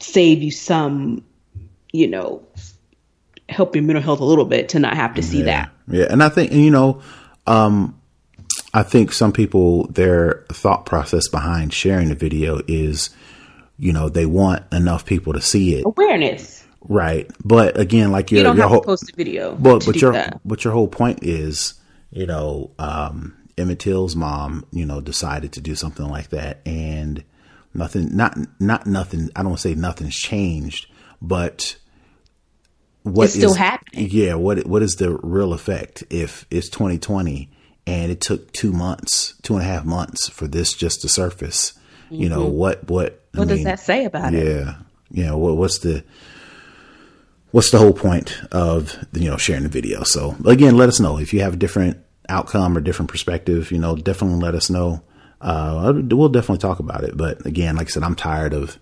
save 0.00 0.42
you 0.42 0.50
some 0.50 1.24
you 1.92 2.06
know 2.06 2.42
help 3.48 3.74
your 3.74 3.84
mental 3.84 4.02
health 4.02 4.20
a 4.20 4.24
little 4.24 4.44
bit 4.44 4.68
to 4.70 4.78
not 4.78 4.94
have 4.94 5.14
to 5.14 5.22
see 5.22 5.38
yeah. 5.38 5.44
that 5.44 5.70
yeah 5.88 6.06
and 6.10 6.22
i 6.22 6.28
think 6.28 6.52
you 6.52 6.70
know 6.70 7.00
um 7.46 7.98
i 8.72 8.82
think 8.82 9.12
some 9.12 9.32
people 9.32 9.86
their 9.88 10.44
thought 10.50 10.86
process 10.86 11.28
behind 11.28 11.72
sharing 11.72 12.08
the 12.08 12.14
video 12.14 12.60
is 12.66 13.10
you 13.78 13.92
know 13.92 14.08
they 14.08 14.26
want 14.26 14.62
enough 14.72 15.04
people 15.04 15.32
to 15.32 15.40
see 15.40 15.74
it 15.76 15.84
awareness 15.86 16.64
Right, 16.86 17.30
but 17.42 17.80
again, 17.80 18.12
like 18.12 18.30
your 18.30 18.38
you 18.38 18.44
don't 18.44 18.56
your 18.56 18.64
have 18.64 18.70
whole, 18.72 18.80
to 18.82 18.86
post 18.86 19.10
a 19.10 19.16
video. 19.16 19.54
but 19.54 19.86
but 19.86 19.96
your 19.96 20.12
that. 20.12 20.40
but 20.44 20.64
your 20.64 20.74
whole 20.74 20.86
point 20.88 21.20
is, 21.22 21.74
you 22.10 22.26
know, 22.26 22.72
um, 22.78 23.34
Emmett 23.56 23.78
Till's 23.78 24.16
mom, 24.16 24.66
you 24.72 24.84
know, 24.86 25.00
decided 25.00 25.52
to 25.52 25.60
do 25.60 25.74
something 25.74 26.06
like 26.08 26.30
that, 26.30 26.60
and 26.66 27.22
nothing, 27.72 28.16
not 28.16 28.36
not 28.60 28.86
nothing. 28.86 29.30
I 29.36 29.42
don't 29.42 29.58
say 29.60 29.74
nothing's 29.74 30.16
changed, 30.16 30.86
but 31.22 31.76
what 33.02 33.24
It's 33.26 33.34
still 33.34 33.50
is- 33.52 33.56
happening. 33.56 34.08
Yeah, 34.10 34.34
what 34.34 34.66
what 34.66 34.82
is 34.82 34.96
the 34.96 35.12
real 35.22 35.52
effect 35.52 36.04
if 36.10 36.46
it's 36.50 36.68
2020 36.68 37.50
and 37.86 38.10
it 38.10 38.20
took 38.20 38.50
two 38.52 38.72
months, 38.72 39.34
two 39.42 39.54
and 39.54 39.62
a 39.62 39.66
half 39.66 39.84
months 39.84 40.28
for 40.28 40.48
this 40.48 40.72
just 40.74 41.02
to 41.02 41.08
surface? 41.08 41.74
You 42.10 42.28
know 42.28 42.46
what 42.46 42.88
what 42.88 43.06
I 43.06 43.36
Mm-hmm. 43.36 43.38
What 43.40 43.48
does 43.48 43.56
mean, 43.58 43.64
that 43.64 43.80
say 43.80 44.04
about 44.04 44.32
it? 44.34 44.46
yeah. 44.46 44.74
You 45.10 45.24
know, 45.26 45.38
what, 45.38 45.56
what's 45.56 45.78
the 45.78 46.04
what's 47.50 47.70
the 47.70 47.78
whole 47.78 47.92
point 47.92 48.40
of 48.52 48.96
you 49.12 49.28
know 49.30 49.36
sharing 49.36 49.62
the 49.64 49.68
video? 49.68 50.02
So 50.04 50.36
again, 50.46 50.76
let 50.76 50.88
us 50.88 51.00
know 51.00 51.18
if 51.18 51.32
you 51.32 51.40
have 51.40 51.58
different 51.58 51.98
outcome 52.28 52.76
or 52.76 52.80
different 52.80 53.10
perspective. 53.10 53.70
You 53.70 53.78
know, 53.78 53.96
definitely 53.96 54.40
let 54.40 54.54
us 54.54 54.70
know. 54.70 55.02
Uh, 55.40 55.92
we'll 56.10 56.28
definitely 56.30 56.58
talk 56.58 56.78
about 56.78 57.04
it. 57.04 57.16
But 57.16 57.44
again, 57.44 57.76
like 57.76 57.88
I 57.88 57.90
said, 57.90 58.02
I'm 58.02 58.14
tired 58.16 58.54
of. 58.54 58.78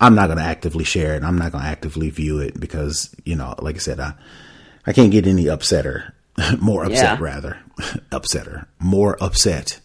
I'm 0.00 0.14
not 0.16 0.26
going 0.26 0.38
to 0.38 0.44
actively 0.44 0.82
share 0.84 1.14
it. 1.14 1.22
I'm 1.22 1.38
not 1.38 1.52
going 1.52 1.62
to 1.62 1.70
actively 1.70 2.10
view 2.10 2.40
it 2.40 2.58
because 2.58 3.14
you 3.24 3.36
know, 3.36 3.54
like 3.60 3.76
I 3.76 3.78
said, 3.78 4.00
I 4.00 4.14
I 4.86 4.92
can't 4.92 5.12
get 5.12 5.26
any 5.26 5.44
upsetter, 5.44 6.12
more 6.60 6.84
upset 6.84 7.18
Yeah. 7.18 7.24
rather, 7.24 7.58
upsetter, 8.10 8.66
more 8.80 9.16
upset. 9.22 9.80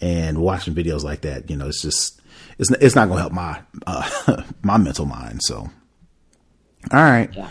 And 0.00 0.38
watching 0.38 0.74
videos 0.74 1.04
like 1.04 1.20
that, 1.20 1.50
you 1.50 1.56
know, 1.56 1.68
it's 1.68 1.82
just 1.82 2.20
it's 2.58 2.70
it's 2.70 2.94
not 2.94 3.08
going 3.08 3.18
to 3.18 3.20
help 3.20 3.32
my 3.34 3.60
uh, 3.86 4.42
my 4.62 4.78
mental 4.78 5.04
mind. 5.04 5.42
So, 5.42 5.56
all 5.56 5.70
right. 6.92 7.28
Yeah. 7.34 7.50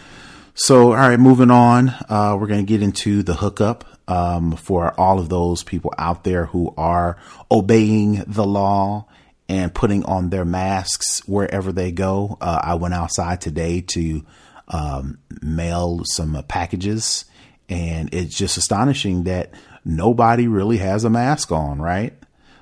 So, 0.55 0.87
all 0.87 0.95
right, 0.97 1.19
moving 1.19 1.51
on. 1.51 1.89
Uh, 2.09 2.35
we're 2.39 2.47
going 2.47 2.65
to 2.65 2.69
get 2.69 2.81
into 2.81 3.23
the 3.23 3.35
hookup 3.35 3.85
um, 4.09 4.57
for 4.57 4.99
all 4.99 5.19
of 5.19 5.29
those 5.29 5.63
people 5.63 5.93
out 5.97 6.23
there 6.25 6.47
who 6.47 6.73
are 6.77 7.15
obeying 7.49 8.23
the 8.27 8.45
law 8.45 9.05
and 9.47 9.73
putting 9.73 10.03
on 10.05 10.29
their 10.29 10.45
masks 10.45 11.25
wherever 11.27 11.71
they 11.71 11.91
go. 11.91 12.37
Uh, 12.41 12.59
I 12.61 12.75
went 12.75 12.93
outside 12.93 13.39
today 13.39 13.81
to 13.81 14.25
um, 14.67 15.19
mail 15.41 16.01
some 16.05 16.35
uh, 16.35 16.41
packages, 16.41 17.25
and 17.69 18.13
it's 18.13 18.35
just 18.35 18.57
astonishing 18.57 19.23
that 19.23 19.51
nobody 19.85 20.47
really 20.47 20.77
has 20.77 21.03
a 21.05 21.09
mask 21.09 21.51
on, 21.51 21.79
right? 21.81 22.13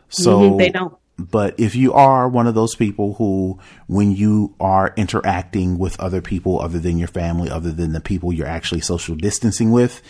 So 0.09 0.39
Mhm, 0.39 0.57
they 0.57 0.69
don't. 0.69 0.93
but 1.17 1.59
if 1.59 1.75
you 1.75 1.93
are 1.93 2.29
one 2.29 2.47
of 2.47 2.55
those 2.55 2.75
people 2.75 3.15
who, 3.15 3.59
when 3.87 4.11
you 4.11 4.53
are 4.59 4.93
interacting 4.95 5.77
with 5.79 5.99
other 5.99 6.21
people 6.21 6.61
other 6.61 6.79
than 6.79 6.97
your 6.97 7.07
family, 7.09 7.49
other 7.49 7.71
than 7.71 7.91
the 7.91 7.99
people 7.99 8.31
you're 8.31 8.47
actually 8.47 8.81
social 8.81 9.15
distancing 9.15 9.71
with, 9.71 10.01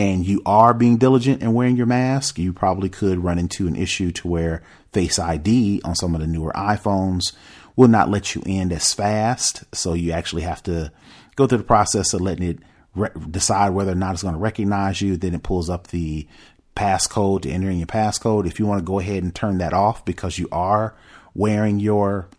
and 0.00 0.26
you 0.26 0.40
are 0.46 0.72
being 0.72 0.96
diligent 0.96 1.42
and 1.42 1.54
wearing 1.54 1.76
your 1.76 1.84
mask, 1.84 2.38
you 2.38 2.54
probably 2.54 2.88
could 2.88 3.22
run 3.22 3.38
into 3.38 3.66
an 3.66 3.76
issue 3.76 4.10
to 4.12 4.28
where 4.28 4.62
Face 4.92 5.18
ID 5.18 5.82
on 5.84 5.94
some 5.94 6.14
of 6.14 6.22
the 6.22 6.26
newer 6.26 6.52
iPhones 6.52 7.34
will 7.76 7.86
not 7.86 8.08
let 8.08 8.34
you 8.34 8.42
in 8.46 8.72
as 8.72 8.94
fast. 8.94 9.62
So 9.74 9.92
you 9.92 10.12
actually 10.12 10.40
have 10.40 10.62
to 10.62 10.90
go 11.36 11.46
through 11.46 11.58
the 11.58 11.64
process 11.64 12.14
of 12.14 12.22
letting 12.22 12.48
it 12.48 12.58
re- 12.94 13.10
decide 13.30 13.70
whether 13.70 13.92
or 13.92 13.96
not 13.96 14.14
it's 14.14 14.22
going 14.22 14.34
to 14.34 14.40
recognize 14.40 15.02
you. 15.02 15.18
Then 15.18 15.34
it 15.34 15.42
pulls 15.42 15.68
up 15.68 15.88
the 15.88 16.26
passcode 16.74 17.42
to 17.42 17.50
enter 17.50 17.68
in 17.68 17.76
your 17.76 17.86
passcode. 17.86 18.46
If 18.46 18.58
you 18.58 18.64
want 18.64 18.78
to 18.78 18.90
go 18.90 19.00
ahead 19.00 19.22
and 19.22 19.34
turn 19.34 19.58
that 19.58 19.74
off 19.74 20.06
because 20.06 20.38
you 20.38 20.48
are 20.50 20.96
wearing 21.34 21.78
your 21.78 22.30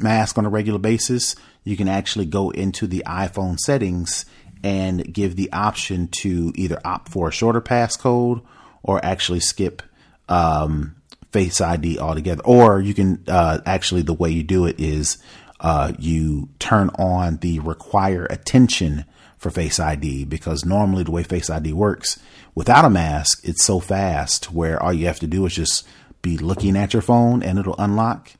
mask 0.00 0.38
on 0.38 0.46
a 0.46 0.50
regular 0.50 0.78
basis, 0.78 1.34
you 1.64 1.76
can 1.76 1.88
actually 1.88 2.26
go 2.26 2.50
into 2.50 2.86
the 2.86 3.02
iPhone 3.08 3.58
settings 3.58 4.24
and 4.66 5.14
give 5.14 5.36
the 5.36 5.52
option 5.52 6.08
to 6.08 6.52
either 6.56 6.80
opt 6.84 7.08
for 7.08 7.28
a 7.28 7.32
shorter 7.32 7.60
passcode 7.60 8.42
or 8.82 9.02
actually 9.04 9.38
skip 9.38 9.80
um, 10.28 10.96
Face 11.30 11.60
ID 11.60 12.00
altogether. 12.00 12.42
Or 12.44 12.80
you 12.80 12.92
can 12.92 13.22
uh, 13.28 13.60
actually, 13.64 14.02
the 14.02 14.12
way 14.12 14.30
you 14.30 14.42
do 14.42 14.66
it 14.66 14.80
is 14.80 15.18
uh, 15.60 15.92
you 16.00 16.48
turn 16.58 16.90
on 16.98 17.36
the 17.36 17.60
require 17.60 18.24
attention 18.24 19.04
for 19.38 19.50
Face 19.50 19.78
ID 19.78 20.24
because 20.24 20.64
normally 20.64 21.04
the 21.04 21.12
way 21.12 21.22
Face 21.22 21.48
ID 21.48 21.72
works 21.72 22.18
without 22.56 22.84
a 22.84 22.90
mask, 22.90 23.40
it's 23.44 23.64
so 23.64 23.78
fast 23.78 24.52
where 24.52 24.82
all 24.82 24.92
you 24.92 25.06
have 25.06 25.20
to 25.20 25.28
do 25.28 25.46
is 25.46 25.54
just 25.54 25.86
be 26.22 26.38
looking 26.38 26.76
at 26.76 26.92
your 26.92 27.02
phone 27.02 27.40
and 27.42 27.58
it'll 27.58 27.76
unlock. 27.78 28.32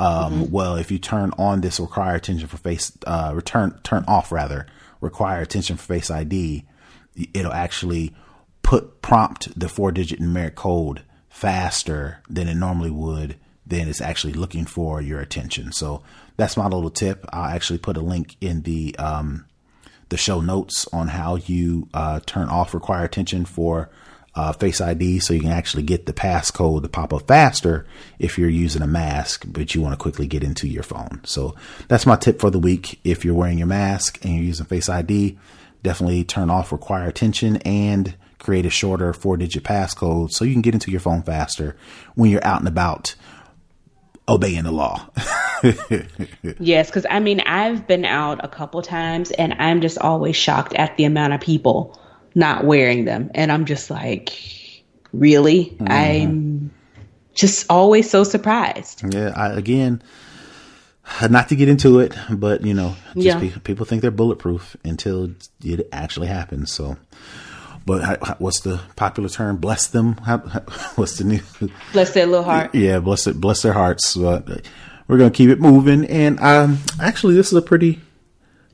Um, 0.00 0.50
Well, 0.50 0.74
if 0.74 0.90
you 0.90 0.98
turn 0.98 1.32
on 1.38 1.60
this 1.60 1.78
require 1.78 2.16
attention 2.16 2.48
for 2.48 2.56
face, 2.56 2.90
uh, 3.06 3.32
return, 3.32 3.78
turn 3.84 4.04
off 4.08 4.32
rather, 4.32 4.66
require 5.00 5.40
attention 5.40 5.76
for 5.76 5.94
face 5.94 6.10
ID, 6.10 6.64
it'll 7.34 7.52
actually 7.52 8.14
put 8.62 9.00
prompt 9.02 9.58
the 9.58 9.68
four 9.68 9.92
digit 9.92 10.20
numeric 10.20 10.54
code 10.54 11.02
faster 11.28 12.18
than 12.28 12.48
it 12.48 12.54
normally 12.54 12.90
would. 12.90 13.36
Then 13.66 13.88
it's 13.88 14.00
actually 14.00 14.32
looking 14.32 14.64
for 14.64 15.00
your 15.00 15.20
attention. 15.20 15.72
So 15.72 16.02
that's 16.36 16.56
my 16.56 16.64
little 16.64 16.90
tip. 16.90 17.26
I'll 17.32 17.54
actually 17.54 17.78
put 17.78 17.96
a 17.96 18.02
link 18.02 18.36
in 18.40 18.62
the, 18.62 18.96
um, 18.98 19.44
the 20.08 20.16
show 20.16 20.40
notes 20.40 20.86
on 20.92 21.08
how 21.08 21.36
you 21.36 21.88
uh, 21.92 22.20
turn 22.24 22.48
off 22.48 22.72
require 22.72 23.04
attention 23.04 23.44
for 23.44 23.90
uh, 24.38 24.52
Face 24.52 24.80
ID 24.80 25.18
so 25.18 25.34
you 25.34 25.40
can 25.40 25.50
actually 25.50 25.82
get 25.82 26.06
the 26.06 26.12
passcode 26.12 26.82
to 26.82 26.88
pop 26.88 27.12
up 27.12 27.26
faster 27.26 27.84
if 28.20 28.38
you're 28.38 28.48
using 28.48 28.82
a 28.82 28.86
mask, 28.86 29.44
but 29.48 29.74
you 29.74 29.80
want 29.80 29.94
to 29.94 30.02
quickly 30.02 30.28
get 30.28 30.44
into 30.44 30.68
your 30.68 30.84
phone. 30.84 31.20
So 31.24 31.56
that's 31.88 32.06
my 32.06 32.14
tip 32.14 32.40
for 32.40 32.48
the 32.48 32.60
week. 32.60 33.00
If 33.02 33.24
you're 33.24 33.34
wearing 33.34 33.58
your 33.58 33.66
mask 33.66 34.24
and 34.24 34.34
you're 34.34 34.44
using 34.44 34.66
Face 34.66 34.88
ID, 34.88 35.36
definitely 35.82 36.22
turn 36.22 36.50
off 36.50 36.70
require 36.70 37.08
attention 37.08 37.56
and 37.58 38.14
create 38.38 38.64
a 38.64 38.70
shorter 38.70 39.12
four 39.12 39.36
digit 39.36 39.64
passcode 39.64 40.30
so 40.30 40.44
you 40.44 40.52
can 40.52 40.62
get 40.62 40.74
into 40.74 40.92
your 40.92 41.00
phone 41.00 41.22
faster 41.22 41.76
when 42.14 42.30
you're 42.30 42.44
out 42.46 42.60
and 42.60 42.68
about 42.68 43.16
obeying 44.28 44.64
the 44.64 44.72
law. 44.72 45.08
Yes, 46.60 46.86
because 46.86 47.04
I 47.10 47.18
mean, 47.18 47.40
I've 47.40 47.88
been 47.88 48.04
out 48.04 48.44
a 48.44 48.48
couple 48.48 48.80
times 48.82 49.32
and 49.32 49.54
I'm 49.54 49.80
just 49.80 49.98
always 49.98 50.36
shocked 50.36 50.72
at 50.74 50.96
the 50.96 51.02
amount 51.02 51.32
of 51.32 51.40
people 51.40 52.00
not 52.34 52.64
wearing 52.64 53.04
them. 53.04 53.30
And 53.34 53.50
I'm 53.52 53.64
just 53.64 53.90
like, 53.90 54.30
really? 55.12 55.66
Mm-hmm. 55.66 55.86
I'm 55.92 56.70
just 57.34 57.66
always 57.70 58.08
so 58.10 58.24
surprised. 58.24 59.02
Yeah, 59.14 59.32
I, 59.36 59.52
again, 59.52 60.02
not 61.30 61.48
to 61.48 61.56
get 61.56 61.68
into 61.68 62.00
it, 62.00 62.14
but 62.30 62.62
you 62.64 62.74
know, 62.74 62.96
just 63.14 63.24
Yeah. 63.26 63.38
pe- 63.38 63.58
people 63.60 63.86
think 63.86 64.02
they're 64.02 64.10
bulletproof 64.10 64.76
until 64.84 65.30
it 65.64 65.88
actually 65.92 66.26
happens. 66.28 66.72
So, 66.72 66.96
but 67.86 68.40
what's 68.40 68.60
the 68.60 68.80
popular 68.96 69.28
term? 69.28 69.56
Bless 69.56 69.86
them. 69.86 70.14
How, 70.18 70.38
how- 70.38 70.60
what's 70.96 71.16
the 71.18 71.24
new? 71.24 71.40
Bless 71.92 72.12
their 72.12 72.26
little 72.26 72.44
heart. 72.44 72.74
Yeah, 72.74 72.98
bless 73.00 73.26
it, 73.26 73.40
bless 73.40 73.62
their 73.62 73.72
hearts. 73.72 74.16
But 74.16 74.66
we're 75.06 75.18
gonna 75.18 75.30
keep 75.30 75.48
it 75.50 75.60
moving. 75.60 76.04
And 76.06 76.38
um, 76.40 76.78
actually, 77.00 77.34
this 77.34 77.48
is 77.48 77.54
a 77.54 77.62
pretty 77.62 78.00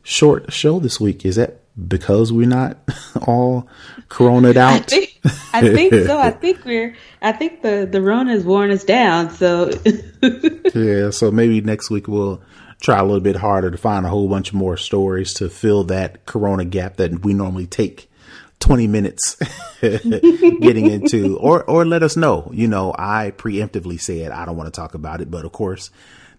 short 0.03 0.53
show 0.53 0.79
this 0.81 0.99
week. 0.99 1.25
Is 1.25 1.37
that 1.37 1.61
because 1.89 2.33
we're 2.33 2.47
not 2.49 2.79
all 3.27 3.69
coroned 4.09 4.47
I 4.59 4.77
out? 4.77 4.91
think, 4.91 5.21
I 5.53 5.61
think 5.61 5.95
so. 5.95 6.19
I 6.19 6.31
think 6.43 6.65
we're, 6.65 6.95
I 7.23 7.33
think 7.33 7.63
the, 7.63 7.89
the 7.91 8.01
Rona 8.01 8.33
has 8.33 8.45
worn 8.45 8.71
us 8.71 8.85
down. 8.85 9.31
So, 9.31 9.71
Yeah, 10.75 11.11
so 11.11 11.31
maybe 11.31 11.61
next 11.61 11.91
week 11.91 12.09
we'll 12.09 12.43
try 12.81 12.99
a 12.99 13.05
little 13.05 13.21
bit 13.21 13.37
harder 13.37 13.71
to 13.71 13.79
find 13.79 14.05
a 14.05 14.09
whole 14.09 14.29
bunch 14.29 14.53
more 14.53 14.77
stories 14.77 15.33
to 15.35 15.49
fill 15.49 15.85
that 15.85 16.27
corona 16.27 16.65
gap 16.65 16.97
that 16.97 17.25
we 17.25 17.33
normally 17.35 17.67
take 17.67 18.11
20 18.61 18.87
minutes 18.87 19.37
getting 19.81 20.91
into 20.91 21.37
or 21.39 21.65
or 21.65 21.85
let 21.85 22.03
us 22.03 22.17
know. 22.17 22.51
You 22.53 22.69
know, 22.69 22.95
I 22.99 23.33
preemptively 23.37 24.01
said 24.01 24.31
I 24.33 24.45
don't 24.45 24.57
want 24.57 24.73
to 24.73 24.79
talk 24.81 24.95
about 24.95 25.21
it, 25.21 25.31
but 25.31 25.45
of 25.45 25.53
course, 25.53 25.91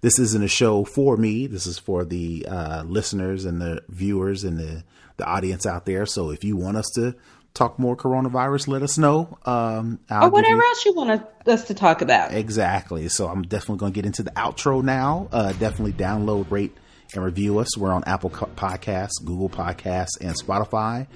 this 0.05 0.19
isn't 0.19 0.43
a 0.43 0.47
show 0.47 0.83
for 0.85 1.17
me. 1.17 1.47
This 1.47 1.65
is 1.65 1.79
for 1.79 2.05
the 2.05 2.45
uh, 2.47 2.83
listeners 2.83 3.43
and 3.43 3.59
the 3.59 3.81
viewers 3.89 4.43
and 4.43 4.59
the 4.59 4.83
the 5.17 5.25
audience 5.25 5.65
out 5.65 5.85
there. 5.85 6.05
So 6.05 6.29
if 6.29 6.43
you 6.43 6.55
want 6.57 6.77
us 6.77 6.85
to 6.95 7.15
talk 7.55 7.79
more 7.79 7.95
coronavirus, 7.97 8.67
let 8.67 8.83
us 8.83 8.97
know. 8.99 9.37
Um, 9.45 9.99
I'll 10.09 10.27
or 10.27 10.29
whatever 10.29 10.57
you- 10.61 10.67
else 10.67 10.85
you 10.85 10.93
want 10.93 11.23
us 11.47 11.63
to 11.65 11.73
talk 11.73 12.01
about. 12.03 12.33
Exactly. 12.33 13.07
So 13.07 13.27
I'm 13.27 13.41
definitely 13.41 13.77
going 13.77 13.93
to 13.93 13.95
get 13.95 14.05
into 14.05 14.21
the 14.23 14.31
outro 14.31 14.83
now. 14.83 15.27
Uh, 15.31 15.53
definitely 15.53 15.93
download, 15.93 16.51
rate, 16.51 16.75
and 17.15 17.23
review 17.23 17.57
us. 17.59 17.75
We're 17.77 17.93
on 17.93 18.03
Apple 18.05 18.29
Podcasts, 18.29 19.23
Google 19.23 19.49
Podcasts, 19.49 20.19
and 20.21 20.35
Spotify. 20.39 21.07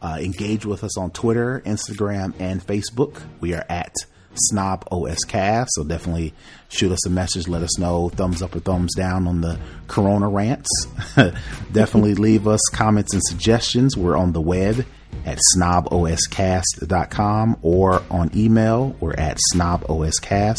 Uh, 0.00 0.18
engage 0.20 0.64
with 0.64 0.84
us 0.84 0.96
on 0.96 1.10
Twitter, 1.10 1.60
Instagram, 1.66 2.32
and 2.38 2.64
Facebook. 2.64 3.20
We 3.40 3.52
are 3.54 3.66
at 3.68 3.92
Snob 4.38 4.86
OS 4.90 5.22
Cast. 5.24 5.70
So 5.74 5.84
definitely 5.84 6.34
shoot 6.68 6.90
us 6.92 7.06
a 7.06 7.10
message. 7.10 7.46
Let 7.48 7.62
us 7.62 7.78
know 7.78 8.10
thumbs 8.10 8.42
up 8.42 8.56
or 8.56 8.60
thumbs 8.60 8.94
down 8.94 9.26
on 9.26 9.40
the 9.40 9.58
Corona 9.86 10.28
rants. 10.28 10.68
definitely 11.72 12.14
leave 12.14 12.46
us 12.46 12.60
comments 12.72 13.14
and 13.14 13.22
suggestions. 13.24 13.96
We're 13.96 14.16
on 14.16 14.32
the 14.32 14.40
web 14.40 14.86
at 15.24 15.38
snoboscast.com 15.56 17.56
or 17.62 18.02
on 18.10 18.30
email. 18.36 18.94
We're 19.00 19.14
at 19.14 19.38
snoboscast 19.54 20.58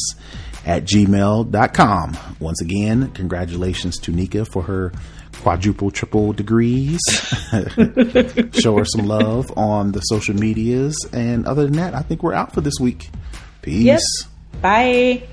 at 0.66 0.84
gmail.com. 0.84 2.18
Once 2.40 2.62
again, 2.62 3.12
congratulations 3.12 3.98
to 4.00 4.12
Nica 4.12 4.46
for 4.46 4.64
her 4.64 4.92
quadruple, 5.42 5.92
triple 5.92 6.34
degrees. 6.34 7.00
Show 8.54 8.78
her 8.78 8.86
some 8.86 9.06
love 9.06 9.58
on 9.58 9.94
the 9.94 10.02
social 10.02 10.36
medias. 10.36 10.98
And 11.14 11.46
other 11.46 11.64
than 11.64 11.74
that, 11.74 11.96
I 11.96 12.02
think 12.02 12.24
we're 12.24 12.34
out 12.34 12.54
for 12.54 12.62
this 12.62 12.76
week. 12.80 13.10
Peace. 13.62 13.84
Yep. 13.84 14.62
Bye. 14.62 15.24